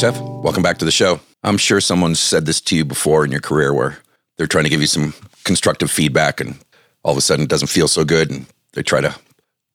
Chef. 0.00 0.18
Welcome 0.18 0.62
back 0.62 0.78
to 0.78 0.86
the 0.86 0.90
show. 0.90 1.20
I'm 1.44 1.58
sure 1.58 1.78
someone 1.78 2.14
said 2.14 2.46
this 2.46 2.58
to 2.62 2.74
you 2.74 2.86
before 2.86 3.22
in 3.22 3.30
your 3.30 3.42
career 3.42 3.74
where 3.74 3.98
they're 4.38 4.46
trying 4.46 4.64
to 4.64 4.70
give 4.70 4.80
you 4.80 4.86
some 4.86 5.12
constructive 5.44 5.90
feedback 5.90 6.40
and 6.40 6.56
all 7.02 7.12
of 7.12 7.18
a 7.18 7.20
sudden 7.20 7.44
it 7.44 7.50
doesn't 7.50 7.68
feel 7.68 7.86
so 7.86 8.02
good. 8.02 8.30
And 8.30 8.46
they 8.72 8.82
try 8.82 9.02
to 9.02 9.14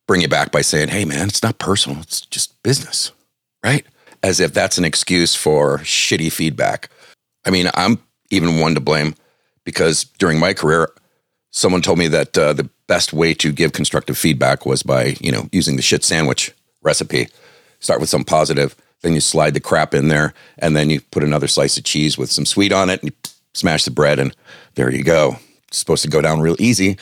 bring 0.08 0.22
you 0.22 0.28
back 0.28 0.52
by 0.52 0.62
saying, 0.62 0.88
hey, 0.88 1.06
man, 1.06 1.28
it's 1.28 1.44
not 1.44 1.60
personal, 1.60 2.02
it's 2.02 2.22
just 2.22 2.60
business, 2.64 3.12
right? 3.64 3.86
As 4.24 4.40
if 4.40 4.52
that's 4.52 4.80
an 4.80 4.84
excuse 4.84 5.36
for 5.36 5.78
shitty 5.80 6.32
feedback. 6.32 6.90
I 7.46 7.52
mean, 7.52 7.70
I'm 7.76 8.00
even 8.32 8.60
one 8.60 8.74
to 8.74 8.82
blame 8.82 9.14
because 9.64 10.06
during 10.18 10.40
my 10.40 10.56
career, 10.56 10.90
someone 11.52 11.84
told 11.84 12.00
me 12.00 12.08
that 12.08 12.36
uh, 12.36 12.54
the 12.54 12.68
best 12.88 13.14
way 13.14 13.36
to 13.36 13.52
give 13.52 13.74
constructive 13.74 14.18
feedback 14.18 14.66
was 14.66 14.82
by, 14.82 15.18
you 15.20 15.32
know, 15.32 15.50
using 15.52 15.76
the 15.76 15.84
shit 15.84 16.04
sandwich 16.04 16.52
recipe. 16.82 17.28
Start 17.80 18.00
with 18.00 18.10
some 18.10 18.24
positive, 18.24 18.76
then 19.06 19.14
you 19.14 19.22
slide 19.22 19.54
the 19.54 19.60
crap 19.60 19.94
in 19.94 20.08
there, 20.08 20.34
and 20.58 20.76
then 20.76 20.90
you 20.90 21.00
put 21.00 21.24
another 21.24 21.48
slice 21.48 21.78
of 21.78 21.84
cheese 21.84 22.18
with 22.18 22.32
some 22.32 22.46
sweet 22.46 22.74
on 22.74 22.90
it, 22.90 23.02
and 23.02 23.12
you 23.12 23.16
smash 23.54 23.86
the 23.86 23.92
bread, 23.92 24.18
and 24.18 24.36
there 24.74 24.92
you 24.92 25.04
go. 25.04 25.36
It's 25.68 25.78
supposed 25.78 26.02
to 26.04 26.10
go 26.10 26.22
down 26.22 26.42
real 26.42 26.56
easy, 26.58 26.98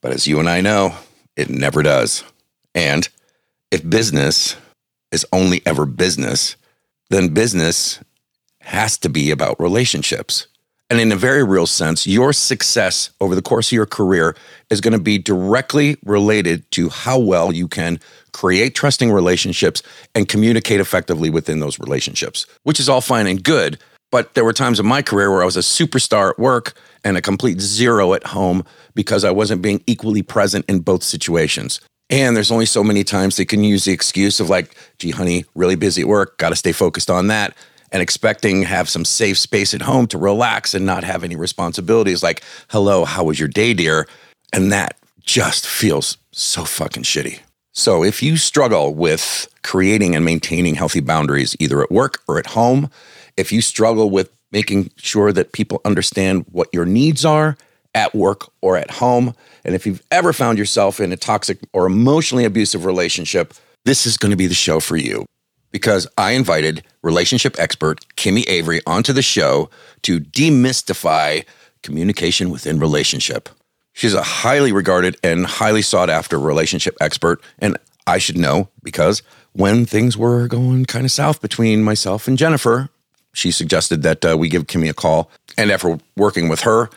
but 0.00 0.10
as 0.10 0.26
you 0.26 0.40
and 0.40 0.48
I 0.48 0.60
know, 0.60 0.96
it 1.36 1.48
never 1.48 1.84
does. 1.84 2.24
And 2.74 3.08
if 3.70 3.88
business 3.88 4.56
is 5.12 5.24
only 5.32 5.62
ever 5.64 5.86
business, 5.86 6.56
then 7.10 7.28
business 7.28 8.00
has 8.62 8.98
to 8.98 9.08
be 9.08 9.30
about 9.30 9.60
relationships. 9.60 10.48
And 10.90 11.00
in 11.00 11.12
a 11.12 11.16
very 11.16 11.44
real 11.44 11.68
sense, 11.68 12.04
your 12.04 12.32
success 12.32 13.10
over 13.20 13.36
the 13.36 13.42
course 13.42 13.68
of 13.68 13.76
your 13.76 13.86
career 13.86 14.34
is 14.70 14.80
going 14.80 14.92
to 14.92 14.98
be 14.98 15.18
directly 15.18 15.98
related 16.04 16.68
to 16.72 16.88
how 16.88 17.18
well 17.18 17.52
you 17.52 17.68
can 17.68 18.00
create 18.34 18.74
trusting 18.74 19.10
relationships 19.10 19.82
and 20.14 20.28
communicate 20.28 20.80
effectively 20.80 21.30
within 21.30 21.60
those 21.60 21.78
relationships, 21.78 22.44
which 22.64 22.78
is 22.78 22.88
all 22.88 23.00
fine 23.00 23.26
and 23.26 23.42
good. 23.42 23.78
But 24.10 24.34
there 24.34 24.44
were 24.44 24.52
times 24.52 24.78
in 24.78 24.86
my 24.86 25.00
career 25.00 25.30
where 25.30 25.42
I 25.42 25.46
was 25.46 25.56
a 25.56 25.60
superstar 25.60 26.30
at 26.30 26.38
work 26.38 26.74
and 27.02 27.16
a 27.16 27.22
complete 27.22 27.60
zero 27.60 28.12
at 28.12 28.26
home 28.26 28.64
because 28.94 29.24
I 29.24 29.30
wasn't 29.30 29.62
being 29.62 29.82
equally 29.86 30.22
present 30.22 30.66
in 30.68 30.80
both 30.80 31.02
situations. 31.02 31.80
And 32.10 32.36
there's 32.36 32.50
only 32.50 32.66
so 32.66 32.84
many 32.84 33.02
times 33.02 33.36
they 33.36 33.44
can 33.44 33.64
use 33.64 33.84
the 33.84 33.92
excuse 33.92 34.40
of 34.40 34.50
like, 34.50 34.76
gee, 34.98 35.10
honey, 35.10 35.46
really 35.54 35.74
busy 35.74 36.02
at 36.02 36.08
work, 36.08 36.36
got 36.38 36.50
to 36.50 36.56
stay 36.56 36.72
focused 36.72 37.10
on 37.10 37.28
that. 37.28 37.56
And 37.90 38.02
expecting 38.02 38.62
have 38.62 38.88
some 38.88 39.04
safe 39.04 39.38
space 39.38 39.72
at 39.72 39.82
home 39.82 40.06
to 40.08 40.18
relax 40.18 40.74
and 40.74 40.84
not 40.84 41.04
have 41.04 41.24
any 41.24 41.36
responsibilities 41.36 42.22
like, 42.22 42.42
hello, 42.68 43.04
how 43.04 43.24
was 43.24 43.38
your 43.38 43.48
day, 43.48 43.72
dear? 43.72 44.06
And 44.52 44.72
that 44.72 44.96
just 45.22 45.66
feels 45.66 46.18
so 46.32 46.64
fucking 46.64 47.04
shitty. 47.04 47.40
So 47.74 48.04
if 48.04 48.22
you 48.22 48.36
struggle 48.36 48.94
with 48.94 49.48
creating 49.64 50.14
and 50.14 50.24
maintaining 50.24 50.76
healthy 50.76 51.00
boundaries, 51.00 51.56
either 51.58 51.82
at 51.82 51.90
work 51.90 52.22
or 52.28 52.38
at 52.38 52.46
home, 52.46 52.88
if 53.36 53.50
you 53.50 53.60
struggle 53.60 54.10
with 54.10 54.30
making 54.52 54.92
sure 54.96 55.32
that 55.32 55.50
people 55.52 55.80
understand 55.84 56.46
what 56.52 56.68
your 56.72 56.84
needs 56.84 57.24
are 57.24 57.56
at 57.92 58.14
work 58.14 58.48
or 58.60 58.76
at 58.76 58.92
home, 58.92 59.34
and 59.64 59.74
if 59.74 59.86
you've 59.86 60.04
ever 60.12 60.32
found 60.32 60.56
yourself 60.56 61.00
in 61.00 61.12
a 61.12 61.16
toxic 61.16 61.58
or 61.72 61.86
emotionally 61.86 62.44
abusive 62.44 62.84
relationship, 62.84 63.54
this 63.84 64.06
is 64.06 64.16
going 64.16 64.30
to 64.30 64.36
be 64.36 64.46
the 64.46 64.54
show 64.54 64.78
for 64.78 64.96
you 64.96 65.26
because 65.72 66.06
I 66.16 66.32
invited 66.32 66.84
relationship 67.02 67.56
expert 67.58 68.06
Kimi 68.14 68.42
Avary 68.44 68.82
onto 68.86 69.12
the 69.12 69.20
show 69.20 69.68
to 70.02 70.20
demystify 70.20 71.44
communication 71.82 72.50
within 72.50 72.78
relationship. 72.78 73.48
She's 73.94 74.12
a 74.12 74.22
highly 74.22 74.72
regarded 74.72 75.16
and 75.22 75.46
highly 75.46 75.80
sought 75.80 76.10
after 76.10 76.38
relationship 76.38 76.96
expert, 77.00 77.40
and 77.58 77.78
I 78.06 78.18
should 78.18 78.36
know 78.36 78.68
because 78.82 79.22
when 79.52 79.86
things 79.86 80.16
were 80.18 80.48
going 80.48 80.84
kind 80.84 81.04
of 81.04 81.12
south 81.12 81.40
between 81.40 81.82
myself 81.82 82.28
and 82.28 82.36
Jennifer, 82.36 82.90
she 83.32 83.50
suggested 83.50 84.02
that 84.02 84.24
uh, 84.24 84.36
we 84.36 84.48
give 84.48 84.66
Kimi 84.66 84.88
a 84.88 84.94
call. 84.94 85.30
And 85.56 85.70
after 85.70 85.98
working 86.16 86.48
with 86.48 86.60
her, 86.62 86.90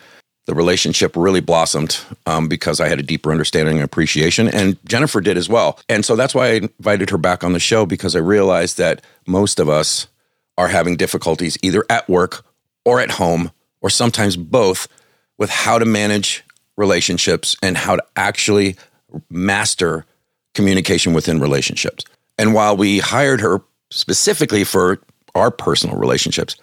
the 0.46 0.54
relationship 0.54 1.14
really 1.14 1.40
blossomed 1.40 2.00
um, 2.26 2.48
because 2.48 2.80
I 2.80 2.88
had 2.88 2.98
a 2.98 3.02
deeper 3.02 3.30
understanding 3.30 3.76
and 3.76 3.84
appreciation, 3.84 4.48
and 4.48 4.76
Jennifer 4.86 5.20
did 5.20 5.36
as 5.36 5.48
well. 5.48 5.78
And 5.88 6.04
so 6.04 6.16
that's 6.16 6.34
why 6.34 6.48
I 6.48 6.52
invited 6.54 7.10
her 7.10 7.18
back 7.18 7.44
on 7.44 7.52
the 7.52 7.60
show 7.60 7.86
because 7.86 8.16
I 8.16 8.20
realized 8.20 8.78
that 8.78 9.04
most 9.26 9.60
of 9.60 9.68
us 9.68 10.08
are 10.56 10.68
having 10.68 10.96
difficulties 10.96 11.58
either 11.62 11.84
at 11.88 12.08
work 12.08 12.44
or 12.84 12.98
at 12.98 13.12
home, 13.12 13.52
or 13.80 13.90
sometimes 13.90 14.36
both, 14.36 14.88
with 15.36 15.50
how 15.50 15.78
to 15.78 15.84
manage 15.84 16.44
relationships 16.78 17.56
and 17.62 17.76
how 17.76 17.96
to 17.96 18.04
actually 18.16 18.76
master 19.28 20.06
communication 20.54 21.12
within 21.12 21.40
relationships. 21.40 22.04
And 22.38 22.54
while 22.54 22.76
we 22.76 23.00
hired 23.00 23.40
her 23.40 23.60
specifically 23.90 24.64
for 24.64 25.00
our 25.34 25.50
personal 25.50 25.96
relationships, 25.96 26.56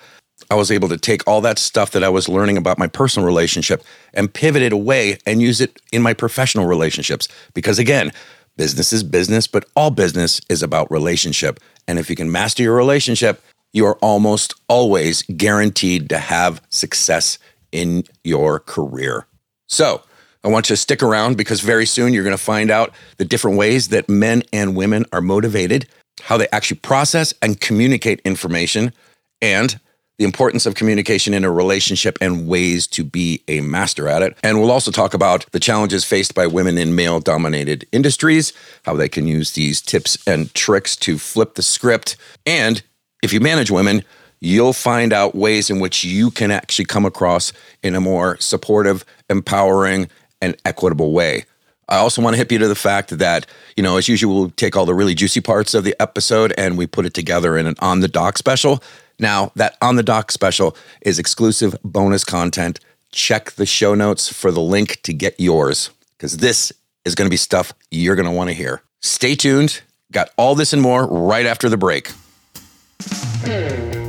I 0.50 0.56
was 0.56 0.72
able 0.72 0.90
to 0.90 0.98
take 0.98 1.28
all 1.28 1.42
that 1.42 1.60
stuff 1.60 1.92
that 1.92 2.04
I 2.04 2.10
was 2.10 2.30
learning 2.30 2.58
about 2.58 2.78
my 2.78 2.88
personal 2.88 3.26
relationship 3.26 3.84
and 4.14 4.34
pivot 4.34 4.62
it 4.62 4.74
away 4.74 5.18
and 5.26 5.42
use 5.42 5.62
it 5.62 5.82
in 5.92 6.02
my 6.02 6.14
professional 6.14 6.66
relationships. 6.66 7.28
Because 7.54 7.80
again, 7.80 8.12
business 8.58 8.94
is 8.94 9.04
business, 9.04 9.48
but 9.48 9.66
all 9.76 9.92
business 9.92 10.42
is 10.50 10.64
about 10.64 10.92
relationship. 10.92 11.60
And 11.88 12.00
if 12.00 12.10
you 12.10 12.16
can 12.16 12.32
master 12.32 12.64
your 12.64 12.76
relationship, 12.76 13.42
you 13.74 13.86
are 13.86 13.98
almost 13.98 14.54
always 14.70 15.24
guaranteed 15.24 16.10
to 16.10 16.18
have 16.18 16.62
success 16.70 17.38
in 17.72 18.04
your 18.24 18.60
career. 18.60 19.26
So, 19.68 20.04
I 20.44 20.48
want 20.48 20.70
you 20.70 20.76
to 20.76 20.82
stick 20.82 21.02
around 21.02 21.38
because 21.38 21.62
very 21.62 21.88
soon 21.88 22.14
you're 22.14 22.24
going 22.24 22.38
to 22.38 22.44
find 22.44 22.70
out 22.70 22.94
the 23.18 23.26
different 23.26 23.58
ways 23.58 23.88
that 23.88 24.08
men 24.08 24.44
and 24.54 24.76
women 24.76 25.06
are 25.12 25.22
motivated, 25.22 25.88
how 26.22 26.38
they 26.38 26.48
actually 26.52 26.80
process 26.82 27.34
and 27.42 27.60
communicate 27.60 28.22
information, 28.24 28.94
and 29.42 29.80
the 30.18 30.24
importance 30.24 30.66
of 30.66 30.76
communication 30.76 31.34
in 31.34 31.44
a 31.44 31.52
relationship 31.52 32.18
and 32.22 32.48
ways 32.48 32.88
to 32.88 33.04
be 33.04 33.42
a 33.48 33.62
master 33.62 34.08
at 34.08 34.22
it. 34.22 34.38
And 34.44 34.60
we'll 34.60 34.72
also 34.72 34.92
talk 34.92 35.14
about 35.14 35.46
the 35.52 35.60
challenges 35.60 36.06
faced 36.06 36.36
by 36.36 36.48
women 36.48 36.78
in 36.78 36.96
male 36.96 37.20
dominated 37.20 37.88
industries, 37.92 38.54
how 38.84 38.96
they 38.96 39.10
can 39.10 39.28
use 39.28 39.54
these 39.54 39.82
tips 39.82 40.18
and 40.28 40.54
tricks 40.54 40.96
to 40.98 41.18
flip 41.18 41.56
the 41.56 41.64
script. 41.64 42.16
And 42.46 42.82
if 43.22 43.34
you 43.34 43.40
manage 43.40 43.72
women, 43.72 44.04
you'll 44.46 44.74
find 44.74 45.12
out 45.12 45.36
ways 45.36 45.70
in 45.70 45.80
which 45.80 46.04
you 46.04 46.30
can 46.30 46.52
actually 46.52 46.86
come 46.86 47.06
across 47.06 47.52
in 47.82 47.96
a 47.96 48.02
more 48.02 48.38
supportive, 48.40 49.04
empowering, 49.30 50.08
and 50.42 50.56
equitable 50.66 51.12
way. 51.12 51.46
I 51.90 51.98
also 51.98 52.22
want 52.22 52.36
to 52.36 52.38
hip 52.38 52.52
you 52.52 52.60
to 52.60 52.68
the 52.68 52.76
fact 52.76 53.18
that, 53.18 53.46
you 53.76 53.84
know, 53.84 53.98
as 53.98 54.08
usual, 54.08 54.36
we'll 54.36 54.50
take 54.52 54.76
all 54.76 54.86
the 54.86 54.94
really 54.94 55.14
juicy 55.14 55.42
parts 55.42 55.74
of 55.74 55.84
the 55.84 55.96
episode 56.00 56.54
and 56.58 56.78
we 56.78 56.88
put 56.88 57.06
it 57.06 57.14
together 57.14 57.58
in 57.58 57.68
an 57.68 57.76
On 57.80 58.00
The 58.00 58.08
Dock 58.08 58.38
special. 58.38 58.84
Now, 59.20 59.52
that 59.56 59.78
On 59.82 59.96
The 59.96 60.04
Dock 60.04 60.32
special 60.32 60.76
is 61.02 61.20
exclusive 61.20 61.76
bonus 61.84 62.24
content. 62.24 62.80
Check 63.12 63.52
the 63.52 63.66
show 63.66 63.96
notes 63.96 64.32
for 64.32 64.52
the 64.52 64.62
link 64.62 65.02
to 65.04 65.14
get 65.14 65.40
yours 65.40 65.90
because 66.18 66.38
this 66.38 66.72
is 67.04 67.16
going 67.16 67.28
to 67.28 67.32
be 67.32 67.38
stuff 67.38 67.74
you're 67.92 68.16
going 68.16 68.28
to 68.28 68.32
want 68.32 68.50
to 68.50 68.56
hear. 68.56 68.82
Stay 69.02 69.36
tuned. 69.36 69.82
Got 70.12 70.30
all 70.38 70.56
this 70.56 70.74
and 70.74 70.82
more 70.82 71.08
right 71.08 71.46
after 71.46 71.70
the 71.70 71.78
break. 71.78 72.12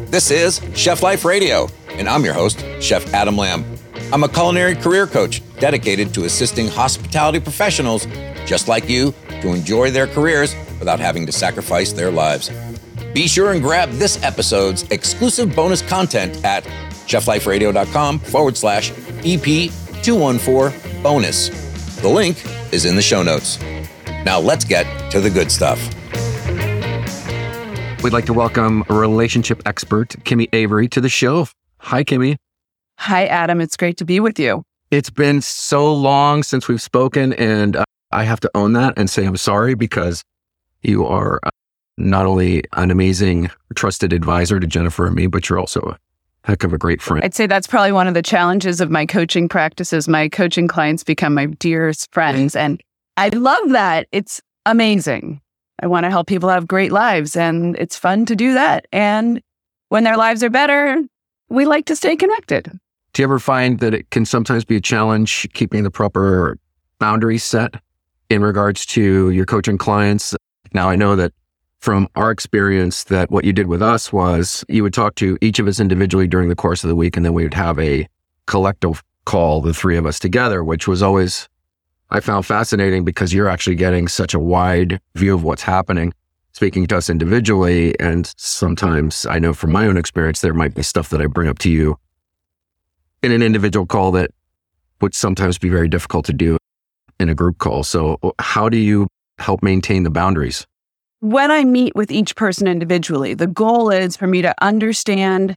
This 0.06 0.30
is 0.30 0.60
Chef 0.74 1.02
Life 1.02 1.24
Radio, 1.24 1.68
and 1.90 2.08
I'm 2.08 2.24
your 2.24 2.32
host, 2.32 2.64
Chef 2.80 3.12
Adam 3.12 3.36
Lamb. 3.36 3.64
I'm 4.12 4.22
a 4.22 4.28
culinary 4.28 4.76
career 4.76 5.06
coach 5.06 5.42
dedicated 5.58 6.14
to 6.14 6.24
assisting 6.24 6.68
hospitality 6.68 7.40
professionals 7.40 8.06
just 8.46 8.68
like 8.68 8.88
you 8.88 9.12
to 9.42 9.52
enjoy 9.52 9.90
their 9.90 10.06
careers 10.06 10.54
without 10.78 11.00
having 11.00 11.26
to 11.26 11.32
sacrifice 11.32 11.92
their 11.92 12.12
lives. 12.12 12.50
Be 13.14 13.26
sure 13.26 13.50
and 13.50 13.60
grab 13.60 13.90
this 13.92 14.22
episode's 14.22 14.84
exclusive 14.90 15.56
bonus 15.56 15.82
content 15.82 16.44
at 16.44 16.62
chefliferadio.com 17.08 18.20
forward 18.20 18.56
slash 18.56 18.92
EP214 18.92 21.02
bonus. 21.02 21.48
The 22.00 22.08
link 22.08 22.40
is 22.72 22.84
in 22.84 22.94
the 22.94 23.02
show 23.02 23.24
notes. 23.24 23.58
Now 24.24 24.38
let's 24.38 24.64
get 24.64 25.10
to 25.10 25.20
the 25.20 25.30
good 25.30 25.50
stuff. 25.50 25.95
We'd 28.02 28.12
like 28.12 28.26
to 28.26 28.32
welcome 28.32 28.84
a 28.88 28.94
relationship 28.94 29.62
expert, 29.66 30.14
Kimi 30.24 30.46
Avary, 30.48 30.88
to 30.90 31.00
the 31.00 31.08
show. 31.08 31.48
Hi, 31.78 32.04
Kimi. 32.04 32.36
Hi, 32.98 33.26
Adam. 33.26 33.60
It's 33.60 33.76
great 33.76 33.96
to 33.96 34.04
be 34.04 34.20
with 34.20 34.38
you. 34.38 34.62
It's 34.90 35.10
been 35.10 35.40
so 35.40 35.92
long 35.92 36.42
since 36.42 36.68
we've 36.68 36.80
spoken, 36.80 37.32
and 37.32 37.76
uh, 37.76 37.84
I 38.12 38.24
have 38.24 38.38
to 38.40 38.50
own 38.54 38.74
that 38.74 38.94
and 38.96 39.10
say 39.10 39.24
I'm 39.24 39.36
sorry 39.36 39.74
because 39.74 40.22
you 40.82 41.04
are 41.04 41.40
uh, 41.42 41.50
not 41.96 42.26
only 42.26 42.62
an 42.74 42.90
amazing, 42.90 43.50
trusted 43.74 44.12
advisor 44.12 44.60
to 44.60 44.66
Jennifer 44.66 45.06
and 45.06 45.16
me, 45.16 45.26
but 45.26 45.48
you're 45.48 45.58
also 45.58 45.80
a 45.80 45.98
heck 46.46 46.62
of 46.62 46.72
a 46.72 46.78
great 46.78 47.02
friend. 47.02 47.24
I'd 47.24 47.34
say 47.34 47.46
that's 47.46 47.66
probably 47.66 47.92
one 47.92 48.06
of 48.06 48.14
the 48.14 48.22
challenges 48.22 48.80
of 48.80 48.90
my 48.90 49.04
coaching 49.04 49.48
practices. 49.48 50.06
My 50.06 50.28
coaching 50.28 50.68
clients 50.68 51.02
become 51.02 51.34
my 51.34 51.46
dearest 51.46 52.12
friends. 52.12 52.54
And 52.54 52.80
I 53.16 53.30
love 53.30 53.70
that. 53.70 54.06
It's 54.12 54.40
amazing. 54.64 55.40
I 55.80 55.86
want 55.86 56.04
to 56.04 56.10
help 56.10 56.26
people 56.26 56.48
have 56.48 56.66
great 56.66 56.92
lives, 56.92 57.36
and 57.36 57.76
it's 57.76 57.96
fun 57.96 58.26
to 58.26 58.36
do 58.36 58.54
that. 58.54 58.86
And 58.92 59.42
when 59.88 60.04
their 60.04 60.16
lives 60.16 60.42
are 60.42 60.50
better, 60.50 61.02
we 61.48 61.64
like 61.64 61.86
to 61.86 61.96
stay 61.96 62.16
connected. 62.16 62.70
Do 63.12 63.22
you 63.22 63.24
ever 63.24 63.38
find 63.38 63.78
that 63.80 63.94
it 63.94 64.10
can 64.10 64.24
sometimes 64.26 64.64
be 64.64 64.76
a 64.76 64.80
challenge 64.80 65.48
keeping 65.54 65.82
the 65.84 65.90
proper 65.90 66.58
boundaries 66.98 67.44
set 67.44 67.74
in 68.28 68.42
regards 68.42 68.84
to 68.86 69.30
your 69.30 69.46
coaching 69.46 69.78
clients? 69.78 70.34
Now, 70.72 70.88
I 70.88 70.96
know 70.96 71.16
that 71.16 71.32
from 71.78 72.08
our 72.16 72.30
experience 72.30 73.04
that 73.04 73.30
what 73.30 73.44
you 73.44 73.52
did 73.52 73.68
with 73.68 73.80
us 73.80 74.12
was 74.12 74.64
you 74.68 74.82
would 74.82 74.94
talk 74.94 75.14
to 75.16 75.38
each 75.40 75.58
of 75.58 75.68
us 75.68 75.78
individually 75.78 76.26
during 76.26 76.48
the 76.48 76.56
course 76.56 76.82
of 76.82 76.88
the 76.88 76.96
week, 76.96 77.16
and 77.16 77.24
then 77.24 77.32
we 77.32 77.42
would 77.42 77.54
have 77.54 77.78
a 77.78 78.08
collective 78.46 79.02
call, 79.24 79.60
the 79.60 79.74
three 79.74 79.96
of 79.96 80.06
us 80.06 80.18
together, 80.18 80.64
which 80.64 80.88
was 80.88 81.02
always, 81.02 81.48
I 82.10 82.20
found 82.20 82.46
fascinating 82.46 83.04
because 83.04 83.32
you're 83.32 83.48
actually 83.48 83.76
getting 83.76 84.08
such 84.08 84.32
a 84.32 84.38
wide 84.38 85.00
view 85.16 85.34
of 85.34 85.42
what's 85.42 85.62
happening, 85.62 86.12
speaking 86.52 86.86
to 86.86 86.96
us 86.96 87.10
individually. 87.10 87.98
And 87.98 88.32
sometimes 88.36 89.26
I 89.26 89.38
know 89.38 89.52
from 89.52 89.72
my 89.72 89.86
own 89.86 89.96
experience, 89.96 90.40
there 90.40 90.54
might 90.54 90.74
be 90.74 90.82
stuff 90.82 91.08
that 91.10 91.20
I 91.20 91.26
bring 91.26 91.48
up 91.48 91.58
to 91.60 91.70
you 91.70 91.98
in 93.22 93.32
an 93.32 93.42
individual 93.42 93.86
call 93.86 94.12
that 94.12 94.30
would 95.00 95.14
sometimes 95.14 95.58
be 95.58 95.68
very 95.68 95.88
difficult 95.88 96.24
to 96.26 96.32
do 96.32 96.58
in 97.18 97.28
a 97.28 97.34
group 97.34 97.58
call. 97.58 97.82
So, 97.82 98.18
uh, 98.22 98.30
how 98.38 98.68
do 98.68 98.76
you 98.76 99.08
help 99.38 99.62
maintain 99.62 100.04
the 100.04 100.10
boundaries? 100.10 100.66
When 101.20 101.50
I 101.50 101.64
meet 101.64 101.96
with 101.96 102.10
each 102.10 102.36
person 102.36 102.68
individually, 102.68 103.34
the 103.34 103.46
goal 103.46 103.90
is 103.90 104.16
for 104.16 104.26
me 104.26 104.42
to 104.42 104.54
understand 104.62 105.56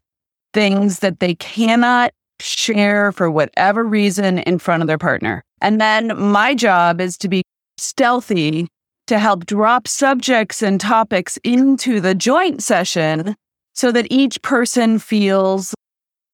things 0.53 0.99
that 0.99 1.19
they 1.19 1.35
cannot 1.35 2.11
share 2.41 3.12
for 3.12 3.30
whatever 3.30 3.83
reason 3.83 4.39
in 4.39 4.59
front 4.59 4.81
of 4.81 4.88
their 4.88 4.97
partner. 4.97 5.44
And 5.62 5.80
then 5.80 6.18
my 6.18 6.56
job 6.56 7.01
is 7.01 7.18
to 7.19 7.27
be 7.27 7.44
stealthy 7.77 8.68
to 9.07 9.19
help 9.19 9.45
drop 9.45 9.88
subjects 9.88 10.62
and 10.62 10.80
topics 10.80 11.38
into 11.44 12.00
the 12.00 12.13
joint 12.13 12.62
session 12.62 13.36
so 13.74 13.91
that 13.91 14.07
each 14.09 14.41
person 14.41 15.00
feels, 15.00 15.74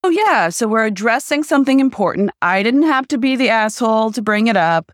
oh, 0.04 0.10
yeah, 0.10 0.50
so 0.50 0.68
we're 0.68 0.86
addressing 0.86 1.44
something 1.44 1.80
important. 1.80 2.31
I 2.42 2.63
didn't 2.63 2.84
have 2.84 3.08
to 3.10 3.18
be 3.18 3.36
the 3.36 3.50
asshole 3.50 4.12
to 4.12 4.22
bring 4.22 4.48
it 4.48 4.58
up. 4.58 4.92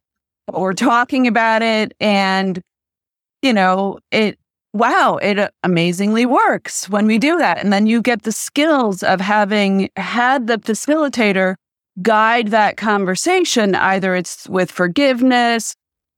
We're 0.51 0.73
talking 0.73 1.27
about 1.27 1.61
it. 1.61 1.93
And, 1.99 2.61
you 3.41 3.53
know, 3.53 3.99
it 4.11 4.37
wow, 4.73 5.17
it 5.21 5.37
uh, 5.39 5.49
amazingly 5.63 6.25
works 6.25 6.89
when 6.89 7.05
we 7.05 7.17
do 7.17 7.37
that. 7.37 7.59
And 7.59 7.71
then 7.71 7.87
you 7.87 8.01
get 8.01 8.23
the 8.23 8.31
skills 8.31 9.03
of 9.03 9.21
having 9.21 9.89
had 9.97 10.47
the 10.47 10.57
facilitator 10.57 11.55
guide 12.01 12.47
that 12.49 12.77
conversation. 12.77 13.75
Either 13.75 14.15
it's 14.15 14.47
with 14.47 14.71
forgiveness 14.71 15.75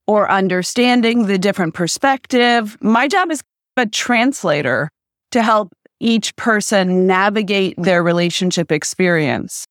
or 0.07 0.29
understanding 0.29 1.25
the 1.27 1.37
different 1.37 1.73
perspective. 1.73 2.77
My 2.81 3.07
job 3.07 3.31
is 3.31 3.41
a 3.77 3.85
translator 3.85 4.89
to 5.31 5.41
help 5.41 5.73
each 5.99 6.35
person 6.35 7.07
navigate 7.07 7.75
their 7.77 8.03
relationship 8.03 8.71
experience. 8.71 9.65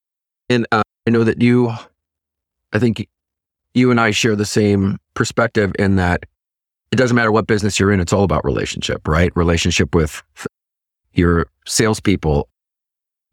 And 0.49 0.67
uh, 0.73 0.83
I 1.07 1.11
know 1.11 1.25
that 1.25 1.41
you, 1.41 1.73
I 2.73 2.79
think 2.79 3.07
you 3.75 3.91
and 3.91 4.01
I 4.01 4.11
share 4.11 4.35
the 4.35 4.47
same 4.47 4.99
perspective 5.15 5.73
in 5.79 5.97
that 5.97 6.25
it 6.93 6.97
doesn't 6.97 7.17
matter 7.17 7.33
what 7.33 7.47
business 7.47 7.81
you're 7.81 7.91
in, 7.91 8.01
it's 8.01 8.13
all 8.13 8.23
about 8.23 8.45
relationship, 8.45 9.09
right? 9.09 9.35
Relationship 9.35 9.95
with 9.95 10.23
your 11.15 11.47
salespeople 11.67 12.49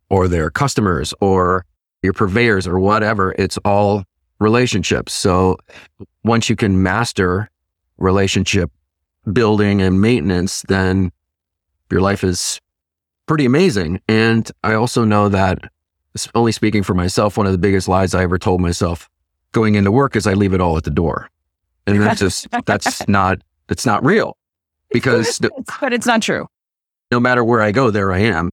or 0.09 0.27
their 0.29 0.49
customers 0.49 1.13
or 1.19 1.65
your 2.01 2.13
purveyors 2.13 2.65
or 2.65 2.79
whatever. 2.79 3.35
It's 3.37 3.57
all 3.65 4.05
relationships. 4.39 5.11
So 5.11 5.57
once 6.23 6.49
you 6.49 6.55
can 6.55 6.81
master 6.81 7.49
relationship 7.97 8.71
building 9.31 9.81
and 9.81 9.99
maintenance, 9.99 10.63
then 10.69 11.11
your 11.91 11.99
life 11.99 12.23
is 12.23 12.61
pretty 13.25 13.45
amazing. 13.45 13.99
And 14.07 14.49
I 14.63 14.73
also 14.73 15.03
know 15.03 15.27
that, 15.29 15.59
only 16.33 16.53
speaking 16.53 16.81
for 16.81 16.93
myself, 16.93 17.37
one 17.37 17.45
of 17.45 17.51
the 17.51 17.57
biggest 17.57 17.87
lies 17.89 18.15
I 18.15 18.23
ever 18.23 18.37
told 18.37 18.61
myself 18.61 19.09
going 19.51 19.75
into 19.75 19.91
work 19.91 20.15
is 20.15 20.25
I 20.25 20.33
leave 20.33 20.53
it 20.53 20.61
all 20.61 20.77
at 20.77 20.85
the 20.85 20.91
door. 20.91 21.29
And 21.85 22.01
that's 22.01 22.19
just, 22.19 22.47
that's 22.65 23.05
not 23.07 23.41
it's 23.69 23.85
not 23.85 24.03
real 24.03 24.37
because, 24.91 25.39
but 25.81 25.93
it's 25.93 26.05
not 26.05 26.21
true. 26.21 26.47
No 27.11 27.19
matter 27.19 27.43
where 27.43 27.61
I 27.61 27.71
go, 27.71 27.91
there 27.91 28.11
I 28.11 28.19
am. 28.19 28.49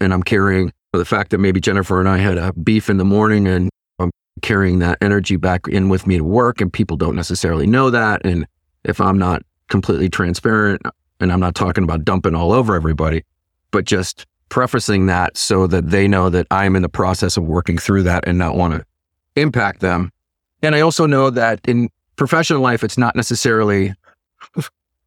And 0.00 0.12
I'm 0.12 0.22
carrying 0.22 0.72
the 0.92 1.04
fact 1.04 1.30
that 1.30 1.38
maybe 1.38 1.60
Jennifer 1.60 2.00
and 2.00 2.08
I 2.08 2.18
had 2.18 2.38
a 2.38 2.52
beef 2.54 2.90
in 2.90 2.96
the 2.96 3.04
morning 3.04 3.46
and 3.46 3.70
I'm 3.98 4.10
carrying 4.42 4.80
that 4.80 4.98
energy 5.00 5.36
back 5.36 5.68
in 5.68 5.88
with 5.88 6.06
me 6.06 6.18
to 6.18 6.24
work 6.24 6.60
and 6.60 6.72
people 6.72 6.96
don't 6.96 7.14
necessarily 7.14 7.66
know 7.66 7.90
that. 7.90 8.24
And 8.24 8.46
if 8.84 9.00
I'm 9.00 9.18
not 9.18 9.42
completely 9.68 10.08
transparent 10.08 10.82
and 11.20 11.32
I'm 11.32 11.40
not 11.40 11.54
talking 11.54 11.84
about 11.84 12.04
dumping 12.04 12.34
all 12.34 12.52
over 12.52 12.74
everybody, 12.74 13.24
but 13.70 13.84
just 13.84 14.26
prefacing 14.48 15.06
that 15.06 15.36
so 15.36 15.66
that 15.68 15.90
they 15.90 16.08
know 16.08 16.28
that 16.28 16.46
I'm 16.50 16.74
in 16.74 16.82
the 16.82 16.88
process 16.88 17.36
of 17.36 17.44
working 17.44 17.78
through 17.78 18.02
that 18.04 18.24
and 18.26 18.36
not 18.36 18.56
want 18.56 18.74
to 18.74 18.84
impact 19.36 19.80
them. 19.80 20.10
And 20.62 20.74
I 20.74 20.80
also 20.80 21.06
know 21.06 21.30
that 21.30 21.60
in 21.66 21.88
professional 22.16 22.60
life, 22.60 22.82
it's 22.82 22.98
not 22.98 23.16
necessarily 23.16 23.94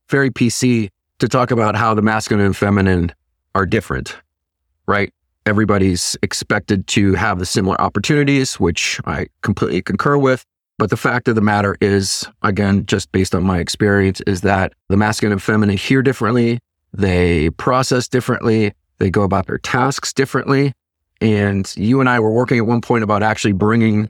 very 0.09 0.29
PC 0.29 0.89
to 1.19 1.27
talk 1.27 1.51
about 1.51 1.75
how 1.75 1.93
the 1.93 2.01
masculine 2.01 2.45
and 2.45 2.55
feminine 2.55 3.11
are 3.55 3.65
different, 3.65 4.17
right? 4.87 5.13
Everybody's 5.45 6.17
expected 6.21 6.87
to 6.87 7.13
have 7.13 7.39
the 7.39 7.45
similar 7.45 7.79
opportunities, 7.81 8.59
which 8.59 8.99
I 9.05 9.27
completely 9.41 9.81
concur 9.81 10.17
with. 10.17 10.45
But 10.79 10.89
the 10.89 10.97
fact 10.97 11.27
of 11.27 11.35
the 11.35 11.41
matter 11.41 11.77
is, 11.81 12.25
again, 12.41 12.85
just 12.85 13.11
based 13.11 13.35
on 13.35 13.43
my 13.43 13.59
experience, 13.59 14.21
is 14.21 14.41
that 14.41 14.73
the 14.89 14.97
masculine 14.97 15.33
and 15.33 15.41
feminine 15.41 15.77
hear 15.77 16.01
differently. 16.01 16.59
They 16.93 17.51
process 17.51 18.07
differently. 18.07 18.73
They 18.97 19.09
go 19.09 19.23
about 19.23 19.47
their 19.47 19.59
tasks 19.59 20.13
differently. 20.13 20.73
And 21.21 21.71
you 21.77 21.99
and 21.99 22.09
I 22.09 22.19
were 22.19 22.31
working 22.31 22.57
at 22.57 22.65
one 22.65 22.81
point 22.81 23.03
about 23.03 23.23
actually 23.23 23.53
bringing 23.53 24.09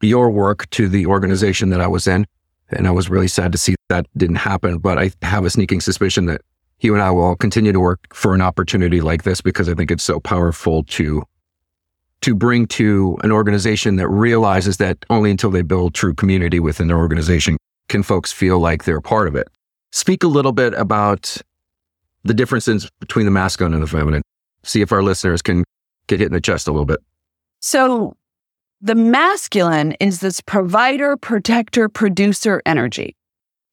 your 0.00 0.30
work 0.30 0.68
to 0.70 0.88
the 0.88 1.06
organization 1.06 1.70
that 1.70 1.80
I 1.80 1.86
was 1.86 2.06
in. 2.06 2.26
And 2.70 2.86
I 2.86 2.90
was 2.90 3.10
really 3.10 3.28
sad 3.28 3.52
to 3.52 3.58
see 3.58 3.74
that 3.90 4.06
didn't 4.16 4.36
happen. 4.36 4.78
But 4.78 4.98
I 4.98 5.10
have 5.20 5.44
a 5.44 5.50
sneaking 5.50 5.82
suspicion 5.82 6.24
that 6.26 6.40
you 6.80 6.94
and 6.94 7.02
I 7.02 7.10
will 7.10 7.36
continue 7.36 7.72
to 7.72 7.80
work 7.80 8.14
for 8.14 8.34
an 8.34 8.40
opportunity 8.40 9.02
like 9.02 9.24
this 9.24 9.42
because 9.42 9.68
I 9.68 9.74
think 9.74 9.90
it's 9.90 10.02
so 10.02 10.18
powerful 10.18 10.82
to 10.84 11.22
to 12.22 12.34
bring 12.34 12.66
to 12.66 13.16
an 13.22 13.32
organization 13.32 13.96
that 13.96 14.08
realizes 14.08 14.76
that 14.76 14.98
only 15.08 15.30
until 15.30 15.50
they 15.50 15.62
build 15.62 15.94
true 15.94 16.14
community 16.14 16.60
within 16.60 16.86
their 16.86 16.98
organization 16.98 17.56
can 17.88 18.02
folks 18.02 18.30
feel 18.30 18.58
like 18.58 18.84
they're 18.84 19.00
part 19.00 19.26
of 19.26 19.34
it. 19.34 19.48
Speak 19.90 20.22
a 20.22 20.28
little 20.28 20.52
bit 20.52 20.74
about 20.74 21.38
the 22.24 22.34
differences 22.34 22.90
between 23.00 23.24
the 23.24 23.30
masculine 23.30 23.72
and 23.72 23.82
the 23.82 23.86
feminine. 23.86 24.22
See 24.62 24.82
if 24.82 24.92
our 24.92 25.02
listeners 25.02 25.40
can 25.40 25.64
get 26.06 26.20
hit 26.20 26.26
in 26.26 26.32
the 26.32 26.40
chest 26.40 26.68
a 26.68 26.72
little 26.72 26.84
bit. 26.84 27.00
So 27.60 28.16
the 28.82 28.94
masculine 28.94 29.92
is 29.92 30.20
this 30.20 30.40
provider, 30.40 31.16
protector, 31.16 31.88
producer 31.88 32.62
energy. 32.66 33.16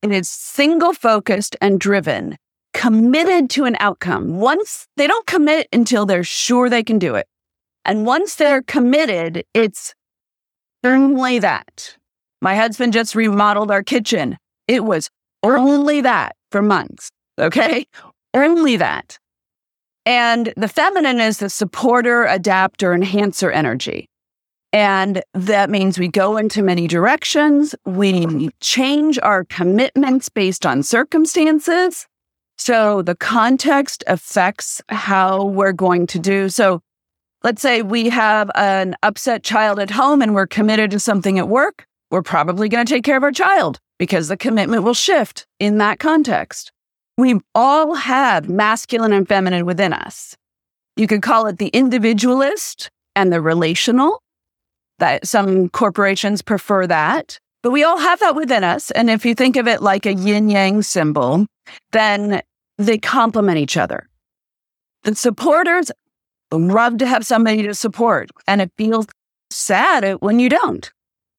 It 0.02 0.12
is 0.12 0.30
single 0.30 0.94
focused 0.94 1.56
and 1.60 1.80
driven, 1.80 2.38
committed 2.74 3.50
to 3.52 3.66
an 3.66 3.76
outcome. 3.80 4.40
Once 4.40 4.88
they 4.96 5.08
don't 5.08 5.26
commit 5.26 5.68
until 5.74 6.06
they're 6.06 6.24
sure 6.24 6.70
they 6.70 6.84
can 6.84 7.00
do 7.00 7.16
it. 7.16 7.28
And 7.84 8.06
once 8.06 8.36
they're 8.36 8.62
committed, 8.62 9.46
it's 9.54 9.96
only 10.84 11.40
that. 11.40 11.98
My 12.42 12.56
husband 12.56 12.94
just 12.94 13.16
remodeled 13.16 13.72
our 13.72 13.84
kitchen. 13.84 14.38
It 14.68 14.84
was 14.84 15.10
only 15.44 16.02
that 16.02 16.36
for 16.52 16.62
months. 16.62 17.10
Okay. 17.40 17.86
Only 18.34 18.78
that. 18.78 19.18
And 20.06 20.54
the 20.56 20.68
feminine 20.68 21.20
is 21.20 21.40
the 21.40 21.50
supporter, 21.50 22.26
adapter, 22.26 22.94
enhancer 22.94 23.52
energy. 23.52 24.08
And 24.78 25.24
that 25.34 25.72
means 25.72 25.98
we 25.98 26.08
go 26.08 26.38
into 26.38 26.62
many 26.62 26.88
directions. 26.88 27.74
We 27.86 28.52
change 28.60 29.18
our 29.24 29.44
commitments 29.44 30.30
based 30.30 30.68
on 30.68 30.84
circumstances. 30.84 32.06
So 32.60 33.02
the 33.02 33.16
context 33.16 34.04
affects 34.06 34.80
how 34.90 35.46
we're 35.46 35.72
going 35.72 36.06
to 36.06 36.20
do. 36.20 36.50
So 36.50 36.82
let's 37.44 37.60
say 37.60 37.82
we 37.82 38.10
have 38.10 38.52
an 38.54 38.96
upset 39.02 39.42
child 39.42 39.80
at 39.80 39.90
home 39.90 40.22
and 40.22 40.36
we're 40.36 40.46
committed 40.46 40.92
to 40.92 41.00
something 41.00 41.40
at 41.40 41.48
work. 41.48 41.88
We're 42.12 42.22
probably 42.22 42.70
going 42.70 42.86
to 42.86 42.94
take 42.94 43.04
care 43.04 43.18
of 43.18 43.24
our 43.24 43.32
child 43.32 43.80
because 43.98 44.28
the 44.28 44.38
commitment 44.38 44.84
will 44.84 44.94
shift 44.94 45.48
in 45.58 45.80
that 45.80 45.98
context. 45.98 46.72
We 47.18 47.40
all 47.56 47.96
have 47.96 48.48
masculine 48.48 49.12
and 49.12 49.28
feminine 49.28 49.66
within 49.66 49.92
us. 49.92 50.38
You 50.96 51.08
could 51.08 51.24
call 51.24 51.48
it 51.48 51.58
the 51.58 51.70
individualist 51.70 52.92
and 53.16 53.34
the 53.34 53.42
relational 53.42 54.22
that 55.00 55.28
some 55.28 55.70
corporations 55.70 56.42
prefer 56.42 56.88
that, 56.88 57.40
but 57.64 57.72
we 57.72 57.84
all 57.84 57.98
have 57.98 58.20
that 58.20 58.36
within 58.36 58.64
us. 58.64 58.92
And 58.92 59.10
if 59.10 59.26
you 59.26 59.36
think 59.36 59.56
of 59.56 59.68
it 59.68 59.82
like 59.82 60.06
a 60.06 60.14
yin 60.14 60.50
yang 60.50 60.82
symbol, 60.82 61.46
then 61.92 62.42
they 62.78 62.98
complement 62.98 63.58
each 63.58 63.78
other. 63.78 64.08
The 65.04 65.16
supporters 65.16 65.92
love 66.52 66.98
to 67.00 67.08
have 67.08 67.26
somebody 67.26 67.64
to 67.64 67.74
support, 67.74 68.30
and 68.48 68.62
it 68.62 68.72
feels 68.78 69.08
sad 69.50 70.18
when 70.22 70.40
you 70.40 70.50
don't. 70.50 70.92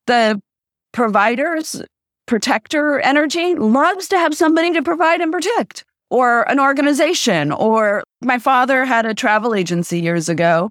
The 0.06 0.40
providers, 0.92 1.82
protector 2.26 3.00
energy 3.00 3.54
loves 3.54 4.08
to 4.08 4.18
have 4.18 4.34
somebody 4.34 4.72
to 4.72 4.82
provide 4.82 5.20
and 5.20 5.32
protect, 5.32 5.84
or 6.10 6.42
an 6.50 6.60
organization. 6.60 7.52
Or 7.52 8.02
my 8.22 8.38
father 8.38 8.84
had 8.84 9.06
a 9.06 9.14
travel 9.14 9.54
agency 9.54 10.00
years 10.00 10.28
ago, 10.28 10.70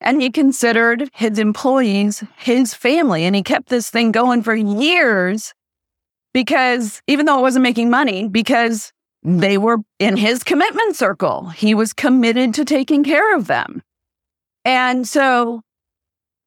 and 0.00 0.22
he 0.22 0.30
considered 0.30 1.10
his 1.12 1.38
employees 1.38 2.22
his 2.36 2.74
family. 2.74 3.24
And 3.24 3.34
he 3.34 3.42
kept 3.42 3.68
this 3.68 3.90
thing 3.90 4.12
going 4.12 4.42
for 4.42 4.54
years 4.54 5.54
because 6.32 7.02
even 7.06 7.26
though 7.26 7.38
it 7.38 7.42
wasn't 7.42 7.64
making 7.64 7.90
money, 7.90 8.28
because 8.28 8.92
they 9.22 9.58
were 9.58 9.78
in 9.98 10.16
his 10.16 10.44
commitment 10.44 10.96
circle. 10.96 11.48
He 11.48 11.74
was 11.74 11.92
committed 11.92 12.54
to 12.54 12.64
taking 12.64 13.04
care 13.04 13.36
of 13.36 13.46
them. 13.46 13.82
And 14.64 15.06
so 15.06 15.62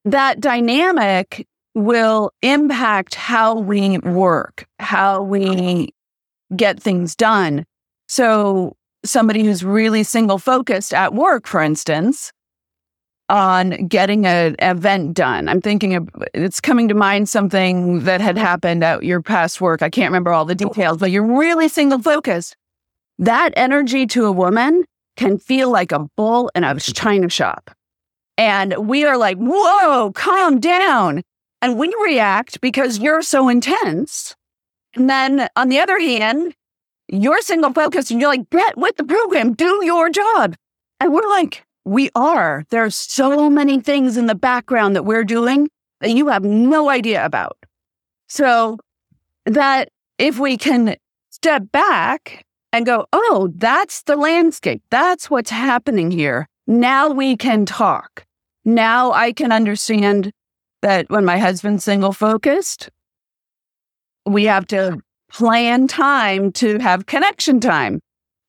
that 0.06 0.40
dynamic 0.40 1.48
will 1.74 2.32
impact 2.42 3.16
how 3.16 3.58
we 3.60 3.98
work, 4.00 4.66
how 4.80 5.22
we 5.22 5.94
get 6.56 6.82
things 6.82 7.16
done. 7.16 7.66
So 8.08 8.76
somebody 9.06 9.44
who's 9.44 9.64
really 9.64 10.04
single 10.04 10.38
focused 10.38 10.94
at 10.94 11.14
work, 11.14 11.48
for 11.48 11.62
instance, 11.62 12.32
on 13.32 13.88
getting 13.88 14.26
an 14.26 14.58
event 14.60 15.14
done. 15.14 15.48
I'm 15.48 15.62
thinking 15.62 15.96
of 15.96 16.10
it's 16.34 16.60
coming 16.60 16.90
to 16.90 16.94
mind 16.94 17.30
something 17.30 18.02
that 18.02 18.20
had 18.20 18.38
happened 18.38 18.84
at 18.84 19.04
your 19.04 19.22
past 19.22 19.62
work. 19.62 19.82
I 19.82 19.90
can't 19.90 20.10
remember 20.10 20.32
all 20.32 20.44
the 20.44 20.54
details, 20.54 20.98
but 20.98 21.12
you're 21.12 21.26
really 21.26 21.70
single 21.70 22.00
focused. 22.00 22.58
That 23.18 23.54
energy 23.56 24.06
to 24.08 24.26
a 24.26 24.32
woman 24.32 24.84
can 25.16 25.38
feel 25.38 25.72
like 25.72 25.94
a 25.94 26.08
bull 26.18 26.52
in 26.54 26.66
a 26.66 26.78
china 26.80 27.30
shop. 27.30 27.72
And 28.38 28.88
we 28.88 29.06
are 29.06 29.18
like, 29.18 29.38
whoa, 29.38 30.12
calm 30.12 30.60
down. 30.60 31.22
And 31.62 31.80
we 31.80 31.96
react 32.04 32.60
because 32.60 33.00
you're 33.00 33.22
so 33.22 33.48
intense. 33.48 34.36
And 34.96 35.10
then 35.10 35.48
on 35.56 35.70
the 35.70 35.80
other 35.80 36.00
hand, 36.00 36.54
you're 37.08 37.42
single 37.42 37.72
focused 37.72 38.12
and 38.12 38.20
you're 38.20 38.30
like, 38.30 38.50
get 38.50 38.78
with 38.78 38.98
the 38.98 39.06
program, 39.06 39.54
do 39.54 39.86
your 39.86 40.10
job. 40.10 40.56
And 41.00 41.14
we're 41.14 41.30
like, 41.30 41.64
we 41.86 42.10
are. 42.16 42.66
There's 42.70 42.96
so 42.96 43.50
many 43.50 43.80
things 43.80 44.18
in 44.18 44.28
the 44.28 44.36
background 44.36 44.96
that 44.96 45.04
we're 45.06 45.24
doing 45.24 45.70
that 46.00 46.12
you 46.12 46.28
have 46.28 46.44
no 46.44 46.90
idea 46.90 47.26
about. 47.26 47.58
So 48.28 48.78
that 49.46 49.90
if 50.18 50.40
we 50.40 50.58
can 50.58 50.96
step 51.30 51.64
back 51.72 52.46
and 52.72 52.86
go, 52.86 53.06
oh, 53.12 53.52
that's 53.56 54.04
the 54.04 54.16
landscape. 54.16 54.82
That's 54.90 55.30
what's 55.30 55.50
happening 55.50 56.12
here. 56.12 56.48
Now 56.68 57.10
we 57.10 57.36
can 57.36 57.66
talk. 57.66 58.26
Now 58.64 59.12
I 59.12 59.34
can 59.34 59.52
understand 59.52 60.32
that 60.82 61.10
when 61.10 61.26
my 61.26 61.38
husband's 61.38 61.84
single 61.84 62.14
focused, 62.14 62.90
we 64.26 64.46
have 64.46 64.68
to 64.68 65.00
plan 65.32 65.88
time 65.88 66.52
to 66.54 66.80
have 66.80 67.06
connection 67.06 67.60
time. 67.60 68.00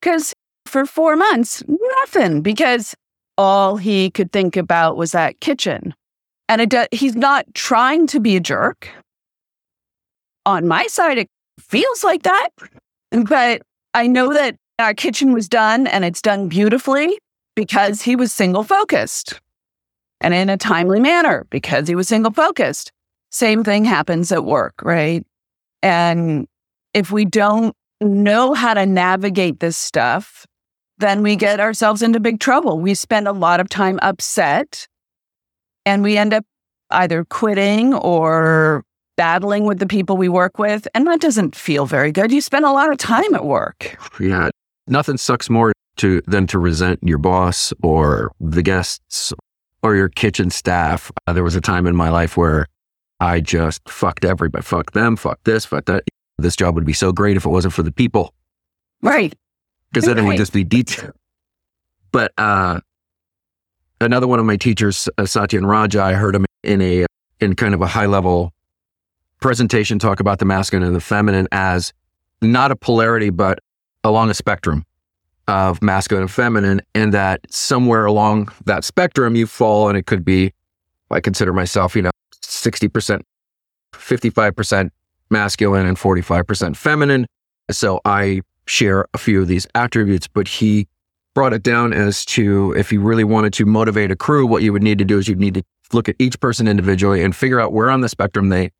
Because 0.01 0.35
for 0.67 0.85
four 0.85 1.17
months, 1.17 1.63
nothing, 1.67 2.43
because 2.43 2.95
all 3.43 3.77
he 3.77 4.11
could 4.11 4.33
think 4.33 4.57
about 4.57 4.97
was 4.97 5.13
that 5.13 5.41
kitchen. 5.41 5.95
And 6.49 6.75
he's 6.93 7.17
not 7.17 7.47
trying 7.55 8.07
to 8.09 8.21
be 8.21 8.37
a 8.37 8.41
jerk. 8.41 8.89
On 10.45 10.67
my 10.67 10.87
side, 10.87 11.19
it 11.19 11.29
feels 11.59 12.05
like 12.05 12.23
that. 12.23 12.49
But 13.11 13.63
I 13.95 14.07
know 14.07 14.33
that 14.33 14.57
our 14.79 14.95
kitchen 14.95 15.33
was 15.33 15.49
done 15.49 15.87
and 15.87 16.05
it's 16.05 16.23
done 16.23 16.49
beautifully 16.49 17.19
because 17.55 18.03
he 18.03 18.17
was 18.17 18.33
single 18.33 18.65
focused 18.65 19.41
and 20.21 20.33
in 20.33 20.49
a 20.49 20.57
timely 20.57 21.01
manner 21.01 21.47
because 21.51 21.89
he 21.89 21.95
was 21.95 22.09
single 22.09 22.33
focused. 22.33 22.91
Same 23.31 23.65
thing 23.65 23.85
happens 23.85 24.33
at 24.33 24.45
work, 24.45 24.75
right? 24.83 25.25
And 25.83 26.47
if 26.95 27.11
we 27.11 27.25
don't 27.25 27.75
know 28.01 28.55
how 28.55 28.75
to 28.75 28.87
navigate 28.87 29.61
this 29.61 29.77
stuff, 29.77 30.47
then 31.03 31.23
we 31.23 31.37
get 31.37 31.61
ourselves 31.61 32.03
into 32.03 32.21
big 32.21 32.41
trouble. 32.41 32.79
We 32.79 32.95
spend 32.95 33.29
a 33.29 33.33
lot 33.33 33.61
of 33.61 33.69
time 33.69 33.99
upset 34.03 34.87
and 35.85 36.03
we 36.03 36.17
end 36.17 36.33
up 36.33 36.45
either 36.91 37.25
quitting 37.25 37.95
or 37.95 38.85
battling 39.17 39.65
with 39.65 39.79
the 39.79 39.87
people 39.87 40.17
we 40.17 40.29
work 40.29 40.59
with. 40.59 40.87
And 40.95 41.07
that 41.07 41.21
doesn't 41.21 41.55
feel 41.57 41.87
very 41.87 42.13
good. 42.13 42.33
You 42.33 42.41
spend 42.41 42.65
a 42.65 42.73
lot 42.73 42.91
of 42.91 42.99
time 42.99 43.35
at 43.35 43.45
work. 43.45 43.99
Yeah. 44.21 44.51
Nothing 44.87 45.17
sucks 45.17 45.51
more 45.51 45.73
to 45.97 46.23
than 46.27 46.47
to 46.49 46.59
resent 46.59 47.01
your 47.03 47.19
boss 47.19 47.73
or 47.83 48.33
the 48.41 48.63
guests 48.63 49.33
or 49.83 49.95
your 49.97 50.09
kitchen 50.09 50.51
staff. 50.51 51.11
Uh, 51.27 51.33
there 51.33 51.45
was 51.45 51.57
a 51.57 51.61
time 51.61 51.87
in 51.87 51.97
my 51.97 52.09
life 52.09 52.37
where 52.37 52.67
I 53.21 53.41
just 53.41 53.89
fucked 53.89 54.25
everybody. 54.25 54.63
Fuck 54.63 54.93
them, 54.93 55.17
fuck 55.17 55.39
this, 55.45 55.65
fuck 55.65 55.85
that. 55.87 56.05
This 56.39 56.57
job 56.57 56.75
would 56.75 56.87
be 56.87 56.93
so 56.93 57.13
great 57.13 57.37
if 57.37 57.45
it 57.45 57.51
wasn't 57.51 57.75
for 57.75 57.83
the 57.83 57.93
people. 57.93 58.35
Right. 59.03 59.35
Because 59.93 60.07
then 60.07 60.19
it 60.19 60.23
would 60.23 60.39
just 60.39 60.55
be 60.55 60.65
detail. 60.65 61.13
But 62.13 62.33
uh, 62.39 62.81
another 64.01 64.27
one 64.27 64.39
of 64.39 64.47
my 64.47 64.57
teachers, 64.57 65.09
uh, 65.19 65.23
Satyen 65.23 65.69
Raja, 65.69 66.03
I 66.03 66.15
heard 66.15 66.35
him 66.35 66.47
in 66.63 66.81
a 66.81 67.07
in 67.41 67.55
kind 67.57 67.75
of 67.75 67.83
a 67.83 67.87
high 67.87 68.07
level 68.07 68.53
presentation 69.41 69.99
talk 69.99 70.21
about 70.21 70.39
the 70.39 70.45
masculine 70.45 70.87
and 70.87 70.97
the 70.97 71.01
feminine 71.01 71.49
as 71.53 71.93
not 72.41 72.71
a 72.71 72.77
polarity, 72.77 73.31
but 73.31 73.59
along 74.05 74.31
a 74.31 74.35
spectrum 74.35 74.85
of 75.49 75.83
masculine 75.83 76.23
and 76.23 76.31
feminine, 76.31 76.81
and 76.95 77.13
that 77.13 77.41
somewhere 77.51 78.07
along 78.07 78.51
that 78.65 78.85
spectrum 78.85 79.35
you 79.37 79.47
fall, 79.47 79.89
and 79.89 79.99
it 79.99 80.07
could 80.07 80.25
be, 80.25 80.53
I 81.11 81.21
consider 81.21 81.53
myself, 81.53 81.95
you 81.97 82.03
know, 82.03 82.11
sixty 82.41 82.89
percent, 82.89 83.27
fifty 83.93 84.31
five 84.31 84.57
percent 84.57 84.93
masculine 85.29 85.85
and 85.85 85.99
forty 85.99 86.23
five 86.23 86.47
percent 86.47 86.77
feminine. 86.77 87.27
So 87.71 88.01
I 88.05 88.43
share 88.67 89.07
a 89.15 89.19
few 89.19 89.43
of 89.43 89.49
these 89.49 89.67
attributes, 89.75 90.29
but 90.29 90.49
he 90.49 90.89
brought 91.35 91.53
it 91.53 91.63
down 91.63 91.93
as 91.93 92.25
to 92.25 92.73
if 92.77 92.93
you 92.93 93.01
really 93.01 93.25
wanted 93.25 93.53
to 93.55 93.67
motivate 93.67 94.11
a 94.11 94.17
crew, 94.17 94.47
what 94.47 94.63
you 94.63 94.73
would 94.73 94.83
need 94.83 94.99
to 94.99 95.05
do 95.05 95.19
is 95.19 95.29
you'd 95.29 95.41
need 95.41 95.55
to 95.55 95.63
look 95.93 96.09
at 96.09 96.17
each 96.19 96.39
person 96.41 96.69
individually 96.69 97.23
and 97.23 97.35
figure 97.35 97.61
out 97.61 97.73
where 97.73 97.91
on 97.91 98.01
the 98.01 98.09
spectrum 98.09 98.49
they 98.49 98.71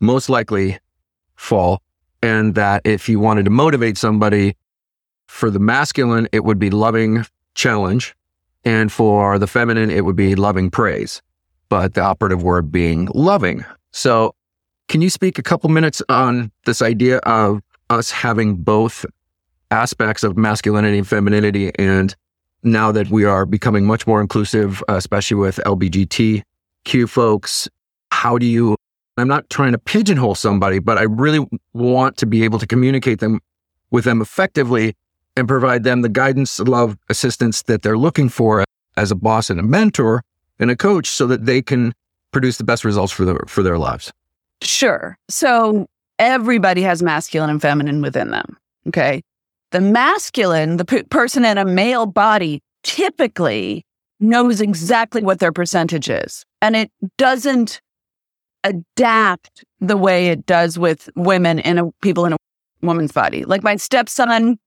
most 0.00 0.28
likely 0.28 0.78
fall. 1.36 1.80
And 2.22 2.54
that 2.54 2.82
if 2.84 3.08
you 3.08 3.18
wanted 3.18 3.44
to 3.44 3.50
motivate 3.50 3.98
somebody 3.98 4.56
for 5.26 5.50
the 5.50 5.58
masculine, 5.58 6.28
it 6.30 6.44
would 6.44 6.58
be 6.58 6.70
loving 6.70 7.24
challenge. 7.54 8.14
And 8.64 8.92
for 8.92 9.38
the 9.38 9.48
feminine, 9.48 9.90
it 9.90 10.04
would 10.04 10.14
be 10.14 10.36
loving 10.36 10.70
praise. 10.70 11.20
But 11.68 11.94
the 11.94 12.02
operative 12.02 12.42
word 12.42 12.70
being 12.70 13.08
loving. 13.12 13.64
So, 13.90 14.34
can 14.88 15.00
you 15.00 15.10
speak 15.10 15.38
a 15.38 15.42
couple 15.42 15.70
minutes 15.70 16.02
on 16.08 16.52
this 16.64 16.82
idea 16.82 17.18
of 17.18 17.62
us 17.90 18.10
having 18.10 18.56
both 18.56 19.04
aspects 19.72 20.22
of 20.22 20.36
masculinity 20.36 20.98
and 20.98 21.08
femininity. 21.08 21.72
And 21.78 22.14
now 22.62 22.92
that 22.92 23.10
we 23.10 23.24
are 23.24 23.44
becoming 23.44 23.84
much 23.86 24.06
more 24.06 24.20
inclusive, 24.20 24.82
uh, 24.88 24.94
especially 24.94 25.36
with 25.36 25.56
LBGTQ 25.66 27.08
folks, 27.08 27.68
how 28.12 28.38
do 28.38 28.46
you? 28.46 28.76
I'm 29.16 29.28
not 29.28 29.50
trying 29.50 29.72
to 29.72 29.78
pigeonhole 29.78 30.34
somebody, 30.34 30.78
but 30.78 30.96
I 30.96 31.02
really 31.02 31.46
want 31.74 32.16
to 32.18 32.26
be 32.26 32.44
able 32.44 32.58
to 32.58 32.66
communicate 32.66 33.20
them 33.20 33.40
with 33.90 34.04
them 34.04 34.22
effectively 34.22 34.94
and 35.36 35.48
provide 35.48 35.84
them 35.84 36.02
the 36.02 36.08
guidance, 36.08 36.60
love, 36.60 36.96
assistance 37.08 37.62
that 37.62 37.82
they're 37.82 37.98
looking 37.98 38.28
for 38.28 38.64
as 38.96 39.10
a 39.10 39.14
boss 39.14 39.50
and 39.50 39.58
a 39.58 39.62
mentor 39.62 40.22
and 40.58 40.70
a 40.70 40.76
coach 40.76 41.08
so 41.08 41.26
that 41.26 41.44
they 41.44 41.60
can 41.60 41.92
produce 42.30 42.56
the 42.56 42.64
best 42.64 42.84
results 42.84 43.12
for 43.12 43.24
their, 43.24 43.38
for 43.46 43.62
their 43.62 43.78
lives. 43.78 44.12
Sure. 44.62 45.16
So 45.28 45.86
everybody 46.18 46.82
has 46.82 47.02
masculine 47.02 47.50
and 47.50 47.60
feminine 47.60 48.00
within 48.00 48.30
them. 48.30 48.56
Okay. 48.88 49.22
The 49.72 49.80
masculine, 49.80 50.76
the 50.76 50.84
p- 50.84 51.02
person 51.04 51.44
in 51.44 51.58
a 51.58 51.64
male 51.64 52.06
body, 52.06 52.62
typically 52.82 53.84
knows 54.20 54.60
exactly 54.60 55.22
what 55.22 55.40
their 55.40 55.52
percentage 55.52 56.08
is. 56.08 56.44
And 56.60 56.76
it 56.76 56.90
doesn't 57.18 57.80
adapt 58.64 59.64
the 59.80 59.96
way 59.96 60.28
it 60.28 60.46
does 60.46 60.78
with 60.78 61.10
women 61.16 61.58
and 61.58 61.92
people 62.00 62.24
in 62.24 62.34
a 62.34 62.36
woman's 62.82 63.12
body. 63.12 63.44
Like 63.44 63.62
my 63.62 63.76
stepson, 63.76 64.58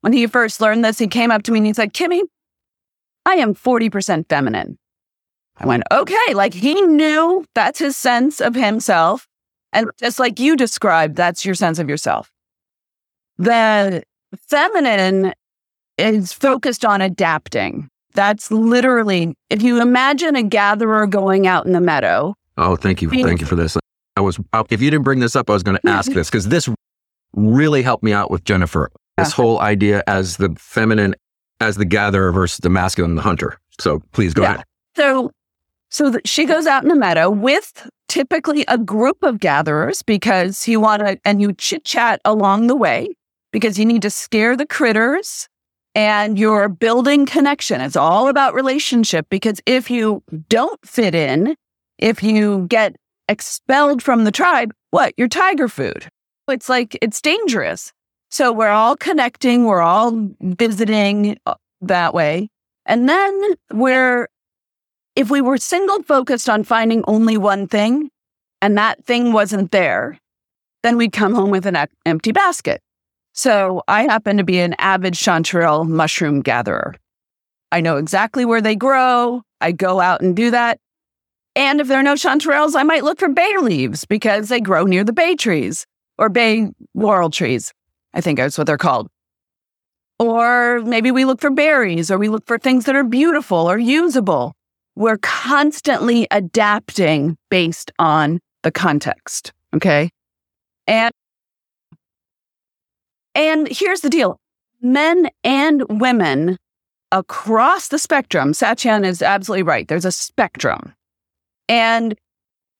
when 0.00 0.12
he 0.12 0.26
first 0.26 0.60
learned 0.60 0.84
this, 0.84 0.98
he 0.98 1.06
came 1.06 1.30
up 1.30 1.42
to 1.44 1.52
me 1.52 1.58
and 1.58 1.66
he 1.66 1.72
said, 1.72 1.92
Kimi, 1.92 2.22
I 3.24 3.34
am 3.34 3.54
40% 3.54 4.28
feminine. 4.28 4.78
I 5.56 5.66
went, 5.66 5.84
okay. 5.92 6.34
Like 6.34 6.52
he 6.52 6.80
knew 6.80 7.44
that's 7.54 7.78
his 7.78 7.96
sense 7.96 8.40
of 8.40 8.54
himself. 8.54 9.28
And 9.72 9.90
just 9.98 10.18
like 10.18 10.40
you 10.40 10.56
described, 10.56 11.16
that's 11.16 11.44
your 11.44 11.54
sense 11.54 11.78
of 11.78 11.88
yourself. 11.88 12.30
The 13.38 14.02
feminine 14.36 15.32
is 15.98 16.32
focused 16.32 16.84
on 16.84 17.00
adapting. 17.00 17.88
That's 18.14 18.50
literally, 18.50 19.34
if 19.50 19.62
you 19.62 19.80
imagine 19.80 20.36
a 20.36 20.42
gatherer 20.42 21.06
going 21.06 21.46
out 21.46 21.66
in 21.66 21.72
the 21.72 21.80
meadow, 21.80 22.34
Oh, 22.56 22.76
thank 22.76 23.02
you. 23.02 23.08
Being- 23.08 23.26
Thank 23.26 23.40
you 23.40 23.46
for 23.46 23.56
this. 23.56 23.76
I 24.16 24.20
was, 24.20 24.38
if 24.70 24.80
you 24.80 24.90
didn't 24.90 25.02
bring 25.02 25.18
this 25.18 25.34
up, 25.34 25.50
I 25.50 25.54
was 25.54 25.64
going 25.64 25.76
to 25.76 25.80
mm-hmm. 25.82 25.96
ask 25.98 26.12
this 26.12 26.30
because 26.30 26.48
this 26.48 26.68
really 27.34 27.82
helped 27.82 28.04
me 28.04 28.12
out 28.12 28.30
with 28.30 28.44
Jennifer. 28.44 28.90
This 29.18 29.32
Okay. 29.32 29.42
whole 29.42 29.60
idea 29.60 30.04
as 30.06 30.36
the 30.36 30.54
feminine, 30.56 31.16
as 31.60 31.76
the 31.76 31.84
gatherer 31.84 32.30
versus 32.30 32.58
the 32.58 32.70
masculine, 32.70 33.16
the 33.16 33.22
hunter. 33.22 33.58
So 33.80 34.00
please 34.12 34.34
go 34.34 34.42
Yeah. 34.42 34.54
ahead. 34.54 34.64
So, 34.96 35.32
so 35.90 36.14
she 36.24 36.44
goes 36.44 36.66
out 36.68 36.84
in 36.84 36.88
the 36.88 36.94
meadow 36.94 37.28
with 37.28 37.88
typically 38.06 38.64
a 38.68 38.78
group 38.78 39.22
of 39.24 39.40
gatherers 39.40 40.02
because 40.02 40.68
you 40.68 40.78
want 40.78 41.00
to, 41.04 41.18
and 41.24 41.40
you 41.42 41.52
chit 41.52 41.84
chat 41.84 42.20
along 42.24 42.68
the 42.68 42.76
way 42.76 43.08
because 43.54 43.78
you 43.78 43.84
need 43.84 44.02
to 44.02 44.10
scare 44.10 44.56
the 44.56 44.66
critters 44.66 45.48
and 45.94 46.36
you're 46.36 46.68
building 46.68 47.24
connection. 47.24 47.80
It's 47.80 47.94
all 47.94 48.26
about 48.26 48.52
relationship 48.52 49.28
because 49.30 49.60
if 49.64 49.88
you 49.92 50.24
don't 50.48 50.84
fit 50.84 51.14
in, 51.14 51.54
if 51.96 52.20
you 52.20 52.66
get 52.66 52.96
expelled 53.28 54.02
from 54.02 54.24
the 54.24 54.32
tribe, 54.32 54.74
what? 54.90 55.14
You're 55.16 55.28
tiger 55.28 55.68
food. 55.68 56.08
It's 56.48 56.68
like, 56.68 56.98
it's 57.00 57.22
dangerous. 57.22 57.92
So 58.28 58.52
we're 58.52 58.70
all 58.70 58.96
connecting, 58.96 59.66
we're 59.66 59.82
all 59.82 60.30
visiting 60.40 61.38
uh, 61.46 61.54
that 61.82 62.12
way. 62.12 62.48
And 62.86 63.08
then 63.08 63.54
we're, 63.72 64.26
if 65.14 65.30
we 65.30 65.40
were 65.40 65.58
single 65.58 66.02
focused 66.02 66.48
on 66.48 66.64
finding 66.64 67.04
only 67.06 67.36
one 67.36 67.68
thing 67.68 68.10
and 68.60 68.76
that 68.76 69.04
thing 69.04 69.32
wasn't 69.32 69.70
there, 69.70 70.18
then 70.82 70.96
we'd 70.96 71.12
come 71.12 71.36
home 71.36 71.50
with 71.50 71.66
an 71.66 71.86
empty 72.04 72.32
basket. 72.32 72.80
So 73.34 73.82
I 73.88 74.04
happen 74.04 74.36
to 74.36 74.44
be 74.44 74.60
an 74.60 74.74
avid 74.78 75.14
chanterelle 75.14 75.86
mushroom 75.86 76.40
gatherer. 76.40 76.94
I 77.72 77.80
know 77.80 77.96
exactly 77.96 78.44
where 78.44 78.60
they 78.60 78.76
grow. 78.76 79.42
I 79.60 79.72
go 79.72 80.00
out 80.00 80.20
and 80.20 80.36
do 80.36 80.52
that. 80.52 80.78
And 81.56 81.80
if 81.80 81.88
there 81.88 81.98
are 81.98 82.04
no 82.04 82.14
chanterelles, 82.14 82.76
I 82.76 82.84
might 82.84 83.02
look 83.02 83.18
for 83.18 83.28
bay 83.28 83.56
leaves 83.58 84.04
because 84.04 84.48
they 84.48 84.60
grow 84.60 84.84
near 84.84 85.02
the 85.02 85.12
bay 85.12 85.34
trees 85.34 85.84
or 86.16 86.28
bay 86.28 86.68
laurel 86.94 87.30
trees. 87.30 87.72
I 88.12 88.20
think 88.20 88.38
that's 88.38 88.56
what 88.56 88.68
they're 88.68 88.78
called. 88.78 89.08
Or 90.20 90.80
maybe 90.82 91.10
we 91.10 91.24
look 91.24 91.40
for 91.40 91.50
berries 91.50 92.12
or 92.12 92.18
we 92.18 92.28
look 92.28 92.46
for 92.46 92.56
things 92.56 92.84
that 92.84 92.94
are 92.94 93.02
beautiful 93.02 93.68
or 93.68 93.78
usable. 93.78 94.54
We're 94.94 95.18
constantly 95.18 96.28
adapting 96.30 97.36
based 97.50 97.90
on 97.98 98.38
the 98.62 98.70
context. 98.70 99.52
Okay. 99.74 100.10
And, 100.86 101.12
and 103.34 103.68
here's 103.68 104.00
the 104.00 104.10
deal. 104.10 104.38
Men 104.80 105.28
and 105.42 105.84
women 106.00 106.58
across 107.10 107.88
the 107.88 107.98
spectrum, 107.98 108.52
Satyen 108.52 109.04
is 109.04 109.22
absolutely 109.22 109.62
right. 109.62 109.86
There's 109.88 110.04
a 110.04 110.12
spectrum. 110.12 110.94
And 111.68 112.14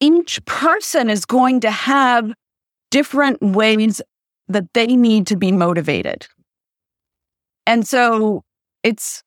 each 0.01 0.45
person 0.45 1.09
is 1.09 1.25
going 1.25 1.61
to 1.61 1.71
have 1.71 2.33
different 2.91 3.41
ways 3.41 4.03
that 4.49 4.73
they 4.75 4.97
need 4.97 5.27
to 5.29 5.37
be 5.37 5.51
motivated. 5.53 6.27
And 7.67 7.87
so 7.89 8.43
it's 8.83 9.23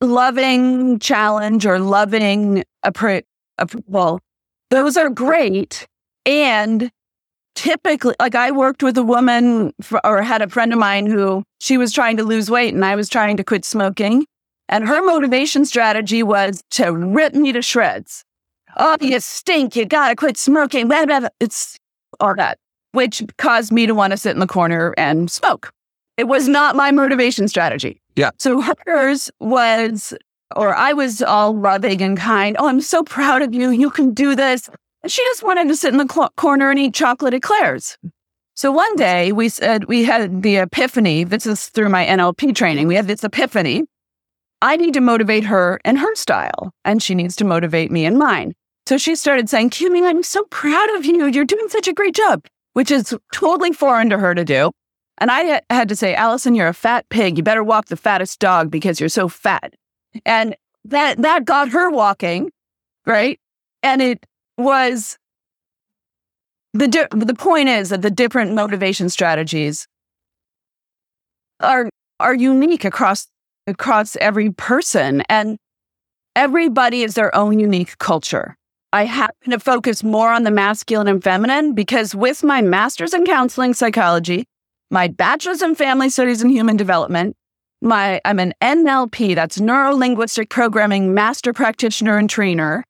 loving 0.00 0.98
challenge 0.98 1.66
or 1.66 1.78
loving 1.78 2.62
approval. 2.82 4.20
Those 4.70 4.96
are 4.96 5.10
great. 5.10 5.86
And 6.24 6.90
typically, 7.54 8.14
like 8.20 8.34
I 8.34 8.50
worked 8.50 8.82
with 8.82 8.96
a 8.98 9.02
woman 9.02 9.72
for, 9.80 10.04
or 10.06 10.22
had 10.22 10.42
a 10.42 10.48
friend 10.48 10.72
of 10.72 10.78
mine 10.78 11.06
who 11.06 11.44
she 11.60 11.78
was 11.78 11.92
trying 11.92 12.16
to 12.16 12.24
lose 12.24 12.50
weight 12.50 12.74
and 12.74 12.84
I 12.84 12.96
was 12.96 13.08
trying 13.08 13.36
to 13.36 13.44
quit 13.44 13.64
smoking. 13.64 14.26
And 14.68 14.86
her 14.88 15.02
motivation 15.02 15.64
strategy 15.64 16.22
was 16.22 16.62
to 16.72 16.92
rip 16.92 17.34
me 17.34 17.52
to 17.52 17.62
shreds. 17.62 18.24
Oh, 18.76 18.96
you 19.00 19.20
stink. 19.20 19.76
You 19.76 19.84
got 19.84 20.08
to 20.08 20.16
quit 20.16 20.36
smoking. 20.36 20.88
Blah, 20.88 21.04
blah, 21.04 21.20
blah. 21.20 21.28
It's 21.40 21.76
all 22.20 22.34
that, 22.36 22.58
which 22.92 23.22
caused 23.36 23.70
me 23.70 23.86
to 23.86 23.94
want 23.94 24.12
to 24.12 24.16
sit 24.16 24.30
in 24.30 24.40
the 24.40 24.46
corner 24.46 24.94
and 24.96 25.30
smoke. 25.30 25.72
It 26.16 26.24
was 26.24 26.48
not 26.48 26.76
my 26.76 26.90
motivation 26.90 27.48
strategy. 27.48 28.00
Yeah. 28.16 28.30
So 28.38 28.62
hers 28.86 29.30
was, 29.40 30.14
or 30.56 30.74
I 30.74 30.92
was 30.92 31.22
all 31.22 31.58
loving 31.58 32.00
and 32.00 32.16
kind. 32.16 32.56
Oh, 32.58 32.68
I'm 32.68 32.80
so 32.80 33.02
proud 33.02 33.42
of 33.42 33.54
you. 33.54 33.70
You 33.70 33.90
can 33.90 34.14
do 34.14 34.34
this. 34.34 34.70
And 35.02 35.10
she 35.10 35.22
just 35.24 35.42
wanted 35.42 35.68
to 35.68 35.76
sit 35.76 35.92
in 35.92 35.98
the 35.98 36.12
cl- 36.12 36.32
corner 36.36 36.70
and 36.70 36.78
eat 36.78 36.94
chocolate 36.94 37.34
eclairs. 37.34 37.98
So 38.54 38.70
one 38.70 38.94
day 38.96 39.32
we 39.32 39.48
said, 39.48 39.86
we 39.86 40.04
had 40.04 40.42
the 40.42 40.58
epiphany. 40.58 41.24
This 41.24 41.46
is 41.46 41.68
through 41.68 41.88
my 41.88 42.04
NLP 42.06 42.54
training. 42.54 42.86
We 42.86 42.94
had 42.94 43.08
this 43.08 43.24
epiphany. 43.24 43.84
I 44.60 44.76
need 44.76 44.94
to 44.94 45.00
motivate 45.00 45.44
her 45.44 45.80
in 45.84 45.96
her 45.96 46.14
style, 46.14 46.72
and 46.84 47.02
she 47.02 47.16
needs 47.16 47.34
to 47.36 47.44
motivate 47.44 47.90
me 47.90 48.04
in 48.04 48.16
mine. 48.16 48.52
So 48.86 48.96
she 48.96 49.16
started 49.16 49.48
saying, 49.48 49.70
Kimi, 49.70 50.04
I'm 50.04 50.22
so 50.22 50.44
proud 50.44 50.90
of 50.96 51.04
you. 51.04 51.26
You're 51.26 51.44
doing 51.44 51.68
such 51.68 51.88
a 51.88 51.92
great 51.92 52.14
job, 52.14 52.46
which 52.74 52.90
is 52.90 53.14
totally 53.32 53.72
foreign 53.72 54.10
to 54.10 54.18
her 54.18 54.34
to 54.34 54.44
do. 54.44 54.70
And 55.18 55.30
I 55.30 55.62
had 55.70 55.88
to 55.88 55.96
say, 55.96 56.14
Allison, 56.14 56.54
you're 56.54 56.68
a 56.68 56.74
fat 56.74 57.08
pig. 57.08 57.36
You 57.36 57.42
better 57.42 57.64
walk 57.64 57.86
the 57.86 57.96
fattest 57.96 58.38
dog 58.38 58.70
because 58.70 59.00
you're 59.00 59.08
so 59.08 59.28
fat. 59.28 59.74
And 60.24 60.56
that, 60.84 61.20
that 61.22 61.44
got 61.44 61.70
her 61.70 61.90
walking, 61.90 62.50
right? 63.06 63.40
And 63.82 64.02
it 64.02 64.26
was 64.58 65.16
the, 66.74 66.88
di- 66.88 67.08
the 67.10 67.34
point 67.34 67.68
is 67.68 67.90
that 67.90 68.02
the 68.02 68.10
different 68.10 68.54
motivation 68.54 69.08
strategies 69.08 69.86
are, 71.60 71.88
are 72.18 72.34
unique 72.34 72.84
across, 72.84 73.26
across 73.66 74.16
every 74.16 74.50
person 74.50 75.22
and 75.28 75.58
everybody 76.34 77.02
is 77.02 77.14
their 77.14 77.34
own 77.36 77.58
unique 77.58 77.98
culture. 77.98 78.56
I 78.92 79.04
happen 79.04 79.50
to 79.50 79.58
focus 79.58 80.04
more 80.04 80.30
on 80.30 80.42
the 80.42 80.50
masculine 80.50 81.08
and 81.08 81.22
feminine 81.22 81.74
because 81.74 82.14
with 82.14 82.42
my 82.42 82.60
master's 82.60 83.14
in 83.14 83.24
counseling 83.24 83.72
psychology, 83.72 84.44
my 84.90 85.08
bachelor's 85.08 85.62
in 85.62 85.74
family 85.74 86.10
studies 86.10 86.42
and 86.42 86.50
human 86.50 86.76
development, 86.76 87.34
my 87.80 88.20
I'm 88.24 88.38
an 88.38 88.52
NLP, 88.62 89.34
that's 89.34 89.58
neuro 89.58 89.94
linguistic 89.94 90.50
programming 90.50 91.14
master 91.14 91.54
practitioner 91.54 92.18
and 92.18 92.28
trainer. 92.28 92.84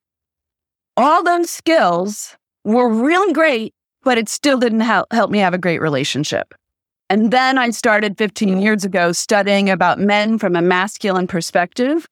All 0.95 1.23
those 1.23 1.49
skills 1.49 2.37
were 2.63 2.89
really 2.89 3.33
great, 3.33 3.73
but 4.03 4.17
it 4.17 4.29
still 4.29 4.59
didn't 4.59 4.81
help, 4.81 5.11
help 5.11 5.31
me 5.31 5.39
have 5.39 5.53
a 5.53 5.57
great 5.57 5.81
relationship. 5.81 6.53
And 7.09 7.31
then 7.31 7.57
I 7.57 7.69
started 7.71 8.17
15 8.17 8.61
years 8.61 8.85
ago 8.85 9.11
studying 9.11 9.69
about 9.69 9.99
men 9.99 10.39
from 10.39 10.55
a 10.55 10.61
masculine 10.61 11.27
perspective 11.27 12.07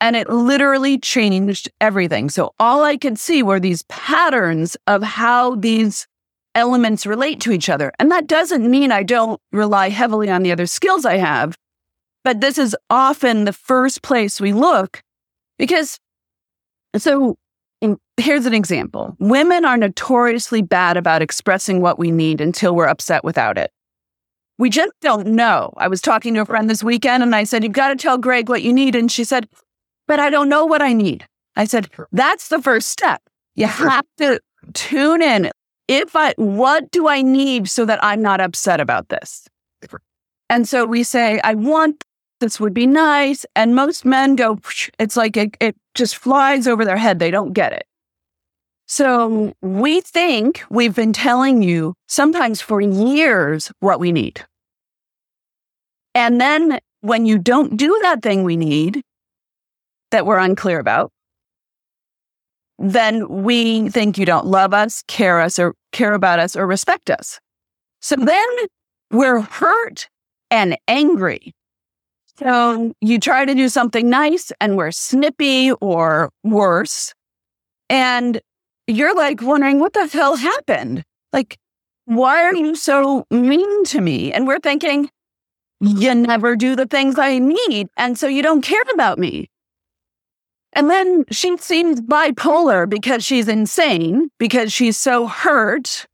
and 0.00 0.14
it 0.14 0.30
literally 0.30 0.98
changed 0.98 1.68
everything. 1.80 2.30
So 2.30 2.52
all 2.58 2.84
I 2.84 2.96
could 2.96 3.18
see 3.18 3.42
were 3.42 3.58
these 3.58 3.82
patterns 3.84 4.76
of 4.86 5.02
how 5.02 5.56
these 5.56 6.06
elements 6.54 7.06
relate 7.06 7.40
to 7.42 7.52
each 7.52 7.68
other. 7.68 7.92
And 7.98 8.10
that 8.10 8.26
doesn't 8.26 8.68
mean 8.68 8.92
I 8.92 9.02
don't 9.02 9.40
rely 9.52 9.88
heavily 9.90 10.30
on 10.30 10.42
the 10.42 10.52
other 10.52 10.66
skills 10.66 11.04
I 11.04 11.16
have, 11.16 11.56
but 12.24 12.40
this 12.40 12.58
is 12.58 12.76
often 12.90 13.44
the 13.44 13.52
first 13.52 14.02
place 14.02 14.40
we 14.40 14.52
look 14.52 15.02
because 15.58 15.98
so 16.96 17.36
here's 18.16 18.46
an 18.46 18.54
example. 18.54 19.16
Women 19.20 19.64
are 19.64 19.76
notoriously 19.76 20.62
bad 20.62 20.96
about 20.96 21.22
expressing 21.22 21.80
what 21.80 21.98
we 21.98 22.10
need 22.10 22.40
until 22.40 22.74
we're 22.74 22.86
upset 22.86 23.22
without 23.24 23.56
it. 23.56 23.70
We 24.58 24.70
just 24.70 24.92
don't 25.00 25.28
know. 25.28 25.72
I 25.76 25.86
was 25.86 26.00
talking 26.00 26.34
to 26.34 26.40
a 26.40 26.46
friend 26.46 26.68
this 26.68 26.82
weekend 26.82 27.22
and 27.22 27.34
I 27.34 27.44
said, 27.44 27.62
You've 27.62 27.72
got 27.72 27.88
to 27.88 27.96
tell 27.96 28.18
Greg 28.18 28.48
what 28.48 28.62
you 28.62 28.72
need. 28.72 28.96
And 28.96 29.10
she 29.10 29.22
said, 29.22 29.48
but 30.08 30.18
I 30.18 30.30
don't 30.30 30.48
know 30.48 30.64
what 30.64 30.82
I 30.82 30.94
need. 30.94 31.26
I 31.54 31.66
said, 31.66 31.88
that's 32.10 32.48
the 32.48 32.60
first 32.60 32.88
step. 32.88 33.22
You 33.54 33.66
have 33.66 34.06
to 34.16 34.40
tune 34.72 35.22
in. 35.22 35.50
If 35.86 36.16
I, 36.16 36.34
what 36.36 36.90
do 36.90 37.08
I 37.08 37.22
need 37.22 37.68
so 37.68 37.84
that 37.84 38.02
I'm 38.02 38.22
not 38.22 38.40
upset 38.40 38.80
about 38.80 39.10
this? 39.10 39.46
And 40.50 40.66
so 40.66 40.86
we 40.86 41.02
say, 41.02 41.40
I 41.44 41.54
want 41.54 42.04
this 42.40 42.60
would 42.60 42.74
be 42.74 42.86
nice. 42.86 43.44
And 43.54 43.74
most 43.74 44.04
men 44.04 44.36
go, 44.36 44.58
it's 44.98 45.16
like 45.16 45.36
it, 45.36 45.56
it 45.60 45.76
just 45.94 46.16
flies 46.16 46.66
over 46.66 46.84
their 46.84 46.96
head. 46.96 47.18
They 47.18 47.30
don't 47.30 47.52
get 47.52 47.72
it. 47.72 47.84
So 48.86 49.52
we 49.60 50.00
think 50.00 50.62
we've 50.70 50.94
been 50.94 51.12
telling 51.12 51.62
you 51.62 51.94
sometimes 52.06 52.60
for 52.60 52.80
years 52.80 53.70
what 53.80 54.00
we 54.00 54.12
need. 54.12 54.44
And 56.14 56.40
then 56.40 56.78
when 57.02 57.26
you 57.26 57.38
don't 57.38 57.76
do 57.76 57.98
that 58.02 58.22
thing 58.22 58.44
we 58.44 58.56
need, 58.56 59.02
that 60.10 60.24
we're 60.24 60.38
unclear 60.38 60.78
about, 60.78 61.12
then 62.78 63.28
we 63.28 63.90
think 63.90 64.16
you 64.16 64.24
don't 64.24 64.46
love 64.46 64.72
us, 64.72 65.02
care 65.06 65.40
us, 65.40 65.58
or 65.58 65.74
care 65.92 66.14
about 66.14 66.38
us, 66.38 66.56
or 66.56 66.66
respect 66.66 67.10
us. 67.10 67.40
So 68.00 68.16
then 68.16 68.46
we're 69.10 69.40
hurt 69.40 70.08
and 70.50 70.78
angry. 70.86 71.52
So 72.38 72.92
you 73.00 73.18
try 73.18 73.44
to 73.44 73.54
do 73.54 73.68
something 73.68 74.08
nice 74.08 74.52
and 74.60 74.76
we're 74.76 74.92
snippy 74.92 75.72
or 75.72 76.30
worse. 76.44 77.12
And 77.90 78.40
you're 78.86 79.14
like 79.14 79.42
wondering 79.42 79.80
what 79.80 79.92
the 79.92 80.06
hell 80.06 80.36
happened? 80.36 81.04
Like, 81.32 81.58
why 82.04 82.44
are 82.44 82.54
you 82.54 82.76
so 82.76 83.26
mean 83.30 83.84
to 83.86 84.00
me? 84.00 84.32
And 84.32 84.46
we're 84.46 84.60
thinking, 84.60 85.10
you 85.80 86.14
never 86.14 86.54
do 86.54 86.76
the 86.76 86.86
things 86.86 87.18
I 87.18 87.38
need. 87.38 87.88
And 87.96 88.16
so 88.16 88.28
you 88.28 88.42
don't 88.42 88.62
care 88.62 88.82
about 88.92 89.18
me. 89.18 89.50
And 90.74 90.88
then 90.88 91.24
she 91.30 91.56
seems 91.56 92.00
bipolar 92.00 92.88
because 92.88 93.24
she's 93.24 93.48
insane, 93.48 94.28
because 94.38 94.72
she's 94.72 94.96
so 94.96 95.26
hurt. 95.26 96.06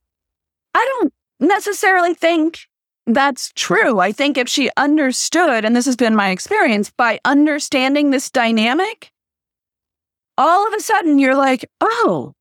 I 0.74 0.98
don't 1.00 1.12
necessarily 1.38 2.14
think 2.14 2.66
that's 3.06 3.52
true. 3.54 4.00
I 4.00 4.12
think 4.12 4.38
if 4.38 4.48
she 4.48 4.70
understood, 4.76 5.64
and 5.64 5.76
this 5.76 5.86
has 5.86 5.96
been 5.96 6.16
my 6.16 6.30
experience, 6.30 6.90
by 6.90 7.20
understanding 7.24 8.10
this 8.10 8.30
dynamic, 8.30 9.12
all 10.38 10.66
of 10.66 10.74
a 10.74 10.80
sudden 10.80 11.18
you're 11.18 11.34
like, 11.34 11.68
oh, 11.80 12.32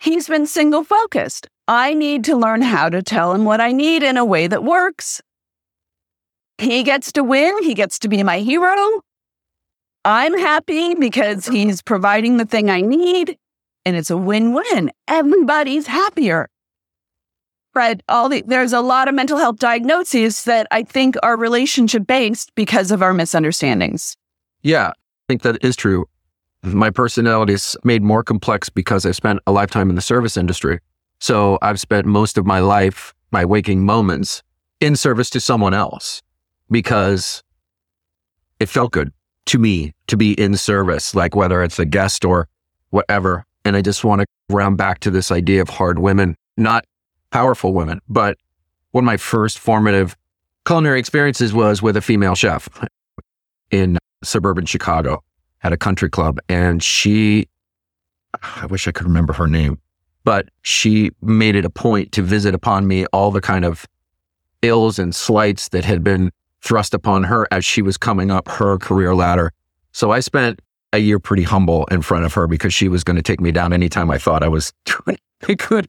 he's 0.00 0.28
been 0.28 0.46
single 0.46 0.84
focused. 0.84 1.48
I 1.68 1.94
need 1.94 2.24
to 2.24 2.36
learn 2.36 2.62
how 2.62 2.88
to 2.88 3.02
tell 3.02 3.32
him 3.32 3.44
what 3.44 3.60
I 3.60 3.72
need 3.72 4.02
in 4.02 4.16
a 4.16 4.24
way 4.24 4.46
that 4.46 4.64
works. 4.64 5.20
He 6.58 6.82
gets 6.82 7.12
to 7.12 7.24
win. 7.24 7.62
He 7.62 7.74
gets 7.74 7.98
to 8.00 8.08
be 8.08 8.22
my 8.22 8.38
hero. 8.40 9.02
I'm 10.04 10.38
happy 10.38 10.94
because 10.94 11.46
he's 11.46 11.82
providing 11.82 12.36
the 12.36 12.44
thing 12.44 12.70
I 12.70 12.80
need 12.80 13.36
and 13.84 13.96
it's 13.96 14.10
a 14.10 14.16
win 14.16 14.52
win. 14.52 14.90
Everybody's 15.06 15.86
happier. 15.86 16.48
All 18.08 18.28
the, 18.28 18.42
there's 18.46 18.72
a 18.72 18.80
lot 18.80 19.08
of 19.08 19.14
mental 19.14 19.38
health 19.38 19.58
diagnoses 19.58 20.44
that 20.44 20.66
I 20.70 20.82
think 20.82 21.16
are 21.22 21.36
relationship 21.36 22.06
based 22.06 22.54
because 22.54 22.90
of 22.90 23.02
our 23.02 23.12
misunderstandings. 23.12 24.16
Yeah, 24.62 24.88
I 24.88 24.92
think 25.28 25.42
that 25.42 25.62
is 25.64 25.76
true. 25.76 26.06
My 26.62 26.90
personality 26.90 27.52
is 27.52 27.76
made 27.84 28.02
more 28.02 28.24
complex 28.24 28.68
because 28.68 29.06
I've 29.06 29.16
spent 29.16 29.40
a 29.46 29.52
lifetime 29.52 29.88
in 29.90 29.96
the 29.96 30.02
service 30.02 30.36
industry. 30.36 30.80
So 31.20 31.58
I've 31.62 31.80
spent 31.80 32.06
most 32.06 32.36
of 32.38 32.46
my 32.46 32.60
life, 32.60 33.14
my 33.30 33.44
waking 33.44 33.84
moments 33.84 34.42
in 34.80 34.96
service 34.96 35.30
to 35.30 35.40
someone 35.40 35.74
else 35.74 36.22
because 36.70 37.42
it 38.60 38.68
felt 38.68 38.92
good 38.92 39.12
to 39.46 39.58
me 39.58 39.92
to 40.08 40.16
be 40.16 40.32
in 40.32 40.56
service, 40.56 41.14
like 41.14 41.36
whether 41.36 41.62
it's 41.62 41.78
a 41.78 41.84
guest 41.84 42.24
or 42.24 42.48
whatever. 42.90 43.44
And 43.64 43.76
I 43.76 43.82
just 43.82 44.04
want 44.04 44.22
to 44.22 44.26
round 44.48 44.76
back 44.76 45.00
to 45.00 45.10
this 45.10 45.30
idea 45.30 45.62
of 45.62 45.68
hard 45.68 45.98
women, 45.98 46.36
not 46.56 46.84
powerful 47.36 47.74
women, 47.74 48.00
but 48.08 48.38
one 48.92 49.04
of 49.04 49.06
my 49.06 49.18
first 49.18 49.58
formative 49.58 50.16
culinary 50.64 50.98
experiences 50.98 51.52
was 51.52 51.82
with 51.82 51.94
a 51.94 52.00
female 52.00 52.34
chef 52.34 52.66
in 53.70 53.98
suburban 54.24 54.64
Chicago 54.64 55.22
at 55.62 55.70
a 55.70 55.76
country 55.76 56.08
club. 56.08 56.38
And 56.48 56.82
she, 56.82 57.46
I 58.42 58.64
wish 58.64 58.88
I 58.88 58.90
could 58.90 59.06
remember 59.06 59.34
her 59.34 59.46
name, 59.46 59.78
but 60.24 60.48
she 60.62 61.10
made 61.20 61.56
it 61.56 61.66
a 61.66 61.68
point 61.68 62.10
to 62.12 62.22
visit 62.22 62.54
upon 62.54 62.86
me 62.86 63.04
all 63.12 63.30
the 63.30 63.42
kind 63.42 63.66
of 63.66 63.84
ills 64.62 64.98
and 64.98 65.14
slights 65.14 65.68
that 65.68 65.84
had 65.84 66.02
been 66.02 66.30
thrust 66.62 66.94
upon 66.94 67.24
her 67.24 67.46
as 67.50 67.66
she 67.66 67.82
was 67.82 67.98
coming 67.98 68.30
up 68.30 68.48
her 68.48 68.78
career 68.78 69.14
ladder. 69.14 69.52
So 69.92 70.10
I 70.10 70.20
spent 70.20 70.62
a 70.94 71.00
year 71.00 71.18
pretty 71.18 71.42
humble 71.42 71.84
in 71.90 72.00
front 72.00 72.24
of 72.24 72.32
her 72.32 72.46
because 72.46 72.72
she 72.72 72.88
was 72.88 73.04
going 73.04 73.16
to 73.16 73.22
take 73.22 73.42
me 73.42 73.52
down 73.52 73.74
anytime 73.74 74.10
I 74.10 74.16
thought 74.16 74.42
I 74.42 74.48
was 74.48 74.72
doing 74.86 75.18
good. 75.58 75.86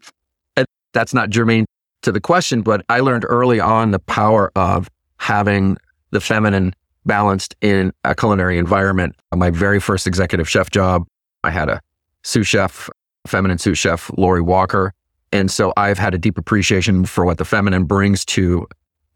That's 0.97 1.13
not 1.13 1.29
germane 1.29 1.67
to 2.01 2.11
the 2.11 2.19
question, 2.19 2.63
but 2.63 2.83
I 2.89 3.01
learned 3.01 3.23
early 3.29 3.59
on 3.59 3.91
the 3.91 3.99
power 3.99 4.51
of 4.55 4.89
having 5.19 5.77
the 6.09 6.19
feminine 6.19 6.73
balanced 7.05 7.55
in 7.61 7.93
a 8.03 8.15
culinary 8.15 8.57
environment. 8.57 9.15
My 9.31 9.51
very 9.51 9.79
first 9.79 10.07
executive 10.07 10.49
chef 10.49 10.71
job, 10.71 11.05
I 11.43 11.51
had 11.51 11.69
a 11.69 11.81
sous 12.23 12.47
chef, 12.47 12.89
feminine 13.27 13.59
sous 13.59 13.77
chef, 13.77 14.09
Lori 14.17 14.41
Walker. 14.41 14.91
And 15.31 15.51
so 15.51 15.71
I've 15.77 15.99
had 15.99 16.15
a 16.15 16.17
deep 16.17 16.35
appreciation 16.35 17.05
for 17.05 17.25
what 17.25 17.37
the 17.37 17.45
feminine 17.45 17.83
brings 17.83 18.25
to 18.25 18.65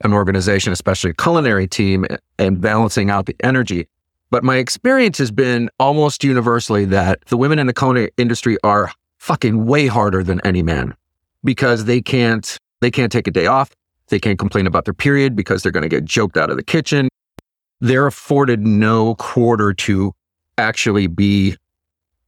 an 0.02 0.14
organization, 0.14 0.72
especially 0.72 1.10
a 1.10 1.16
culinary 1.16 1.68
team, 1.68 2.06
and 2.38 2.62
balancing 2.62 3.10
out 3.10 3.26
the 3.26 3.36
energy. 3.44 3.88
But 4.30 4.44
my 4.44 4.58
experience 4.58 5.18
has 5.18 5.32
been 5.32 5.72
almost 5.80 6.24
universally 6.24 6.86
that 6.86 7.26
the 7.26 7.38
women 7.38 7.58
in 7.58 7.66
the 7.66 7.74
culinary 7.74 8.12
industry 8.18 8.58
are 8.64 8.92
fucking 9.18 9.66
way 9.66 9.88
harder 9.88 10.22
than 10.22 10.40
any 10.42 10.62
man 10.62 10.96
because 11.44 11.86
they 11.86 12.02
can't 12.02 12.58
they 12.82 12.92
can't 12.92 13.12
take 13.12 13.28
a 13.28 13.32
day 13.32 13.46
off. 13.46 13.70
They 14.08 14.20
can't 14.20 14.40
complain 14.40 14.68
about 14.68 14.86
their 14.86 14.94
period 14.94 15.36
because 15.36 15.64
they're 15.64 15.72
going 15.72 15.84
to 15.84 15.90
get 15.90 16.04
joked 16.04 16.38
out 16.38 16.50
of 16.50 16.58
the 16.58 16.64
kitchen. 16.64 17.08
They're 17.80 18.08
afforded 18.08 18.66
no 18.66 19.16
quarter 19.16 19.74
to 19.74 20.14
actually 20.58 21.08
be 21.08 21.56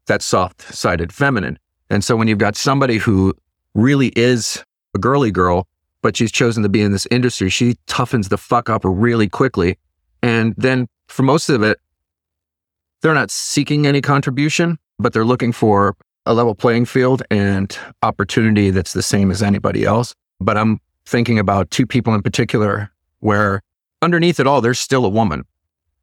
that 0.07 0.21
soft-sided 0.21 1.11
feminine. 1.11 1.59
And 1.89 2.03
so 2.03 2.15
when 2.15 2.27
you've 2.27 2.37
got 2.37 2.55
somebody 2.55 2.97
who 2.97 3.33
really 3.73 4.07
is 4.15 4.63
a 4.95 4.99
girly 4.99 5.31
girl 5.31 5.67
but 6.03 6.17
she's 6.17 6.31
chosen 6.31 6.61
to 6.61 6.69
be 6.69 6.81
in 6.81 6.91
this 6.91 7.07
industry. 7.09 7.49
She 7.49 7.75
toughens 7.87 8.29
the 8.29 8.37
fuck 8.37 8.69
up 8.69 8.81
really 8.83 9.27
quickly. 9.27 9.79
And 10.21 10.53
then 10.57 10.87
for 11.07 11.23
most 11.23 11.49
of 11.49 11.63
it, 11.63 11.79
they're 13.01 13.13
not 13.15 13.31
seeking 13.31 13.87
any 13.87 14.01
contribution, 14.01 14.77
but 14.99 15.13
they're 15.13 15.25
looking 15.25 15.51
for 15.51 15.95
a 16.25 16.33
level 16.33 16.55
playing 16.55 16.85
field 16.85 17.21
and 17.29 17.77
opportunity 18.01 18.69
that's 18.69 18.93
the 18.93 19.01
same 19.01 19.31
as 19.31 19.43
anybody 19.43 19.83
else. 19.83 20.15
But 20.39 20.57
I'm 20.57 20.79
thinking 21.05 21.37
about 21.37 21.69
two 21.71 21.85
people 21.85 22.13
in 22.13 22.21
particular 22.21 22.91
where 23.19 23.61
underneath 24.01 24.39
it 24.39 24.47
all, 24.47 24.61
there's 24.61 24.79
still 24.79 25.05
a 25.05 25.09
woman 25.09 25.43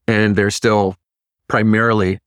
and 0.07 0.37
they're 0.37 0.51
still 0.51 0.97
primarily 1.49 2.19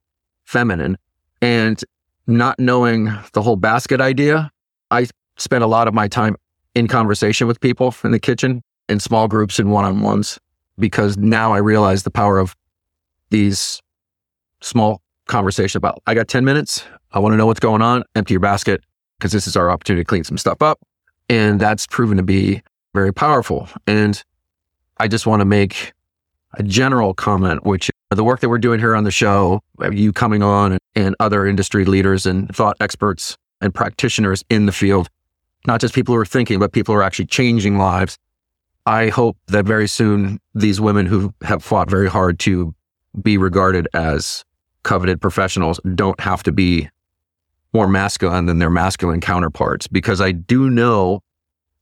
feminine. 0.45 0.97
And 1.41 1.83
not 2.25 2.59
knowing 2.59 3.11
the 3.33 3.41
whole 3.41 3.57
basket 3.57 4.01
idea, 4.01 4.51
I 4.91 5.07
spent 5.37 5.63
a 5.63 5.67
lot 5.67 5.87
of 5.87 5.93
my 5.93 6.07
time 6.07 6.35
in 6.75 6.87
conversation 6.87 7.47
with 7.47 7.59
people 7.59 7.93
in 8.03 8.11
the 8.11 8.19
kitchen 8.19 8.63
in 8.89 8.99
small 8.99 9.27
groups 9.27 9.59
and 9.59 9.71
one 9.71 9.85
on 9.85 10.01
ones 10.01 10.39
because 10.77 11.17
now 11.17 11.53
I 11.53 11.57
realize 11.57 12.03
the 12.03 12.11
power 12.11 12.39
of 12.39 12.55
these 13.29 13.81
small 14.61 15.01
conversation 15.27 15.77
about 15.77 16.01
I 16.07 16.13
got 16.13 16.27
10 16.27 16.45
minutes. 16.45 16.83
I 17.13 17.19
want 17.19 17.33
to 17.33 17.37
know 17.37 17.45
what's 17.45 17.59
going 17.59 17.81
on. 17.81 18.03
Empty 18.15 18.33
your 18.33 18.41
basket 18.41 18.83
because 19.17 19.31
this 19.31 19.47
is 19.47 19.55
our 19.55 19.69
opportunity 19.69 20.03
to 20.03 20.07
clean 20.07 20.23
some 20.23 20.37
stuff 20.37 20.61
up. 20.61 20.79
And 21.29 21.59
that's 21.59 21.87
proven 21.87 22.17
to 22.17 22.23
be 22.23 22.61
very 22.93 23.13
powerful. 23.13 23.69
And 23.87 24.21
I 24.97 25.07
just 25.07 25.25
want 25.25 25.39
to 25.39 25.45
make 25.45 25.93
a 26.55 26.63
general 26.63 27.13
comment, 27.13 27.65
which 27.65 27.89
uh, 28.11 28.15
the 28.15 28.23
work 28.23 28.41
that 28.41 28.49
we're 28.49 28.57
doing 28.57 28.79
here 28.79 28.95
on 28.95 29.05
the 29.05 29.11
show, 29.11 29.61
uh, 29.81 29.89
you 29.89 30.11
coming 30.11 30.43
on 30.43 30.73
and, 30.73 30.81
and 30.95 31.15
other 31.19 31.47
industry 31.47 31.85
leaders 31.85 32.25
and 32.25 32.53
thought 32.55 32.75
experts 32.79 33.37
and 33.61 33.73
practitioners 33.73 34.43
in 34.49 34.65
the 34.65 34.71
field 34.71 35.09
not 35.65 35.81
just 35.81 35.93
people 35.93 36.13
who 36.13 36.21
are 36.21 36.25
thinking, 36.25 36.59
but 36.59 36.71
people 36.71 36.93
who 36.93 36.99
are 36.99 37.03
actually 37.03 37.25
changing 37.25 37.77
lives. 37.77 38.17
I 38.85 39.09
hope 39.09 39.37
that 39.47 39.65
very 39.65 39.87
soon 39.87 40.39
these 40.53 40.81
women 40.81 41.05
who 41.05 41.33
have 41.41 41.63
fought 41.63 41.89
very 41.89 42.09
hard 42.09 42.39
to 42.39 42.75
be 43.21 43.37
regarded 43.37 43.87
as 43.93 44.43
coveted 44.83 45.21
professionals 45.21 45.79
don't 45.95 46.19
have 46.19 46.43
to 46.43 46.51
be 46.51 46.89
more 47.73 47.87
masculine 47.87 48.45
than 48.45 48.59
their 48.59 48.69
masculine 48.69 49.21
counterparts 49.21 49.87
because 49.87 50.21
I 50.21 50.31
do 50.31 50.69
know 50.69 51.21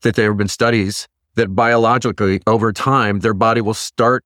that 0.01 0.15
there 0.15 0.29
have 0.29 0.37
been 0.37 0.47
studies 0.47 1.07
that 1.35 1.55
biologically 1.55 2.41
over 2.47 2.71
time 2.71 3.19
their 3.19 3.33
body 3.33 3.61
will 3.61 3.73
start 3.73 4.23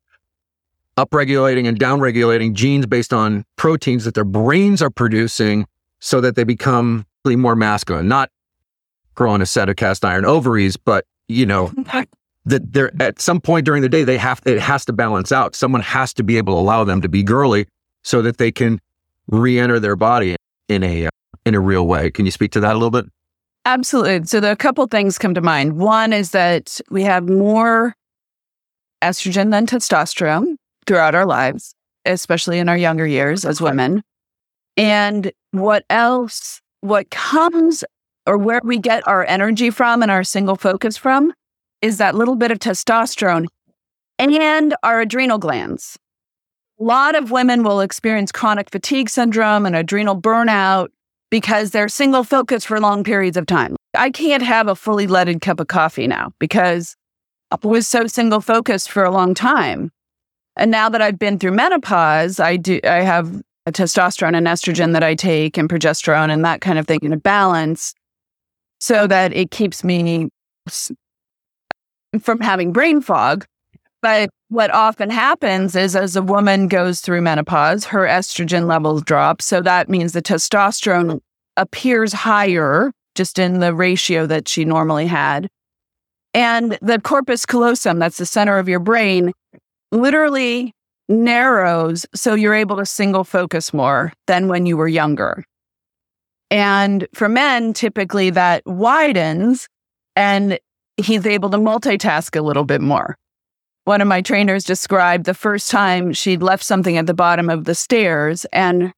upregulating 0.97 1.67
and 1.67 1.79
downregulating 1.79 2.53
genes 2.53 2.85
based 2.85 3.13
on 3.13 3.43
proteins 3.57 4.05
that 4.05 4.13
their 4.13 4.23
brains 4.23 4.81
are 4.81 4.89
producing 4.89 5.65
so 5.99 6.21
that 6.21 6.35
they 6.35 6.43
become 6.43 7.05
more 7.25 7.55
masculine, 7.55 8.07
not 8.07 8.29
growing 9.15 9.41
a 9.41 9.45
set 9.45 9.67
of 9.67 9.75
cast 9.75 10.05
iron 10.05 10.25
ovaries, 10.25 10.77
but 10.77 11.05
you 11.27 11.45
know, 11.45 11.73
that 12.45 12.71
they're 12.71 12.91
at 13.01 13.19
some 13.19 13.41
point 13.41 13.65
during 13.65 13.81
the 13.81 13.89
day, 13.89 14.03
they 14.03 14.17
have, 14.17 14.39
it 14.45 14.59
has 14.59 14.85
to 14.85 14.93
balance 14.93 15.31
out. 15.31 15.55
Someone 15.55 15.81
has 15.81 16.13
to 16.13 16.23
be 16.23 16.37
able 16.37 16.53
to 16.53 16.59
allow 16.59 16.83
them 16.83 17.01
to 17.01 17.09
be 17.09 17.23
girly 17.23 17.65
so 18.03 18.21
that 18.21 18.37
they 18.37 18.51
can 18.51 18.79
re-enter 19.27 19.79
their 19.79 19.95
body 19.95 20.35
in 20.69 20.83
a, 20.83 21.09
in 21.45 21.55
a 21.55 21.59
real 21.59 21.87
way. 21.87 22.11
Can 22.11 22.25
you 22.25 22.31
speak 22.31 22.51
to 22.51 22.59
that 22.59 22.71
a 22.71 22.77
little 22.77 22.91
bit? 22.91 23.05
Absolutely. 23.65 24.25
So, 24.25 24.39
the 24.39 24.51
a 24.51 24.55
couple 24.55 24.85
things 24.87 25.17
come 25.17 25.33
to 25.33 25.41
mind. 25.41 25.77
One 25.77 26.13
is 26.13 26.31
that 26.31 26.79
we 26.89 27.03
have 27.03 27.27
more 27.27 27.95
estrogen 29.01 29.51
than 29.51 29.65
testosterone 29.65 30.55
throughout 30.85 31.15
our 31.15 31.25
lives, 31.25 31.73
especially 32.05 32.59
in 32.59 32.69
our 32.69 32.77
younger 32.77 33.07
years 33.07 33.45
as 33.45 33.61
women. 33.61 34.03
And 34.77 35.31
what 35.51 35.85
else, 35.89 36.61
what 36.81 37.09
comes 37.09 37.83
or 38.27 38.37
where 38.37 38.61
we 38.63 38.77
get 38.77 39.07
our 39.07 39.25
energy 39.25 39.69
from 39.69 40.01
and 40.01 40.11
our 40.11 40.23
single 40.23 40.55
focus 40.55 40.97
from 40.97 41.33
is 41.81 41.97
that 41.97 42.15
little 42.15 42.35
bit 42.35 42.51
of 42.51 42.59
testosterone 42.59 43.45
and 44.17 44.75
our 44.83 45.01
adrenal 45.01 45.37
glands. 45.37 45.97
A 46.79 46.83
lot 46.83 47.15
of 47.15 47.31
women 47.31 47.63
will 47.63 47.79
experience 47.81 48.31
chronic 48.31 48.69
fatigue 48.69 49.09
syndrome 49.09 49.65
and 49.65 49.75
adrenal 49.75 50.19
burnout 50.19 50.89
because 51.35 51.71
they're 51.71 51.89
single 51.89 52.23
focused 52.23 52.65
for 52.65 52.79
long 52.79 53.03
periods 53.03 53.35
of 53.35 53.45
time. 53.45 53.75
I 53.93 54.09
can't 54.09 54.41
have 54.41 54.69
a 54.69 54.73
fully 54.73 55.05
leaded 55.05 55.41
cup 55.41 55.59
of 55.59 55.67
coffee 55.67 56.07
now 56.07 56.31
because 56.39 56.95
I 57.51 57.57
was 57.61 57.87
so 57.87 58.07
single 58.07 58.39
focused 58.39 58.89
for 58.89 59.03
a 59.03 59.11
long 59.11 59.33
time. 59.33 59.91
And 60.55 60.71
now 60.71 60.87
that 60.87 61.01
I've 61.01 61.19
been 61.19 61.37
through 61.37 61.51
menopause, 61.51 62.39
I 62.39 62.55
do 62.55 62.79
I 62.85 63.01
have 63.01 63.41
a 63.65 63.73
testosterone 63.73 64.37
and 64.37 64.47
estrogen 64.47 64.93
that 64.93 65.03
I 65.03 65.13
take 65.13 65.57
and 65.57 65.67
progesterone 65.67 66.31
and 66.31 66.45
that 66.45 66.61
kind 66.61 66.79
of 66.79 66.87
thing 66.87 66.99
in 67.01 67.11
a 67.11 67.17
balance 67.17 67.93
so 68.79 69.05
that 69.05 69.33
it 69.33 69.51
keeps 69.51 69.83
me 69.83 70.29
from 72.21 72.39
having 72.39 72.71
brain 72.71 73.01
fog. 73.01 73.45
But 74.01 74.29
what 74.47 74.71
often 74.71 75.09
happens 75.09 75.75
is 75.75 75.97
as 75.97 76.15
a 76.15 76.21
woman 76.21 76.69
goes 76.69 77.01
through 77.01 77.23
menopause, 77.23 77.83
her 77.85 78.05
estrogen 78.07 78.67
levels 78.67 79.03
drop. 79.03 79.41
So 79.41 79.59
that 79.63 79.89
means 79.89 80.13
the 80.13 80.21
testosterone 80.21 81.19
appears 81.57 82.13
higher 82.13 82.91
just 83.15 83.39
in 83.39 83.59
the 83.59 83.73
ratio 83.73 84.25
that 84.25 84.47
she 84.47 84.65
normally 84.65 85.07
had. 85.07 85.47
And 86.33 86.77
the 86.81 86.99
corpus 86.99 87.45
callosum, 87.45 87.99
that's 87.99 88.17
the 88.17 88.25
center 88.25 88.57
of 88.57 88.67
your 88.67 88.81
brain, 88.81 89.31
literally 89.91 90.73
narrows 91.07 92.05
so 92.13 92.33
you're 92.33 92.53
able 92.53 92.77
to 92.77 92.85
single 92.85 93.23
focus 93.23 93.73
more 93.73 94.11
than 94.27 94.47
when 94.47 94.65
you 94.65 94.75
were 94.75 94.87
younger. 94.87 95.45
And 96.51 97.07
for 97.13 97.29
men, 97.29 97.73
typically 97.73 98.29
that 98.31 98.63
widens 98.65 99.67
and 100.15 100.59
he's 100.97 101.25
able 101.25 101.49
to 101.49 101.57
multitask 101.57 102.37
a 102.37 102.41
little 102.41 102.63
bit 102.63 102.81
more. 102.81 103.17
One 103.85 104.01
of 104.01 104.07
my 104.07 104.21
trainers 104.21 104.63
described 104.63 105.25
the 105.25 105.33
first 105.33 105.69
time 105.69 106.11
she'd 106.11 106.41
left 106.41 106.63
something 106.63 106.97
at 106.97 107.05
the 107.05 107.13
bottom 107.13 107.49
of 107.49 107.65
the 107.65 107.75
stairs 107.75 108.45
and 108.51 108.91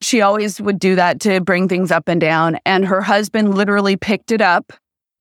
she 0.00 0.20
always 0.20 0.60
would 0.60 0.78
do 0.78 0.94
that 0.96 1.20
to 1.20 1.40
bring 1.40 1.68
things 1.68 1.90
up 1.90 2.08
and 2.08 2.20
down. 2.20 2.58
And 2.66 2.86
her 2.86 3.02
husband 3.02 3.54
literally 3.54 3.96
picked 3.96 4.30
it 4.30 4.40
up 4.40 4.72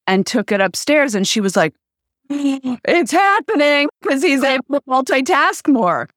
and 0.08 0.26
took 0.26 0.52
it 0.52 0.62
upstairs. 0.62 1.16
And 1.16 1.28
she 1.28 1.42
was 1.42 1.56
like, 1.56 1.74
it's 2.30 3.12
happening 3.12 3.90
because 4.02 4.22
he's 4.22 4.44
able 4.44 4.64
to 4.74 4.82
multitask 4.82 5.72
more. 5.72 6.10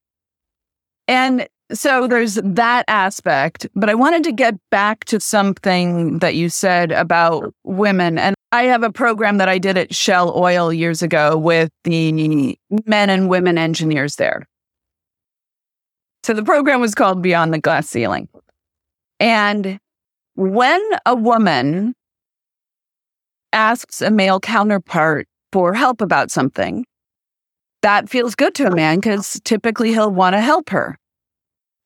And 1.07 1.49
so 1.73 2.07
there's 2.07 2.35
that 2.35 2.85
aspect. 2.89 3.67
But 3.75 3.91
I 3.91 3.95
wanted 3.95 4.25
to 4.25 4.33
get 4.33 4.55
back 4.71 5.05
to 5.07 5.21
something 5.21 6.19
that 6.19 6.35
you 6.35 6.49
said 6.49 6.93
about 6.93 7.55
women. 7.65 8.19
And 8.19 8.35
I 8.53 8.65
have 8.65 8.83
a 8.83 8.91
program 8.91 9.39
that 9.39 9.49
I 9.49 9.59
did 9.59 9.77
at 9.77 9.95
Shell 9.95 10.35
Oil 10.37 10.73
years 10.73 11.03
ago 11.03 11.37
with 11.37 11.71
the 11.85 12.57
men 12.87 13.11
and 13.11 13.29
women 13.29 13.59
engineers 13.59 14.17
there. 14.17 14.47
So 16.25 16.33
the 16.35 16.43
program 16.43 16.81
was 16.81 16.95
called 16.95 17.23
Beyond 17.23 17.55
the 17.55 17.59
Glass 17.59 17.89
Ceiling. 17.89 18.29
And 19.21 19.79
when 20.35 20.83
a 21.05 21.15
woman 21.15 21.95
asks 23.53 24.01
a 24.01 24.11
male 24.11 24.41
counterpart 24.41 25.27
for 25.53 25.75
help 25.75 26.01
about 26.01 26.31
something, 26.31 26.85
that 27.83 28.09
feels 28.09 28.35
good 28.35 28.55
to 28.57 28.67
a 28.67 28.75
man 28.75 28.99
because 28.99 29.41
typically 29.45 29.91
he'll 29.91 30.11
want 30.11 30.35
to 30.35 30.41
help 30.41 30.71
her. 30.71 30.97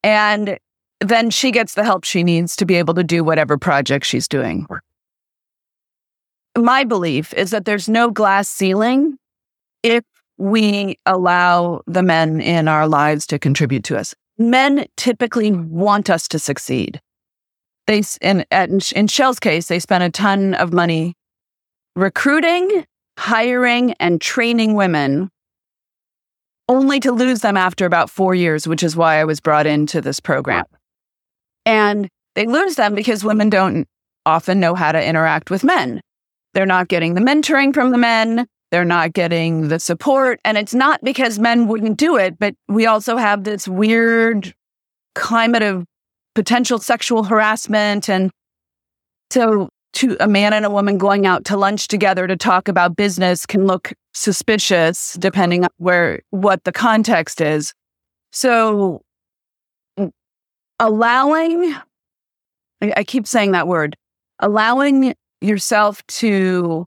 And 0.03 0.59
then 1.01 1.31
she 1.31 1.51
gets 1.51 1.75
the 1.75 1.85
help 1.85 2.05
she 2.05 2.23
needs 2.23 2.57
to 2.57 2.66
be 2.66 2.75
able 2.75 2.95
to 2.95 3.05
do 3.05 3.25
whatever 3.25 3.59
project 3.59 4.07
she's 4.07 4.29
doing. 4.29 4.66
My 6.57 6.85
belief 6.85 7.33
is 7.35 7.51
that 7.51 7.64
there's 7.64 7.88
no 7.88 8.11
glass 8.11 8.49
ceiling 8.49 9.16
if 9.83 10.05
we 10.38 10.99
allow 11.07 11.83
the 11.87 12.03
men 12.03 12.40
in 12.40 12.68
our 12.68 12.87
lives 12.87 13.27
to 13.29 13.38
contribute 13.38 13.85
to 13.85 13.99
us. 13.99 14.14
Men 14.38 14.87
typically 14.97 15.53
want 15.53 16.11
us 16.11 16.29
to 16.29 16.38
succeed. 16.38 17.01
They 17.87 18.03
in 18.21 18.45
in 18.51 19.07
Shell's 19.09 19.40
case, 19.40 19.66
they 19.66 19.79
spent 19.79 20.05
a 20.05 20.11
ton 20.11 20.55
of 20.55 20.73
money 20.73 21.14
recruiting, 21.97 22.87
hiring, 23.18 23.92
and 23.95 24.21
training 24.21 24.75
women 24.75 25.31
only 26.68 27.01
to 27.01 27.12
lose 27.12 27.40
them 27.40 27.57
after 27.57 27.85
about 27.85 28.09
four 28.09 28.35
years, 28.35 28.66
which 28.66 28.83
is 28.83 28.97
why 28.97 29.16
I 29.16 29.25
was 29.25 29.40
brought 29.40 29.66
into 29.66 30.01
this 30.01 30.21
program. 30.21 30.64
And 31.66 32.09
they 32.35 32.47
lose 32.47 32.77
them 32.77 32.95
because 32.95 33.25
women 33.25 33.51
don't 33.51 33.87
often 34.25 34.61
know 34.61 34.75
how 34.75 34.92
to 34.92 35.05
interact 35.05 35.51
with 35.51 35.64
men. 35.64 36.01
They're 36.55 36.66
not 36.66 36.88
getting 36.88 37.14
the 37.14 37.21
mentoring 37.21 37.75
from 37.75 37.90
the 37.90 37.99
men. 37.99 38.47
They're 38.71 38.85
not 38.85 39.12
getting 39.12 39.68
the 39.68 39.79
support. 39.79 40.40
And 40.45 40.57
it's 40.57 40.75
not 40.75 41.03
because 41.03 41.38
men 41.38 41.66
wouldn't 41.66 41.99
do 41.99 42.16
it, 42.16 42.38
but 42.38 42.55
we 42.68 42.87
also 42.87 43.16
have 43.16 43.45
this 43.45 43.68
weird 43.68 44.55
climate 45.14 45.62
of 45.62 45.85
potential 46.35 46.79
sexual 46.79 47.25
harassment. 47.25 48.09
And 48.09 48.31
so 49.31 49.68
to 49.95 50.16
a 50.21 50.29
man 50.29 50.53
and 50.53 50.64
a 50.64 50.71
woman 50.71 50.99
going 50.99 51.27
out 51.27 51.45
to 51.47 51.57
lunch 51.57 51.88
together 51.88 52.27
to 52.27 52.37
talk 52.37 52.68
about 52.68 52.97
business 52.97 53.45
can 53.47 53.66
look 53.66 53.92
suspicious 54.14 55.14
depending 55.14 55.64
on 55.64 55.71
where 55.77 56.21
what 56.31 56.64
the 56.64 56.73
context 56.73 57.40
is. 57.40 57.75
So 58.33 59.03
allowing 60.79 61.75
I, 62.83 62.92
I 62.99 63.05
keep 63.05 63.27
saying 63.27 63.53
that 63.53 63.68
word, 63.68 63.97
allowing 64.40 65.14
yourself 65.40 66.05
to 66.07 66.87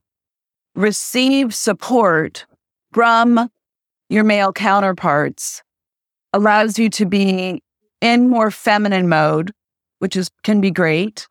receive 0.74 1.54
support 1.54 2.46
from 2.92 3.50
your 4.08 4.24
male 4.24 4.52
counterparts 4.52 5.62
allows 6.32 6.78
you 6.78 6.90
to 6.90 7.06
be 7.06 7.62
in 8.00 8.28
more 8.28 8.50
feminine 8.50 9.08
mode, 9.08 9.52
which 9.98 10.16
is 10.16 10.30
can 10.42 10.60
be 10.60 10.70
great 10.70 11.26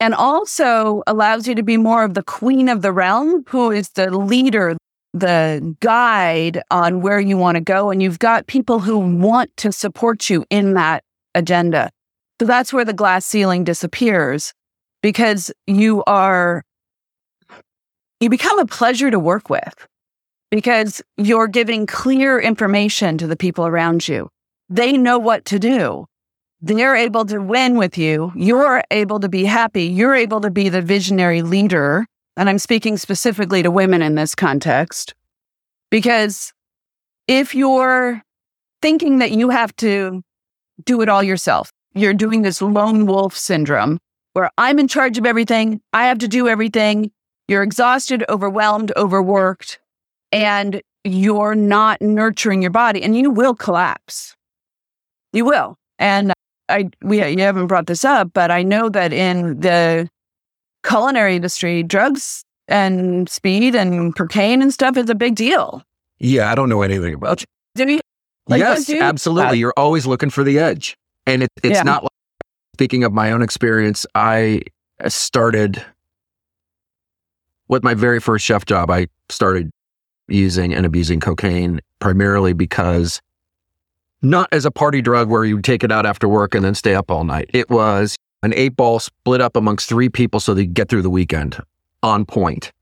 and 0.00 0.14
also 0.14 1.02
allows 1.06 1.48
you 1.48 1.54
to 1.54 1.62
be 1.62 1.76
more 1.76 2.04
of 2.04 2.14
the 2.14 2.22
queen 2.22 2.68
of 2.68 2.82
the 2.82 2.92
realm, 2.92 3.44
who 3.48 3.70
is 3.70 3.90
the 3.90 4.16
leader, 4.16 4.76
the 5.12 5.76
guide 5.80 6.62
on 6.70 7.00
where 7.00 7.18
you 7.18 7.36
want 7.36 7.56
to 7.56 7.60
go. 7.60 7.90
And 7.90 8.02
you've 8.02 8.18
got 8.18 8.46
people 8.46 8.78
who 8.78 8.98
want 8.98 9.56
to 9.58 9.72
support 9.72 10.30
you 10.30 10.44
in 10.50 10.74
that 10.74 11.02
agenda. 11.34 11.90
So 12.40 12.46
that's 12.46 12.72
where 12.72 12.84
the 12.84 12.92
glass 12.92 13.26
ceiling 13.26 13.64
disappears 13.64 14.52
because 15.02 15.50
you 15.66 16.04
are, 16.04 16.62
you 18.20 18.30
become 18.30 18.58
a 18.60 18.66
pleasure 18.66 19.10
to 19.10 19.18
work 19.18 19.50
with 19.50 19.88
because 20.50 21.02
you're 21.16 21.48
giving 21.48 21.86
clear 21.86 22.38
information 22.38 23.18
to 23.18 23.26
the 23.26 23.36
people 23.36 23.66
around 23.66 24.06
you. 24.06 24.30
They 24.68 24.96
know 24.96 25.18
what 25.18 25.44
to 25.46 25.58
do 25.58 26.06
they're 26.60 26.96
able 26.96 27.24
to 27.26 27.38
win 27.38 27.76
with 27.76 27.96
you. 27.96 28.32
You're 28.34 28.82
able 28.90 29.20
to 29.20 29.28
be 29.28 29.44
happy. 29.44 29.84
You're 29.84 30.14
able 30.14 30.40
to 30.40 30.50
be 30.50 30.68
the 30.68 30.82
visionary 30.82 31.42
leader. 31.42 32.06
And 32.36 32.48
I'm 32.48 32.58
speaking 32.58 32.96
specifically 32.96 33.62
to 33.62 33.70
women 33.70 34.02
in 34.02 34.14
this 34.14 34.34
context 34.34 35.14
because 35.90 36.52
if 37.26 37.54
you're 37.54 38.22
thinking 38.82 39.18
that 39.18 39.32
you 39.32 39.50
have 39.50 39.74
to 39.76 40.22
do 40.84 41.00
it 41.00 41.08
all 41.08 41.22
yourself, 41.22 41.70
you're 41.94 42.14
doing 42.14 42.42
this 42.42 42.62
lone 42.62 43.06
wolf 43.06 43.36
syndrome 43.36 43.98
where 44.32 44.50
I'm 44.58 44.78
in 44.78 44.88
charge 44.88 45.18
of 45.18 45.26
everything. 45.26 45.80
I 45.92 46.06
have 46.06 46.18
to 46.18 46.28
do 46.28 46.48
everything. 46.48 47.10
You're 47.48 47.62
exhausted, 47.62 48.24
overwhelmed, 48.28 48.92
overworked, 48.96 49.80
and 50.30 50.82
you're 51.02 51.54
not 51.54 52.02
nurturing 52.02 52.62
your 52.62 52.70
body 52.70 53.02
and 53.02 53.16
you 53.16 53.30
will 53.30 53.54
collapse. 53.54 54.36
You 55.38 55.44
will. 55.44 55.76
And 56.00 56.32
I 56.68 56.90
we 57.00 57.24
you 57.24 57.38
haven't 57.38 57.68
brought 57.68 57.86
this 57.86 58.04
up, 58.04 58.32
but 58.32 58.50
I 58.50 58.64
know 58.64 58.88
that 58.88 59.12
in 59.12 59.60
the 59.60 60.10
culinary 60.82 61.36
industry, 61.36 61.84
drugs 61.84 62.42
and 62.66 63.28
speed 63.28 63.76
and 63.76 64.16
cocaine 64.16 64.62
and 64.62 64.74
stuff 64.74 64.96
is 64.96 65.08
a 65.08 65.14
big 65.14 65.36
deal. 65.36 65.84
Yeah, 66.18 66.50
I 66.50 66.56
don't 66.56 66.68
know 66.68 66.82
anything 66.82 67.14
about. 67.14 67.44
Do 67.76 67.88
you? 67.88 68.00
Like, 68.48 68.58
yes, 68.58 68.88
you? 68.88 69.00
absolutely. 69.00 69.50
Uh, 69.50 69.52
You're 69.52 69.74
always 69.76 70.06
looking 70.06 70.28
for 70.28 70.42
the 70.42 70.58
edge, 70.58 70.96
and 71.24 71.44
it, 71.44 71.50
it's 71.62 71.76
yeah. 71.76 71.82
not. 71.84 72.02
Like, 72.02 72.10
speaking 72.74 73.04
of 73.04 73.12
my 73.12 73.30
own 73.30 73.40
experience, 73.40 74.06
I 74.16 74.62
started 75.06 75.84
with 77.68 77.84
my 77.84 77.94
very 77.94 78.18
first 78.18 78.44
chef 78.44 78.64
job. 78.64 78.90
I 78.90 79.06
started 79.28 79.70
using 80.26 80.74
and 80.74 80.84
abusing 80.84 81.20
cocaine 81.20 81.80
primarily 82.00 82.54
because 82.54 83.20
not 84.22 84.48
as 84.52 84.64
a 84.64 84.70
party 84.70 85.00
drug 85.00 85.28
where 85.28 85.44
you 85.44 85.60
take 85.60 85.84
it 85.84 85.92
out 85.92 86.06
after 86.06 86.28
work 86.28 86.54
and 86.54 86.64
then 86.64 86.74
stay 86.74 86.94
up 86.94 87.10
all 87.10 87.24
night. 87.24 87.50
It 87.52 87.70
was 87.70 88.16
an 88.42 88.52
eight 88.54 88.76
ball 88.76 88.98
split 88.98 89.40
up 89.40 89.56
amongst 89.56 89.88
three 89.88 90.08
people 90.08 90.40
so 90.40 90.54
they 90.54 90.66
get 90.66 90.88
through 90.88 91.02
the 91.02 91.10
weekend 91.10 91.58
on 92.02 92.24
point. 92.24 92.72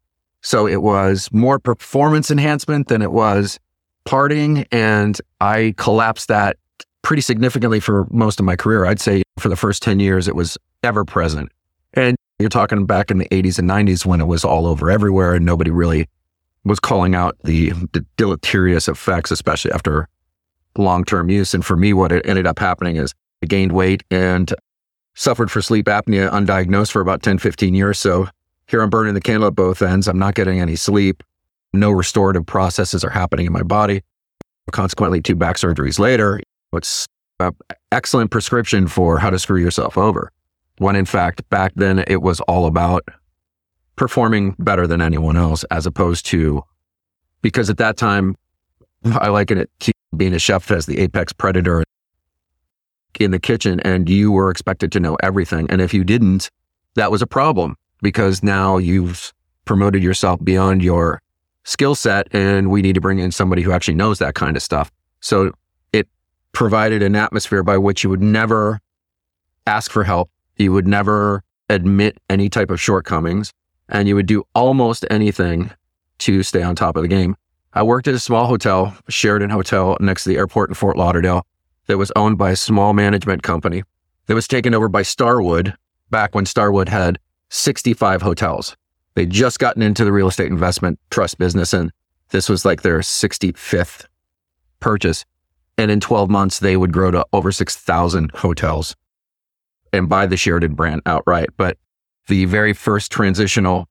So 0.42 0.66
it 0.66 0.82
was 0.82 1.30
more 1.32 1.58
performance 1.58 2.30
enhancement 2.30 2.88
than 2.88 3.02
it 3.02 3.12
was 3.12 3.58
partying. 4.06 4.66
And 4.70 5.20
I 5.40 5.74
collapsed 5.76 6.28
that 6.28 6.56
pretty 7.02 7.22
significantly 7.22 7.80
for 7.80 8.06
most 8.10 8.38
of 8.38 8.46
my 8.46 8.56
career. 8.56 8.86
I'd 8.86 9.00
say 9.00 9.22
for 9.38 9.48
the 9.48 9.56
first 9.56 9.82
10 9.82 10.00
years, 10.00 10.28
it 10.28 10.34
was 10.34 10.56
ever 10.82 11.04
present. 11.04 11.50
And 11.94 12.16
you're 12.38 12.48
talking 12.48 12.84
back 12.86 13.10
in 13.10 13.18
the 13.18 13.28
80s 13.30 13.58
and 13.58 13.68
90s 13.68 14.04
when 14.04 14.20
it 14.20 14.26
was 14.26 14.44
all 14.44 14.66
over 14.66 14.90
everywhere 14.90 15.34
and 15.34 15.44
nobody 15.44 15.70
really 15.70 16.08
was 16.64 16.80
calling 16.80 17.14
out 17.14 17.36
the, 17.44 17.70
the 17.92 18.04
deleterious 18.16 18.88
effects, 18.88 19.30
especially 19.30 19.72
after 19.72 20.08
long 20.78 21.04
term 21.04 21.28
use. 21.28 21.54
And 21.54 21.64
for 21.64 21.76
me, 21.76 21.92
what 21.92 22.12
it 22.12 22.26
ended 22.26 22.46
up 22.46 22.58
happening 22.58 22.96
is 22.96 23.14
I 23.42 23.46
gained 23.46 23.72
weight 23.72 24.02
and 24.10 24.52
suffered 25.14 25.50
for 25.50 25.62
sleep 25.62 25.86
apnea 25.86 26.30
undiagnosed 26.30 26.92
for 26.92 27.00
about 27.00 27.22
10, 27.22 27.38
15 27.38 27.74
years. 27.74 27.98
So 27.98 28.28
here 28.66 28.82
I'm 28.82 28.90
burning 28.90 29.14
the 29.14 29.20
candle 29.20 29.48
at 29.48 29.54
both 29.54 29.82
ends. 29.82 30.08
I'm 30.08 30.18
not 30.18 30.34
getting 30.34 30.60
any 30.60 30.76
sleep. 30.76 31.22
No 31.72 31.90
restorative 31.90 32.46
processes 32.46 33.04
are 33.04 33.10
happening 33.10 33.46
in 33.46 33.52
my 33.52 33.62
body. 33.62 34.02
Consequently, 34.72 35.22
two 35.22 35.36
back 35.36 35.56
surgeries 35.56 35.98
later, 35.98 36.40
it's 36.72 37.06
an 37.38 37.52
excellent 37.92 38.30
prescription 38.30 38.88
for 38.88 39.18
how 39.18 39.30
to 39.30 39.38
screw 39.38 39.60
yourself 39.60 39.96
over. 39.96 40.32
When 40.78 40.96
in 40.96 41.04
fact, 41.04 41.48
back 41.50 41.72
then 41.76 42.04
it 42.06 42.20
was 42.22 42.40
all 42.40 42.66
about 42.66 43.04
performing 43.94 44.54
better 44.58 44.86
than 44.86 45.00
anyone 45.00 45.36
else, 45.36 45.64
as 45.64 45.86
opposed 45.86 46.26
to 46.26 46.62
because 47.42 47.70
at 47.70 47.78
that 47.78 47.96
time, 47.96 48.36
I 49.04 49.28
liken 49.28 49.58
it 49.58 49.70
to 49.80 49.92
being 50.16 50.34
a 50.34 50.38
chef 50.38 50.70
as 50.70 50.86
the 50.86 50.98
apex 50.98 51.32
predator 51.32 51.84
in 53.18 53.30
the 53.30 53.38
kitchen 53.38 53.80
and 53.80 54.08
you 54.08 54.30
were 54.30 54.50
expected 54.50 54.92
to 54.92 55.00
know 55.00 55.16
everything. 55.22 55.68
And 55.70 55.80
if 55.80 55.94
you 55.94 56.04
didn't, 56.04 56.50
that 56.94 57.10
was 57.10 57.22
a 57.22 57.26
problem 57.26 57.76
because 58.02 58.42
now 58.42 58.76
you've 58.78 59.32
promoted 59.64 60.02
yourself 60.02 60.42
beyond 60.44 60.82
your 60.82 61.20
skill 61.64 61.94
set 61.94 62.28
and 62.32 62.70
we 62.70 62.82
need 62.82 62.94
to 62.94 63.00
bring 63.00 63.18
in 63.18 63.32
somebody 63.32 63.62
who 63.62 63.72
actually 63.72 63.94
knows 63.94 64.18
that 64.18 64.34
kind 64.34 64.56
of 64.56 64.62
stuff. 64.62 64.90
So 65.20 65.52
it 65.92 66.08
provided 66.52 67.02
an 67.02 67.16
atmosphere 67.16 67.62
by 67.62 67.78
which 67.78 68.04
you 68.04 68.10
would 68.10 68.22
never 68.22 68.80
ask 69.66 69.90
for 69.90 70.04
help. 70.04 70.30
You 70.56 70.72
would 70.72 70.86
never 70.86 71.42
admit 71.68 72.18
any 72.30 72.48
type 72.48 72.70
of 72.70 72.80
shortcomings 72.80 73.52
and 73.88 74.08
you 74.08 74.14
would 74.14 74.26
do 74.26 74.44
almost 74.54 75.04
anything 75.10 75.70
to 76.18 76.42
stay 76.42 76.62
on 76.62 76.76
top 76.76 76.96
of 76.96 77.02
the 77.02 77.08
game. 77.08 77.36
I 77.76 77.82
worked 77.82 78.08
at 78.08 78.14
a 78.14 78.18
small 78.18 78.46
hotel, 78.46 78.96
Sheraton 79.10 79.50
Hotel, 79.50 79.98
next 80.00 80.24
to 80.24 80.30
the 80.30 80.38
airport 80.38 80.70
in 80.70 80.74
Fort 80.74 80.96
Lauderdale, 80.96 81.46
that 81.88 81.98
was 81.98 82.10
owned 82.16 82.38
by 82.38 82.52
a 82.52 82.56
small 82.56 82.94
management 82.94 83.42
company 83.42 83.82
that 84.24 84.34
was 84.34 84.48
taken 84.48 84.72
over 84.72 84.88
by 84.88 85.02
Starwood 85.02 85.74
back 86.08 86.34
when 86.34 86.46
Starwood 86.46 86.88
had 86.88 87.18
65 87.50 88.22
hotels. 88.22 88.78
They'd 89.14 89.28
just 89.28 89.58
gotten 89.58 89.82
into 89.82 90.06
the 90.06 90.12
real 90.12 90.28
estate 90.28 90.50
investment 90.50 90.98
trust 91.10 91.36
business 91.36 91.74
and 91.74 91.92
this 92.30 92.48
was 92.48 92.64
like 92.64 92.80
their 92.80 93.00
65th 93.00 94.06
purchase. 94.80 95.26
And 95.76 95.90
in 95.90 96.00
12 96.00 96.30
months, 96.30 96.60
they 96.60 96.78
would 96.78 96.94
grow 96.94 97.10
to 97.10 97.26
over 97.34 97.52
6,000 97.52 98.30
hotels 98.36 98.96
and 99.92 100.08
buy 100.08 100.24
the 100.24 100.38
Sheraton 100.38 100.72
brand 100.72 101.02
outright. 101.04 101.50
But 101.58 101.76
the 102.26 102.46
very 102.46 102.72
first 102.72 103.12
transitional 103.12 103.86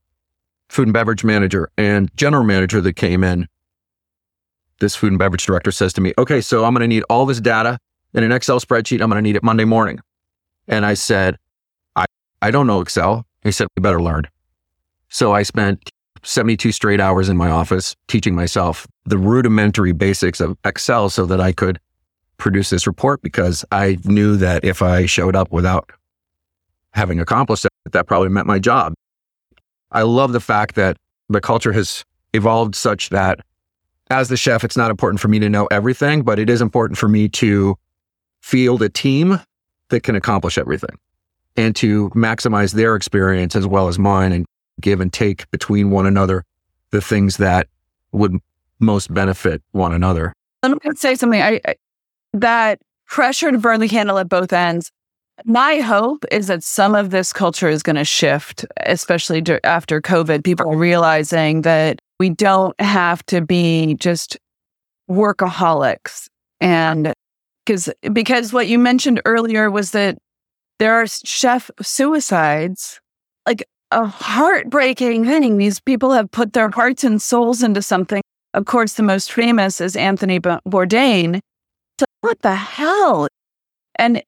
food 0.69 0.88
and 0.88 0.93
beverage 0.93 1.24
manager 1.24 1.69
and 1.78 2.10
general 2.17 2.43
manager 2.43 2.82
that 2.82 2.93
came 2.93 3.24
in, 3.24 3.48
this 4.80 4.96
food 4.96 5.12
and 5.12 5.20
beverage 5.20 5.46
director 5.46 5.72
says 5.72 5.94
to 5.94 6.02
me, 6.02 6.14
Okay, 6.18 6.42
so 6.42 6.66
I'm 6.66 6.74
going 6.74 6.82
to 6.82 6.88
need 6.88 7.04
all 7.10 7.26
this 7.26 7.40
data 7.40 7.78
in 8.14 8.24
an 8.24 8.32
Excel 8.32 8.60
spreadsheet. 8.60 9.02
I'm 9.02 9.10
going 9.10 9.22
to 9.24 9.28
need 9.28 9.36
it 9.36 9.44
Monday 9.44 9.66
morning. 9.66 10.00
And 10.68 10.86
I 10.86 10.94
said, 10.94 11.38
I, 11.96 12.06
I 12.42 12.52
don't 12.52 12.68
know 12.68 12.82
Excel. 12.82 13.26
He 13.44 13.52
said, 13.52 13.68
We 13.76 13.82
better 13.82 14.02
learn. 14.02 14.28
So 15.10 15.34
I 15.34 15.44
spent 15.44 15.92
72 16.24 16.72
straight 16.72 17.00
hours 17.00 17.30
in 17.30 17.38
my 17.38 17.50
office 17.50 17.96
teaching 18.08 18.36
myself 18.36 18.88
the 19.06 19.18
rudimentary 19.18 19.92
basics 19.92 20.40
of 20.40 20.58
Excel 20.66 21.10
so 21.10 21.26
that 21.26 21.40
I 21.40 21.52
could 21.52 21.80
produce 22.38 22.70
this 22.70 22.88
report 22.88 23.22
because 23.22 23.64
I 23.72 23.98
knew 24.04 24.36
that 24.38 24.66
if 24.66 24.82
I 24.82 25.06
showed 25.06 25.36
up 25.36 25.52
without 25.52 25.92
having 26.92 27.20
accomplished 27.20 27.66
it, 27.66 27.72
that 27.92 28.08
probably 28.08 28.30
meant 28.30 28.48
my 28.48 28.60
job. 28.60 28.94
I 29.92 30.02
love 30.02 30.34
the 30.34 30.40
fact 30.40 30.76
that 30.76 30.98
the 31.30 31.42
culture 31.42 31.72
has 31.74 32.04
evolved 32.34 32.76
such 32.76 33.10
that 33.10 33.40
as 34.10 34.30
the 34.30 34.38
chef, 34.38 34.63
it's 34.63 34.78
not 34.78 34.91
important 34.91 35.20
for 35.20 35.28
me 35.28 35.39
to 35.39 35.50
know 35.50 35.68
everything, 35.68 36.22
but 36.22 36.39
it 36.39 36.50
is 36.50 36.62
important 36.62 36.98
for 36.98 37.08
me 37.08 37.28
to 37.30 37.76
field 38.41 38.82
a 38.82 38.89
team 38.89 39.39
that 39.89 40.02
can 40.02 40.15
accomplish 40.15 40.58
everything 40.58 40.98
and 41.56 41.76
to 41.76 42.10
maximize 42.10 42.74
their 42.74 42.96
experience 42.96 43.56
as 43.56 43.65
well 43.65 43.88
as 43.88 43.98
mine 43.98 44.32
and 44.32 44.46
give 44.82 45.00
and 45.00 45.12
take 45.13 45.50
between 45.52 45.89
one 45.89 46.06
another 46.06 46.44
the 46.91 47.02
things 47.02 47.38
that 47.38 47.68
would 48.12 48.38
most 48.80 49.13
benefit 49.13 49.62
one 49.72 49.94
another. 49.94 50.34
Let 50.63 50.72
me 50.72 50.91
say 50.96 51.15
something. 51.15 51.41
I, 51.41 51.60
I 51.65 51.76
that 52.34 52.80
pressure 53.08 53.52
to 53.52 53.58
burn 53.58 53.80
the 53.80 53.88
candle 53.88 54.18
at 54.18 54.30
both 54.30 54.52
ends. 54.52 54.91
My 55.44 55.78
hope 55.78 56.26
is 56.32 56.48
that 56.48 56.63
some 56.63 56.96
of 56.96 57.10
this 57.10 57.34
culture 57.34 57.70
is 57.70 57.84
going 57.84 57.98
to 57.98 58.06
shift, 58.06 58.65
especially 58.86 59.44
after 59.63 60.02
COVID. 60.02 60.44
People 60.44 60.72
are 60.72 60.78
realizing 60.78 61.62
that 61.63 62.00
we 62.19 62.30
don't 62.30 62.80
have 62.80 63.25
to 63.28 63.41
be 63.41 63.95
just 63.95 64.38
workaholics. 65.10 66.28
And 66.62 67.13
because 67.65 67.89
because 68.13 68.54
what 68.54 68.67
you 68.67 68.80
mentioned 68.80 69.21
earlier 69.25 69.69
was 69.69 69.91
that 69.91 70.17
there 70.80 70.93
are 70.95 71.08
chef 71.08 71.71
suicides. 71.82 72.99
Like 73.47 73.63
a 73.91 74.06
heartbreaking 74.06 75.25
thing. 75.25 75.58
These 75.58 75.80
people 75.80 76.12
have 76.12 76.32
put 76.32 76.54
their 76.54 76.69
hearts 76.69 77.04
and 77.04 77.21
souls 77.21 77.63
into 77.63 77.82
something. 77.82 78.21
Of 78.54 78.65
course, 78.65 78.93
the 78.93 79.04
most 79.04 79.32
famous 79.32 79.80
is 79.80 79.95
Anthony 79.95 80.39
Bourdain. 80.39 81.39
What 82.21 82.41
the 82.41 82.56
hell? 82.56 83.28
And 83.97 84.23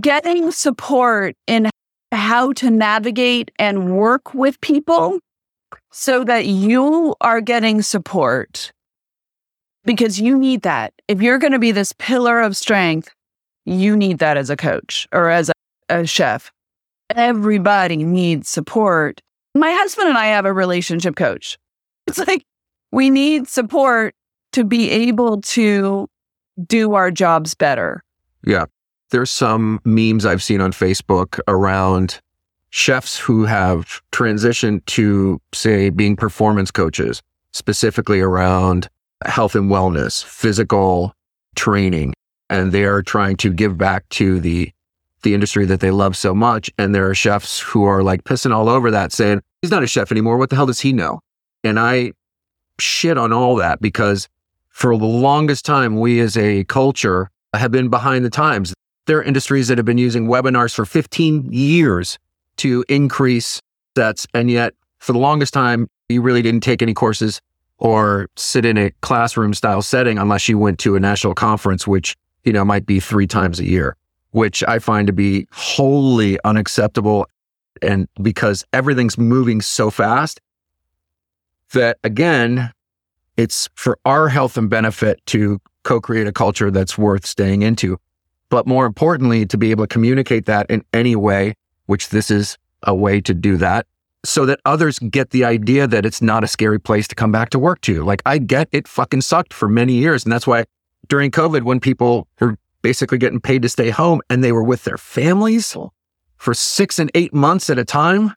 getting 0.00 0.50
support 0.52 1.34
in 1.46 1.68
how 2.12 2.52
to 2.54 2.70
navigate 2.70 3.50
and 3.58 3.96
work 3.96 4.32
with 4.34 4.60
people 4.60 5.18
so 5.90 6.24
that 6.24 6.46
you 6.46 7.14
are 7.20 7.40
getting 7.40 7.82
support 7.82 8.72
because 9.84 10.20
you 10.20 10.38
need 10.38 10.62
that. 10.62 10.92
If 11.08 11.22
you're 11.22 11.38
going 11.38 11.52
to 11.52 11.58
be 11.58 11.72
this 11.72 11.92
pillar 11.92 12.40
of 12.40 12.56
strength, 12.56 13.14
you 13.64 13.96
need 13.96 14.18
that 14.18 14.36
as 14.36 14.50
a 14.50 14.56
coach 14.56 15.08
or 15.12 15.30
as 15.30 15.50
a, 15.50 15.52
a 16.00 16.06
chef 16.06 16.52
everybody 17.16 17.96
needs 17.96 18.48
support. 18.48 19.20
My 19.54 19.72
husband 19.72 20.08
and 20.08 20.18
I 20.18 20.26
have 20.26 20.44
a 20.44 20.52
relationship 20.52 21.16
coach. 21.16 21.58
It's 22.06 22.18
like 22.26 22.44
we 22.92 23.10
need 23.10 23.48
support 23.48 24.14
to 24.52 24.64
be 24.64 24.90
able 24.90 25.40
to 25.42 26.08
do 26.66 26.94
our 26.94 27.10
jobs 27.10 27.54
better. 27.54 28.02
Yeah. 28.44 28.66
There's 29.10 29.30
some 29.30 29.80
memes 29.84 30.24
I've 30.24 30.42
seen 30.42 30.60
on 30.60 30.72
Facebook 30.72 31.40
around 31.48 32.20
chefs 32.70 33.18
who 33.18 33.44
have 33.44 34.00
transitioned 34.12 34.84
to, 34.86 35.40
say, 35.52 35.90
being 35.90 36.16
performance 36.16 36.70
coaches, 36.70 37.20
specifically 37.52 38.20
around 38.20 38.88
health 39.24 39.54
and 39.54 39.70
wellness, 39.70 40.24
physical 40.24 41.12
training. 41.54 42.12
And 42.48 42.72
they 42.72 42.84
are 42.84 43.02
trying 43.02 43.36
to 43.38 43.52
give 43.52 43.76
back 43.76 44.08
to 44.10 44.40
the 44.40 44.72
the 45.22 45.34
industry 45.34 45.66
that 45.66 45.80
they 45.80 45.90
love 45.90 46.16
so 46.16 46.34
much. 46.34 46.70
And 46.78 46.94
there 46.94 47.08
are 47.08 47.14
chefs 47.14 47.60
who 47.60 47.84
are 47.84 48.02
like 48.02 48.24
pissing 48.24 48.54
all 48.54 48.70
over 48.70 48.90
that 48.90 49.12
saying, 49.12 49.42
he's 49.60 49.70
not 49.70 49.82
a 49.82 49.86
chef 49.86 50.10
anymore. 50.10 50.38
What 50.38 50.48
the 50.48 50.56
hell 50.56 50.64
does 50.64 50.80
he 50.80 50.94
know? 50.94 51.20
And 51.62 51.78
I 51.78 52.12
shit 52.78 53.18
on 53.18 53.32
all 53.32 53.56
that 53.56 53.82
because 53.82 54.28
for 54.70 54.96
the 54.96 55.04
longest 55.04 55.66
time, 55.66 56.00
we 56.00 56.20
as 56.20 56.36
a 56.38 56.64
culture 56.64 57.30
have 57.54 57.70
been 57.70 57.90
behind 57.90 58.24
the 58.24 58.30
times. 58.30 58.72
There 59.06 59.18
are 59.18 59.22
industries 59.22 59.68
that 59.68 59.76
have 59.76 59.84
been 59.84 59.98
using 59.98 60.26
webinars 60.26 60.74
for 60.74 60.86
15 60.86 61.52
years 61.52 62.18
to 62.60 62.84
increase 62.88 63.60
sets. 63.96 64.26
And 64.34 64.50
yet, 64.50 64.74
for 64.98 65.12
the 65.12 65.18
longest 65.18 65.52
time, 65.52 65.88
you 66.08 66.22
really 66.22 66.42
didn't 66.42 66.62
take 66.62 66.82
any 66.82 66.94
courses 66.94 67.40
or 67.78 68.28
sit 68.36 68.64
in 68.64 68.76
a 68.76 68.90
classroom 69.00 69.54
style 69.54 69.82
setting 69.82 70.18
unless 70.18 70.48
you 70.48 70.58
went 70.58 70.78
to 70.80 70.96
a 70.96 71.00
national 71.00 71.34
conference, 71.34 71.86
which, 71.86 72.16
you 72.44 72.52
know, 72.52 72.64
might 72.64 72.86
be 72.86 73.00
three 73.00 73.26
times 73.26 73.58
a 73.58 73.64
year 73.64 73.96
which 74.32 74.62
I 74.64 74.78
find 74.78 75.06
to 75.06 75.12
be 75.12 75.46
wholly 75.52 76.38
unacceptable. 76.44 77.26
And 77.82 78.08
because 78.22 78.64
everything's 78.72 79.18
moving 79.18 79.60
so 79.60 79.90
fast 79.90 80.40
that 81.72 81.98
again, 82.04 82.72
it's 83.36 83.68
for 83.74 83.98
our 84.04 84.28
health 84.28 84.56
and 84.56 84.68
benefit 84.68 85.24
to 85.26 85.60
co 85.84 86.00
create 86.00 86.26
a 86.26 86.32
culture 86.32 86.70
that's 86.70 86.98
worth 86.98 87.24
staying 87.24 87.62
into. 87.62 87.98
But 88.48 88.66
more 88.66 88.86
importantly, 88.86 89.46
to 89.46 89.56
be 89.56 89.70
able 89.70 89.84
to 89.84 89.88
communicate 89.88 90.46
that 90.46 90.66
in 90.68 90.84
any 90.92 91.16
way, 91.16 91.54
which 91.90 92.10
this 92.10 92.30
is 92.30 92.56
a 92.84 92.94
way 92.94 93.20
to 93.20 93.34
do 93.34 93.56
that, 93.56 93.84
so 94.24 94.46
that 94.46 94.60
others 94.64 95.00
get 95.00 95.30
the 95.30 95.44
idea 95.44 95.88
that 95.88 96.06
it's 96.06 96.22
not 96.22 96.44
a 96.44 96.46
scary 96.46 96.78
place 96.78 97.08
to 97.08 97.16
come 97.16 97.32
back 97.32 97.50
to 97.50 97.58
work 97.58 97.80
to. 97.80 98.04
Like 98.04 98.22
I 98.24 98.38
get 98.38 98.68
it 98.70 98.86
fucking 98.86 99.22
sucked 99.22 99.52
for 99.52 99.68
many 99.68 99.94
years. 99.94 100.24
And 100.24 100.32
that's 100.32 100.46
why 100.46 100.66
during 101.08 101.32
COVID, 101.32 101.62
when 101.62 101.80
people 101.80 102.28
were 102.38 102.56
basically 102.82 103.18
getting 103.18 103.40
paid 103.40 103.62
to 103.62 103.68
stay 103.68 103.90
home 103.90 104.20
and 104.30 104.44
they 104.44 104.52
were 104.52 104.62
with 104.62 104.84
their 104.84 104.98
families 104.98 105.76
for 106.36 106.54
six 106.54 106.98
and 106.98 107.10
eight 107.14 107.34
months 107.34 107.68
at 107.68 107.78
a 107.78 107.84
time. 107.84 108.34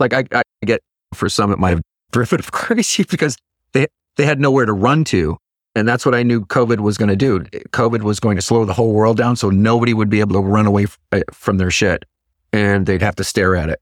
Like 0.00 0.12
I, 0.12 0.24
I 0.32 0.42
get 0.64 0.82
for 1.14 1.28
some, 1.28 1.52
it 1.52 1.58
might 1.58 1.70
have 1.70 1.82
driven 2.12 2.40
of 2.40 2.50
crazy 2.50 3.04
because 3.04 3.36
they, 3.72 3.86
they 4.16 4.26
had 4.26 4.40
nowhere 4.40 4.66
to 4.66 4.72
run 4.72 5.04
to. 5.04 5.36
And 5.76 5.86
that's 5.86 6.04
what 6.04 6.16
I 6.16 6.24
knew 6.24 6.44
COVID 6.44 6.80
was 6.80 6.98
going 6.98 7.10
to 7.10 7.16
do. 7.16 7.40
COVID 7.40 8.02
was 8.02 8.18
going 8.18 8.34
to 8.34 8.42
slow 8.42 8.64
the 8.64 8.72
whole 8.72 8.92
world 8.92 9.16
down 9.16 9.36
so 9.36 9.50
nobody 9.50 9.94
would 9.94 10.10
be 10.10 10.18
able 10.18 10.34
to 10.34 10.40
run 10.40 10.66
away 10.66 10.86
uh, 11.12 11.20
from 11.32 11.58
their 11.58 11.70
shit 11.70 12.04
and 12.52 12.86
they'd 12.86 13.02
have 13.02 13.16
to 13.16 13.24
stare 13.24 13.56
at 13.56 13.68
it. 13.68 13.80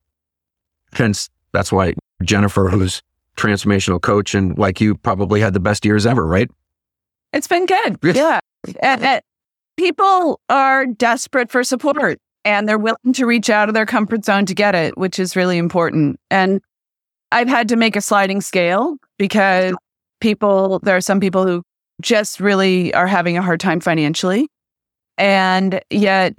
Hence, 0.93 1.29
that's 1.53 1.73
why 1.73 1.95
Jennifer, 2.23 2.69
who's 2.69 3.03
transformational 3.37 4.01
coach 4.01 4.35
and 4.35 4.59
like 4.59 4.81
you 4.81 4.95
probably 4.95 5.41
had 5.41 5.55
the 5.55 5.61
best 5.61 5.85
years 5.85 6.07
ever, 6.07 6.27
right? 6.27 6.51
It's 7.33 7.47
been 7.47 7.67
good. 7.67 7.99
Yeah. 8.03 8.41
and, 8.83 9.05
and, 9.05 9.23
people 9.77 10.41
are 10.49 10.87
desperate 10.87 11.51
for 11.51 11.63
support 11.63 12.19
and 12.45 12.69
they're 12.69 12.79
willing 12.79 13.13
to 13.13 13.27
reach 13.27 13.49
out 13.49 13.69
of 13.69 13.75
their 13.75 13.87
comfort 13.87 14.25
zone 14.25 14.45
to 14.47 14.55
get 14.55 14.75
it, 14.75 14.99
which 14.99 15.21
is 15.21 15.37
really 15.37 15.57
important. 15.57 16.19
And 16.31 16.61
I've 17.31 17.49
had 17.49 17.69
to 17.69 17.77
make 17.77 17.95
a 17.95 18.01
sliding 18.01 18.41
scale 18.41 18.97
because 19.19 19.75
people, 20.21 20.81
there 20.81 20.97
are 20.97 21.01
some 21.01 21.21
people 21.21 21.47
who 21.47 21.63
just 22.03 22.41
really 22.41 22.93
are 22.95 23.07
having 23.07 23.39
a 23.39 23.43
hard 23.43 23.61
time 23.61 23.79
financially. 23.79 24.49
And 25.17 25.81
yet, 25.91 26.39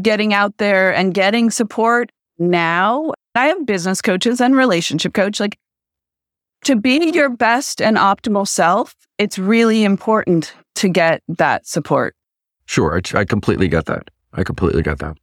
getting 0.00 0.32
out 0.32 0.56
there 0.58 0.94
and 0.94 1.12
getting 1.12 1.50
support 1.50 2.10
now, 2.38 3.12
I 3.34 3.48
have 3.48 3.66
business 3.66 4.02
coaches 4.02 4.40
and 4.40 4.56
relationship 4.56 5.14
coach. 5.14 5.40
Like 5.40 5.58
to 6.64 6.76
be 6.76 7.10
your 7.12 7.28
best 7.28 7.80
and 7.80 7.96
optimal 7.96 8.46
self, 8.46 8.94
it's 9.18 9.38
really 9.38 9.84
important 9.84 10.54
to 10.76 10.88
get 10.88 11.22
that 11.28 11.66
support. 11.66 12.14
Sure. 12.66 13.00
I, 13.14 13.24
completely 13.24 13.68
get 13.68 13.86
that. 13.86 14.10
I 14.32 14.44
completely 14.44 14.82
get 14.82 14.98
that. 15.00 15.16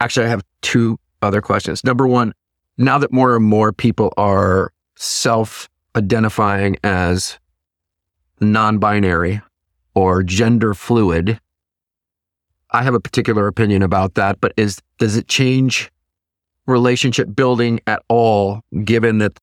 Actually, 0.00 0.26
I 0.26 0.28
have 0.30 0.42
two 0.62 0.98
other 1.22 1.40
questions. 1.40 1.84
Number 1.84 2.06
one, 2.06 2.32
now 2.78 2.98
that 2.98 3.12
more 3.12 3.36
and 3.36 3.44
more 3.44 3.72
people 3.72 4.12
are 4.16 4.72
self 4.96 5.68
identifying 5.96 6.76
as 6.84 7.38
non 8.40 8.78
binary 8.78 9.40
or 9.94 10.22
gender 10.22 10.74
fluid, 10.74 11.40
I 12.72 12.82
have 12.82 12.94
a 12.94 13.00
particular 13.00 13.46
opinion 13.46 13.82
about 13.82 14.14
that, 14.14 14.40
but 14.40 14.52
is, 14.56 14.78
does 14.98 15.16
it 15.16 15.28
change 15.28 15.90
relationship 16.66 17.34
building 17.34 17.80
at 17.86 18.02
all, 18.08 18.60
given 18.84 19.18
that 19.18 19.38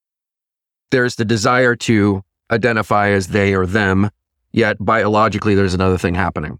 there's 0.91 1.15
the 1.15 1.25
desire 1.25 1.75
to 1.75 2.23
identify 2.51 3.09
as 3.09 3.27
they 3.27 3.53
or 3.53 3.65
them, 3.65 4.09
yet 4.51 4.77
biologically 4.79 5.55
there's 5.55 5.73
another 5.73 5.97
thing 5.97 6.15
happening. 6.15 6.59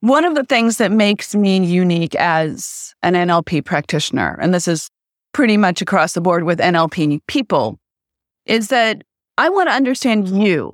One 0.00 0.24
of 0.24 0.34
the 0.34 0.44
things 0.44 0.78
that 0.78 0.90
makes 0.90 1.34
me 1.34 1.64
unique 1.64 2.14
as 2.14 2.94
an 3.02 3.14
NLP 3.14 3.64
practitioner, 3.64 4.38
and 4.40 4.52
this 4.52 4.68
is 4.68 4.90
pretty 5.32 5.56
much 5.56 5.82
across 5.82 6.14
the 6.14 6.20
board 6.20 6.44
with 6.44 6.58
NLP 6.58 7.20
people 7.26 7.78
is 8.46 8.68
that 8.68 9.02
I 9.36 9.48
want 9.48 9.68
to 9.68 9.74
understand 9.74 10.28
you. 10.28 10.72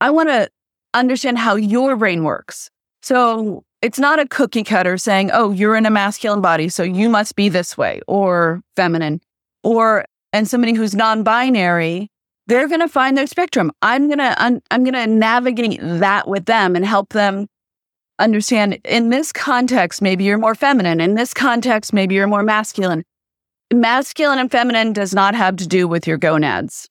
I 0.00 0.10
want 0.10 0.28
to 0.28 0.48
understand 0.94 1.38
how 1.38 1.56
your 1.56 1.96
brain 1.96 2.24
works. 2.24 2.70
So 3.02 3.64
it's 3.82 3.98
not 3.98 4.20
a 4.20 4.26
cookie 4.26 4.62
cutter 4.62 4.96
saying, 4.96 5.30
oh, 5.32 5.50
you're 5.50 5.76
in 5.76 5.84
a 5.84 5.90
masculine 5.90 6.40
body, 6.40 6.68
so 6.68 6.84
you 6.84 7.08
must 7.08 7.34
be 7.34 7.48
this 7.48 7.76
way 7.76 8.00
or 8.06 8.62
feminine. 8.76 9.20
Or, 9.64 10.04
and 10.32 10.48
somebody 10.48 10.72
who's 10.72 10.94
non 10.94 11.24
binary, 11.24 12.08
they're 12.46 12.68
going 12.68 12.80
to 12.80 12.88
find 12.88 13.18
their 13.18 13.26
spectrum. 13.26 13.72
I'm 13.82 14.06
going 14.06 14.18
to, 14.18 14.34
I'm, 14.38 14.84
going 14.84 14.94
to 14.94 15.06
navigate 15.06 15.80
that 15.82 16.28
with 16.28 16.46
them 16.46 16.76
and 16.76 16.86
help 16.86 17.10
them 17.10 17.48
understand 18.18 18.78
in 18.84 19.10
this 19.10 19.32
context, 19.32 20.00
maybe 20.00 20.24
you're 20.24 20.38
more 20.38 20.54
feminine. 20.54 21.00
In 21.00 21.14
this 21.14 21.34
context, 21.34 21.92
maybe 21.92 22.14
you're 22.14 22.28
more 22.28 22.44
masculine. 22.44 23.04
Masculine 23.72 24.38
and 24.38 24.50
feminine 24.50 24.92
does 24.92 25.12
not 25.12 25.34
have 25.34 25.56
to 25.56 25.66
do 25.66 25.88
with 25.88 26.06
your 26.06 26.18
gonads. 26.18 26.88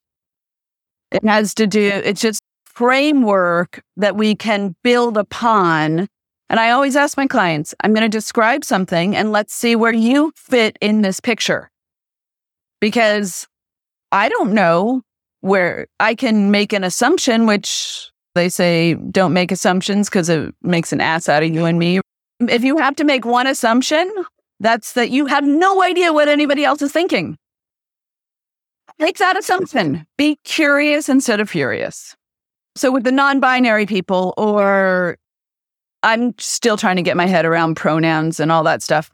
It 1.12 1.24
has 1.26 1.54
to 1.56 1.68
do, 1.68 1.80
it's 1.82 2.22
just 2.22 2.42
framework 2.66 3.82
that 3.98 4.16
we 4.16 4.36
can 4.36 4.76
build 4.84 5.18
upon. 5.18 6.08
And 6.52 6.60
I 6.60 6.72
always 6.72 6.98
ask 6.98 7.16
my 7.16 7.28
clients, 7.28 7.74
I'm 7.80 7.94
going 7.94 8.04
to 8.04 8.10
describe 8.10 8.66
something 8.66 9.16
and 9.16 9.32
let's 9.32 9.54
see 9.54 9.74
where 9.74 9.94
you 9.94 10.34
fit 10.36 10.78
in 10.82 11.02
this 11.02 11.22
picture. 11.22 11.72
Because 12.82 13.48
I 14.12 14.28
don't 14.28 14.52
know 14.52 15.02
where 15.40 15.88
I 16.02 16.14
can 16.14 16.52
make 16.52 16.74
an 16.74 16.84
assumption, 16.84 17.46
which 17.46 18.12
they 18.36 18.50
say 18.50 18.96
don't 18.96 19.32
make 19.32 19.54
assumptions 19.54 20.10
because 20.10 20.28
it 20.28 20.54
makes 20.62 20.92
an 20.92 21.00
ass 21.00 21.30
out 21.30 21.42
of 21.42 21.50
you 21.50 21.64
and 21.64 21.80
me. 21.80 22.02
If 22.42 22.66
you 22.66 22.76
have 22.80 22.98
to 22.98 23.06
make 23.06 23.24
one 23.24 23.48
assumption, 23.48 24.14
that's 24.60 24.92
that 24.94 25.10
you 25.10 25.28
have 25.28 25.46
no 25.46 25.82
idea 25.82 26.12
what 26.12 26.28
anybody 26.28 26.66
else 26.66 26.82
is 26.82 26.92
thinking. 26.92 27.38
Make 29.00 29.20
that 29.20 29.38
assumption. 29.38 30.06
Be 30.18 30.38
curious 30.44 31.08
instead 31.08 31.40
of 31.40 31.50
furious. 31.50 32.14
So 32.76 32.92
with 32.92 33.06
the 33.06 33.12
non-binary 33.14 33.86
people 33.86 34.34
or 34.36 35.18
I'm 36.04 36.34
still 36.38 36.78
trying 36.78 36.96
to 36.96 37.02
get 37.02 37.18
my 37.18 37.28
head 37.28 37.46
around 37.46 37.76
pronouns 37.76 38.40
and 38.40 38.52
all 38.52 38.64
that 38.64 38.82
stuff. 38.82 39.12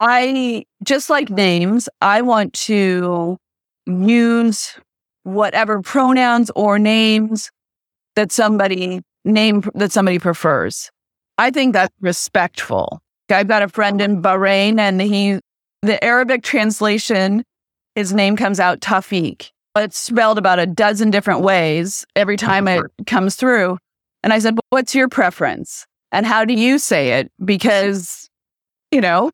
I 0.00 0.64
just 0.82 1.08
like 1.08 1.30
names, 1.30 1.88
I 2.00 2.22
want 2.22 2.52
to 2.54 3.38
use 3.86 4.74
whatever 5.22 5.80
pronouns 5.80 6.50
or 6.56 6.78
names 6.78 7.50
that 8.16 8.32
somebody 8.32 9.00
name 9.24 9.62
that 9.74 9.92
somebody 9.92 10.18
prefers. 10.18 10.90
I 11.38 11.50
think 11.50 11.72
that's 11.72 11.94
respectful. 12.00 13.00
I've 13.30 13.48
got 13.48 13.62
a 13.62 13.68
friend 13.68 14.00
in 14.02 14.20
Bahrain 14.20 14.78
and 14.78 15.00
he 15.00 15.40
the 15.82 16.02
Arabic 16.04 16.42
translation, 16.42 17.44
his 17.94 18.12
name 18.12 18.36
comes 18.36 18.60
out 18.60 18.80
Tafiq. 18.80 19.50
It's 19.76 19.98
spelled 19.98 20.36
about 20.36 20.58
a 20.58 20.66
dozen 20.66 21.10
different 21.10 21.40
ways 21.40 22.04
every 22.14 22.36
time 22.36 22.68
it 22.68 22.82
comes 23.06 23.36
through. 23.36 23.78
And 24.22 24.32
I 24.32 24.38
said, 24.38 24.54
well, 24.54 24.62
What's 24.70 24.94
your 24.94 25.08
preference? 25.08 25.86
And 26.12 26.26
how 26.26 26.44
do 26.44 26.54
you 26.54 26.78
say 26.78 27.20
it? 27.20 27.32
Because, 27.44 28.28
you 28.90 29.00
know, 29.00 29.30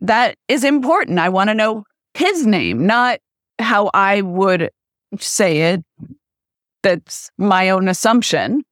that 0.00 0.36
is 0.48 0.64
important. 0.64 1.18
I 1.18 1.28
want 1.28 1.50
to 1.50 1.54
know 1.54 1.84
his 2.14 2.46
name, 2.46 2.86
not 2.86 3.20
how 3.58 3.90
I 3.94 4.22
would 4.22 4.70
say 5.18 5.72
it. 5.72 5.84
That's 6.82 7.30
my 7.38 7.70
own 7.70 7.88
assumption. 7.88 8.62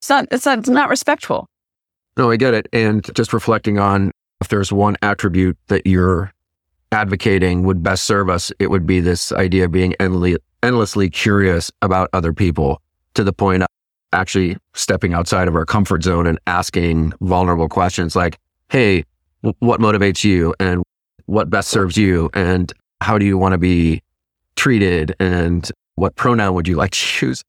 It's 0.00 0.08
not, 0.08 0.26
it's 0.30 0.46
not, 0.46 0.58
it's 0.58 0.68
not 0.68 0.88
respectful. 0.88 1.48
No, 2.16 2.30
I 2.30 2.36
get 2.36 2.54
it. 2.54 2.68
And 2.72 3.08
just 3.14 3.32
reflecting 3.32 3.78
on 3.78 4.10
if 4.40 4.48
there's 4.48 4.72
one 4.72 4.96
attribute 5.02 5.56
that 5.68 5.86
you're 5.86 6.32
advocating 6.90 7.64
would 7.64 7.82
best 7.82 8.04
serve 8.04 8.28
us, 8.28 8.52
it 8.58 8.70
would 8.70 8.86
be 8.86 9.00
this 9.00 9.32
idea 9.32 9.64
of 9.64 9.72
being 9.72 9.94
endlessly, 9.98 10.38
endlessly 10.62 11.10
curious 11.10 11.70
about 11.80 12.10
other 12.12 12.32
people 12.32 12.80
to 13.14 13.24
the 13.24 13.32
point 13.32 13.62
actually 14.12 14.56
stepping 14.74 15.14
outside 15.14 15.48
of 15.48 15.54
our 15.54 15.64
comfort 15.64 16.02
zone 16.02 16.26
and 16.26 16.38
asking 16.46 17.12
vulnerable 17.20 17.68
questions 17.68 18.14
like, 18.14 18.38
Hey, 18.70 19.04
what 19.40 19.80
motivates 19.80 20.24
you 20.24 20.54
and 20.60 20.82
what 21.26 21.50
best 21.50 21.68
serves 21.68 21.96
you? 21.96 22.30
And 22.34 22.72
how 23.00 23.18
do 23.18 23.24
you 23.24 23.36
want 23.36 23.52
to 23.52 23.58
be 23.58 24.02
treated? 24.56 25.14
And 25.18 25.68
what 25.96 26.14
pronoun 26.16 26.54
would 26.54 26.68
you 26.68 26.76
like 26.76 26.92
to 26.92 27.26
use? 27.26 27.42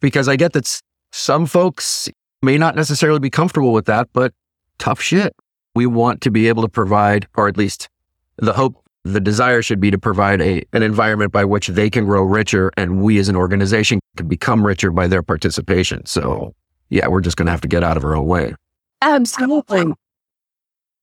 Because 0.00 0.28
I 0.28 0.36
get 0.36 0.52
that 0.52 0.80
some 1.12 1.46
folks 1.46 2.08
may 2.42 2.58
not 2.58 2.76
necessarily 2.76 3.20
be 3.20 3.30
comfortable 3.30 3.72
with 3.72 3.86
that, 3.86 4.08
but 4.12 4.32
tough 4.78 5.00
shit. 5.00 5.34
We 5.74 5.86
want 5.86 6.20
to 6.22 6.30
be 6.30 6.48
able 6.48 6.62
to 6.62 6.68
provide, 6.68 7.26
or 7.36 7.48
at 7.48 7.56
least 7.56 7.88
the 8.36 8.52
hope 8.52 8.82
the 9.04 9.20
desire 9.20 9.62
should 9.62 9.80
be 9.80 9.90
to 9.90 9.98
provide 9.98 10.42
a, 10.42 10.64
an 10.72 10.82
environment 10.82 11.32
by 11.32 11.44
which 11.44 11.68
they 11.68 11.88
can 11.88 12.04
grow 12.04 12.22
richer 12.22 12.72
and 12.76 13.02
we 13.02 13.18
as 13.18 13.28
an 13.28 13.36
organization 13.36 14.00
can 14.16 14.28
become 14.28 14.66
richer 14.66 14.90
by 14.90 15.06
their 15.06 15.22
participation. 15.22 16.04
So, 16.06 16.54
yeah, 16.88 17.08
we're 17.08 17.20
just 17.20 17.36
going 17.36 17.46
to 17.46 17.52
have 17.52 17.60
to 17.62 17.68
get 17.68 17.84
out 17.84 17.96
of 17.96 18.04
our 18.04 18.16
own 18.16 18.26
way. 18.26 18.54
Absolutely. 19.02 19.92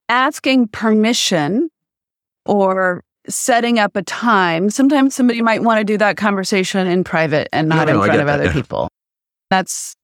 Asking 0.10 0.68
permission 0.68 1.70
or 2.46 3.04
setting 3.28 3.80
up 3.80 3.96
a 3.96 4.02
time. 4.04 4.70
Sometimes 4.70 5.16
somebody 5.16 5.42
might 5.42 5.64
want 5.64 5.80
to 5.80 5.84
do 5.84 5.98
that 5.98 6.18
conversation 6.18 6.88
in 6.88 7.04
private 7.04 7.48
and 7.54 7.70
not 7.70 7.88
no, 7.88 7.94
no, 7.94 8.00
in 8.02 8.06
front 8.06 8.22
of 8.22 8.28
that, 8.28 8.40
other 8.42 8.52
people. 8.52 8.90
That's 9.50 9.96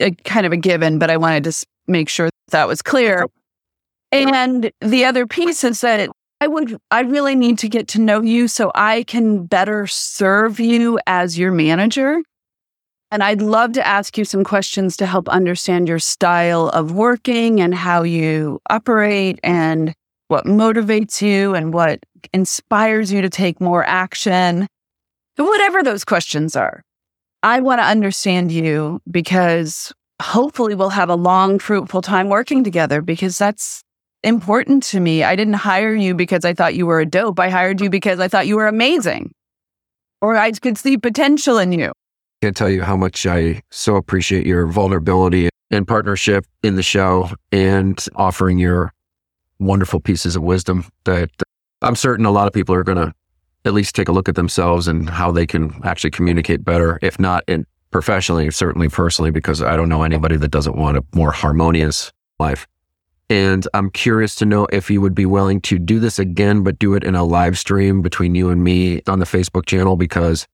a, 0.00 0.10
kind 0.10 0.46
of 0.46 0.52
a 0.52 0.56
given, 0.56 0.98
but 0.98 1.10
I 1.10 1.16
wanted 1.16 1.44
to 1.44 1.66
make 1.86 2.08
sure 2.08 2.30
that 2.48 2.66
was 2.66 2.82
clear. 2.82 3.26
And 4.10 4.70
the 4.80 5.04
other 5.04 5.26
piece 5.26 5.64
is 5.64 5.80
that 5.82 6.10
I 6.40 6.46
would, 6.46 6.76
I 6.90 7.00
really 7.00 7.34
need 7.34 7.58
to 7.60 7.68
get 7.68 7.88
to 7.88 8.00
know 8.00 8.20
you 8.22 8.48
so 8.48 8.70
I 8.74 9.04
can 9.04 9.46
better 9.46 9.86
serve 9.86 10.60
you 10.60 10.98
as 11.06 11.38
your 11.38 11.52
manager. 11.52 12.20
And 13.14 13.22
I'd 13.22 13.42
love 13.42 13.74
to 13.74 13.86
ask 13.86 14.18
you 14.18 14.24
some 14.24 14.42
questions 14.42 14.96
to 14.96 15.06
help 15.06 15.28
understand 15.28 15.86
your 15.86 16.00
style 16.00 16.68
of 16.70 16.90
working 16.90 17.60
and 17.60 17.72
how 17.72 18.02
you 18.02 18.60
operate 18.68 19.38
and 19.44 19.94
what 20.26 20.46
motivates 20.46 21.22
you 21.22 21.54
and 21.54 21.72
what 21.72 22.00
inspires 22.32 23.12
you 23.12 23.22
to 23.22 23.30
take 23.30 23.60
more 23.60 23.84
action. 23.84 24.66
Whatever 25.36 25.84
those 25.84 26.04
questions 26.04 26.56
are. 26.56 26.82
I 27.44 27.60
want 27.60 27.78
to 27.78 27.84
understand 27.84 28.50
you 28.50 29.00
because 29.08 29.92
hopefully 30.20 30.74
we'll 30.74 30.88
have 30.88 31.08
a 31.08 31.14
long, 31.14 31.60
fruitful 31.60 32.02
time 32.02 32.28
working 32.28 32.64
together 32.64 33.00
because 33.00 33.38
that's 33.38 33.84
important 34.24 34.82
to 34.86 34.98
me. 34.98 35.22
I 35.22 35.36
didn't 35.36 35.54
hire 35.54 35.94
you 35.94 36.16
because 36.16 36.44
I 36.44 36.52
thought 36.52 36.74
you 36.74 36.84
were 36.84 36.98
a 36.98 37.06
dope. 37.06 37.38
I 37.38 37.48
hired 37.48 37.80
you 37.80 37.90
because 37.90 38.18
I 38.18 38.26
thought 38.26 38.48
you 38.48 38.56
were 38.56 38.66
amazing 38.66 39.30
or 40.20 40.36
I 40.36 40.50
could 40.50 40.76
see 40.76 40.98
potential 40.98 41.58
in 41.58 41.70
you. 41.70 41.92
Can't 42.44 42.54
tell 42.54 42.68
you 42.68 42.82
how 42.82 42.94
much 42.94 43.24
I 43.24 43.62
so 43.70 43.96
appreciate 43.96 44.46
your 44.46 44.66
vulnerability 44.66 45.48
and 45.70 45.88
partnership 45.88 46.44
in 46.62 46.76
the 46.76 46.82
show 46.82 47.30
and 47.50 48.06
offering 48.16 48.58
your 48.58 48.92
wonderful 49.58 49.98
pieces 49.98 50.36
of 50.36 50.42
wisdom 50.42 50.84
that 51.04 51.30
I'm 51.80 51.96
certain 51.96 52.26
a 52.26 52.30
lot 52.30 52.46
of 52.46 52.52
people 52.52 52.74
are 52.74 52.84
going 52.84 52.98
to 52.98 53.14
at 53.64 53.72
least 53.72 53.94
take 53.94 54.10
a 54.10 54.12
look 54.12 54.28
at 54.28 54.34
themselves 54.34 54.88
and 54.88 55.08
how 55.08 55.32
they 55.32 55.46
can 55.46 55.80
actually 55.84 56.10
communicate 56.10 56.66
better, 56.66 56.98
if 57.00 57.18
not 57.18 57.44
in 57.48 57.64
professionally, 57.90 58.50
certainly 58.50 58.90
personally, 58.90 59.30
because 59.30 59.62
I 59.62 59.74
don't 59.74 59.88
know 59.88 60.02
anybody 60.02 60.36
that 60.36 60.50
doesn't 60.50 60.76
want 60.76 60.98
a 60.98 61.04
more 61.14 61.32
harmonious 61.32 62.12
life. 62.38 62.66
And 63.30 63.66
I'm 63.72 63.88
curious 63.88 64.34
to 64.34 64.44
know 64.44 64.66
if 64.70 64.90
you 64.90 65.00
would 65.00 65.14
be 65.14 65.24
willing 65.24 65.62
to 65.62 65.78
do 65.78 65.98
this 65.98 66.18
again, 66.18 66.62
but 66.62 66.78
do 66.78 66.92
it 66.92 67.04
in 67.04 67.14
a 67.14 67.24
live 67.24 67.56
stream 67.56 68.02
between 68.02 68.34
you 68.34 68.50
and 68.50 68.62
me 68.62 69.00
on 69.06 69.18
the 69.18 69.24
Facebook 69.24 69.64
channel 69.64 69.96
because 69.96 70.46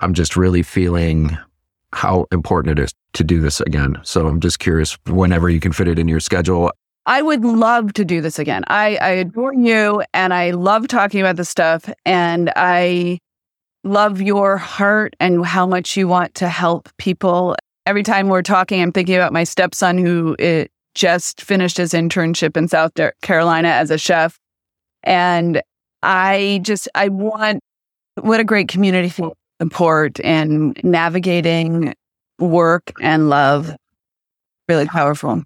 I'm 0.00 0.14
just 0.14 0.36
really 0.36 0.62
feeling 0.62 1.36
how 1.92 2.26
important 2.32 2.78
it 2.78 2.82
is 2.82 2.92
to 3.14 3.24
do 3.24 3.40
this 3.40 3.60
again. 3.60 3.98
So 4.02 4.26
I'm 4.26 4.40
just 4.40 4.58
curious 4.58 4.96
whenever 5.06 5.48
you 5.48 5.60
can 5.60 5.72
fit 5.72 5.88
it 5.88 5.98
in 5.98 6.08
your 6.08 6.20
schedule. 6.20 6.70
I 7.06 7.22
would 7.22 7.44
love 7.44 7.92
to 7.94 8.04
do 8.04 8.20
this 8.20 8.38
again. 8.38 8.62
I, 8.68 8.96
I 8.96 9.08
adore 9.08 9.54
you 9.54 10.02
and 10.14 10.32
I 10.32 10.50
love 10.52 10.86
talking 10.86 11.20
about 11.20 11.36
this 11.36 11.48
stuff. 11.48 11.90
And 12.04 12.52
I 12.54 13.18
love 13.82 14.20
your 14.20 14.58
heart 14.58 15.16
and 15.18 15.44
how 15.44 15.66
much 15.66 15.96
you 15.96 16.06
want 16.06 16.34
to 16.36 16.48
help 16.48 16.88
people. 16.98 17.56
Every 17.86 18.02
time 18.02 18.28
we're 18.28 18.42
talking, 18.42 18.80
I'm 18.80 18.92
thinking 18.92 19.16
about 19.16 19.32
my 19.32 19.44
stepson 19.44 19.98
who 19.98 20.36
it, 20.38 20.70
just 20.94 21.40
finished 21.40 21.76
his 21.76 21.92
internship 21.92 22.56
in 22.56 22.68
South 22.68 22.92
Carolina 23.22 23.68
as 23.68 23.90
a 23.90 23.98
chef. 23.98 24.38
And 25.02 25.62
I 26.02 26.60
just, 26.62 26.88
I 26.94 27.08
want, 27.08 27.60
what 28.20 28.40
a 28.40 28.44
great 28.44 28.68
community 28.68 29.08
support 29.60 30.18
and 30.24 30.78
navigating 30.82 31.94
work 32.38 32.92
and 33.00 33.28
love. 33.28 33.74
Really 34.68 34.86
powerful. 34.86 35.42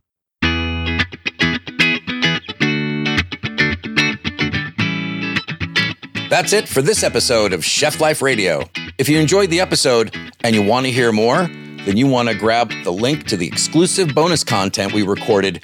That's 6.31 6.53
it 6.53 6.69
for 6.69 6.83
this 6.83 7.03
episode 7.03 7.53
of 7.53 7.65
Chef 7.65 8.01
Life 8.01 8.21
Radio. 8.21 8.69
If 8.99 9.09
you 9.09 9.19
enjoyed 9.19 9.51
the 9.51 9.61
episode 9.61 10.15
and 10.43 10.55
you 10.55 10.63
want 10.63 10.87
to 10.87 10.93
hear 10.93 11.13
more, 11.13 11.49
then 11.85 11.97
you 11.97 12.07
want 12.07 12.29
to 12.29 12.35
grab 12.35 12.73
the 12.83 12.93
link 12.93 13.27
to 13.29 13.37
the 13.37 13.47
exclusive 13.47 14.15
bonus 14.15 14.43
content 14.43 14.93
we 14.93 15.03
recorded 15.03 15.63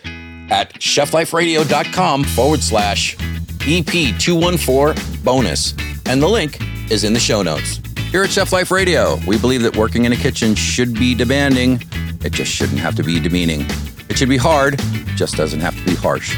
at 0.51 0.72
chefliferadio.com 0.74 2.24
forward 2.24 2.61
slash 2.61 3.16
EP214 3.16 5.24
bonus, 5.24 5.74
and 6.07 6.22
the 6.22 6.28
link 6.28 6.59
is 6.90 7.05
in 7.05 7.14
the 7.14 7.20
show 7.20 7.42
notes. 7.42 7.80
Here 8.11 8.24
at 8.24 8.30
Chef 8.30 8.52
Life 8.52 8.72
Radio, 8.72 9.20
we 9.24 9.38
believe 9.38 9.62
that 9.62 9.76
working 9.76 10.04
in 10.04 10.11
a 10.11 10.16
kitchen 10.16 10.56
should 10.56 10.94
be 10.94 11.14
demanding. 11.14 11.80
It 12.24 12.32
just 12.32 12.50
shouldn't 12.50 12.80
have 12.80 12.96
to 12.96 13.04
be 13.04 13.20
demeaning. 13.20 13.64
It 14.08 14.18
should 14.18 14.28
be 14.28 14.36
hard, 14.36 14.80
just 15.14 15.36
doesn't 15.36 15.61
have 15.61 15.76
to 15.76 15.84
be 15.84 15.94
harsh. 15.94 16.36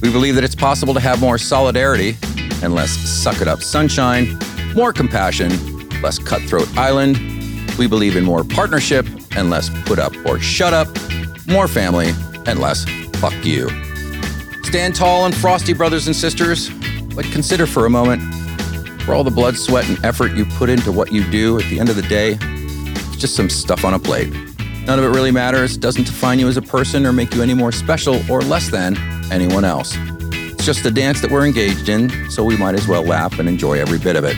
We 0.00 0.12
believe 0.12 0.36
that 0.36 0.44
it's 0.44 0.54
possible 0.54 0.94
to 0.94 1.00
have 1.00 1.20
more 1.20 1.36
solidarity 1.36 2.16
and 2.62 2.72
less 2.72 2.92
suck 2.92 3.40
it 3.40 3.48
up 3.48 3.62
sunshine, 3.62 4.38
more 4.76 4.92
compassion, 4.92 5.50
less 6.02 6.20
cutthroat 6.20 6.68
island. 6.78 7.18
We 7.78 7.88
believe 7.88 8.14
in 8.14 8.22
more 8.22 8.44
partnership 8.44 9.04
and 9.34 9.50
less 9.50 9.70
put 9.86 9.98
up 9.98 10.14
or 10.24 10.38
shut 10.38 10.72
up, 10.72 10.86
more 11.48 11.66
family 11.66 12.12
and 12.46 12.60
less 12.60 12.84
fuck 13.14 13.34
you. 13.44 13.68
Stand 14.62 14.94
tall 14.94 15.26
and 15.26 15.34
frosty, 15.34 15.72
brothers 15.72 16.06
and 16.06 16.14
sisters, 16.14 16.70
but 17.16 17.24
consider 17.24 17.66
for 17.66 17.86
a 17.86 17.90
moment 17.90 18.22
for 19.08 19.14
all 19.14 19.24
the 19.24 19.30
blood, 19.30 19.56
sweat, 19.56 19.88
and 19.88 19.98
effort 20.04 20.32
you 20.32 20.44
put 20.44 20.68
into 20.68 20.92
what 20.92 21.10
you 21.10 21.24
do 21.30 21.58
at 21.58 21.64
the 21.70 21.80
end 21.80 21.88
of 21.88 21.96
the 21.96 22.02
day, 22.02 22.36
it's 22.42 23.16
just 23.16 23.34
some 23.34 23.48
stuff 23.48 23.82
on 23.82 23.94
a 23.94 23.98
plate. 23.98 24.30
None 24.84 24.98
of 24.98 25.04
it 25.06 25.08
really 25.08 25.30
matters, 25.30 25.78
doesn't 25.78 26.04
define 26.04 26.38
you 26.38 26.46
as 26.46 26.58
a 26.58 26.62
person 26.62 27.06
or 27.06 27.12
make 27.14 27.32
you 27.32 27.42
any 27.42 27.54
more 27.54 27.72
special 27.72 28.20
or 28.30 28.42
less 28.42 28.68
than 28.68 28.98
anyone 29.32 29.64
else. 29.64 29.94
It's 29.96 30.66
just 30.66 30.82
the 30.82 30.90
dance 30.90 31.22
that 31.22 31.30
we're 31.30 31.46
engaged 31.46 31.88
in, 31.88 32.30
so 32.30 32.44
we 32.44 32.54
might 32.58 32.74
as 32.74 32.86
well 32.86 33.02
laugh 33.02 33.38
and 33.38 33.48
enjoy 33.48 33.80
every 33.80 33.98
bit 33.98 34.14
of 34.14 34.24
it. 34.24 34.36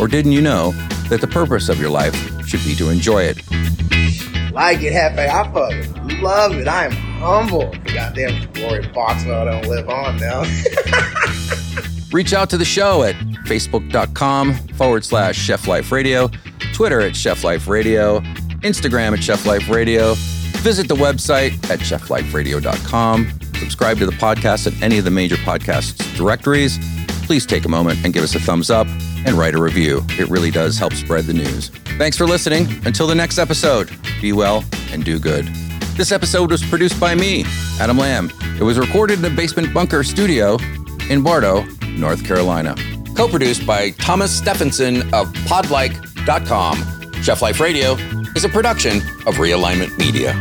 Or 0.00 0.08
didn't 0.08 0.32
you 0.32 0.40
know 0.40 0.72
that 1.08 1.20
the 1.20 1.28
purpose 1.28 1.68
of 1.68 1.78
your 1.78 1.90
life 1.90 2.16
should 2.48 2.64
be 2.64 2.74
to 2.74 2.90
enjoy 2.90 3.22
it? 3.22 3.36
Like 4.52 4.82
it, 4.82 4.92
Hefe. 4.92 5.20
I 5.20 5.52
fucking 5.52 6.20
love 6.20 6.56
it. 6.56 6.66
I 6.66 6.86
am 6.86 6.92
humble. 7.20 7.72
Goddamn 7.84 8.50
glory 8.54 8.88
box 8.88 9.22
I 9.22 9.44
don't 9.44 9.68
live 9.68 9.88
on 9.88 10.16
now. 10.16 10.42
Reach 12.14 12.32
out 12.32 12.48
to 12.50 12.56
the 12.56 12.64
show 12.64 13.02
at 13.02 13.16
facebook.com 13.44 14.54
forward 14.76 15.04
slash 15.04 15.36
Chef 15.36 15.66
Life 15.66 15.90
Radio, 15.90 16.30
Twitter 16.72 17.00
at 17.00 17.16
Chef 17.16 17.42
Life 17.42 17.66
Radio, 17.66 18.20
Instagram 18.60 19.14
at 19.14 19.24
Chef 19.24 19.44
Life 19.46 19.68
Radio. 19.68 20.14
Visit 20.58 20.86
the 20.86 20.94
website 20.94 21.54
at 21.68 21.80
chefliferadio.com. 21.80 23.40
Subscribe 23.58 23.98
to 23.98 24.06
the 24.06 24.12
podcast 24.12 24.68
at 24.68 24.80
any 24.80 24.96
of 24.98 25.04
the 25.04 25.10
major 25.10 25.34
podcast 25.34 26.16
directories. 26.16 26.78
Please 27.26 27.44
take 27.44 27.64
a 27.64 27.68
moment 27.68 27.98
and 28.04 28.14
give 28.14 28.22
us 28.22 28.36
a 28.36 28.38
thumbs 28.38 28.70
up 28.70 28.86
and 29.26 29.30
write 29.30 29.56
a 29.56 29.60
review. 29.60 30.00
It 30.10 30.28
really 30.28 30.52
does 30.52 30.78
help 30.78 30.92
spread 30.92 31.24
the 31.24 31.34
news. 31.34 31.70
Thanks 31.98 32.16
for 32.16 32.26
listening. 32.26 32.68
Until 32.86 33.08
the 33.08 33.16
next 33.16 33.38
episode, 33.38 33.90
be 34.20 34.32
well 34.32 34.64
and 34.92 35.04
do 35.04 35.18
good. 35.18 35.46
This 35.96 36.12
episode 36.12 36.52
was 36.52 36.64
produced 36.64 37.00
by 37.00 37.16
me, 37.16 37.44
Adam 37.80 37.98
Lamb. 37.98 38.30
It 38.60 38.62
was 38.62 38.78
recorded 38.78 39.14
in 39.14 39.22
the 39.22 39.30
Basement 39.30 39.74
Bunker 39.74 40.04
studio 40.04 40.58
in 41.10 41.22
Bardo, 41.22 41.64
North 41.96 42.24
Carolina. 42.24 42.74
Co 43.16 43.28
produced 43.28 43.66
by 43.66 43.90
Thomas 43.90 44.36
Stephenson 44.36 45.02
of 45.14 45.32
podlike.com. 45.46 47.22
Chef 47.22 47.40
Life 47.42 47.60
Radio 47.60 47.92
is 48.34 48.44
a 48.44 48.48
production 48.48 48.98
of 49.26 49.36
Realignment 49.36 49.96
Media. 49.98 50.34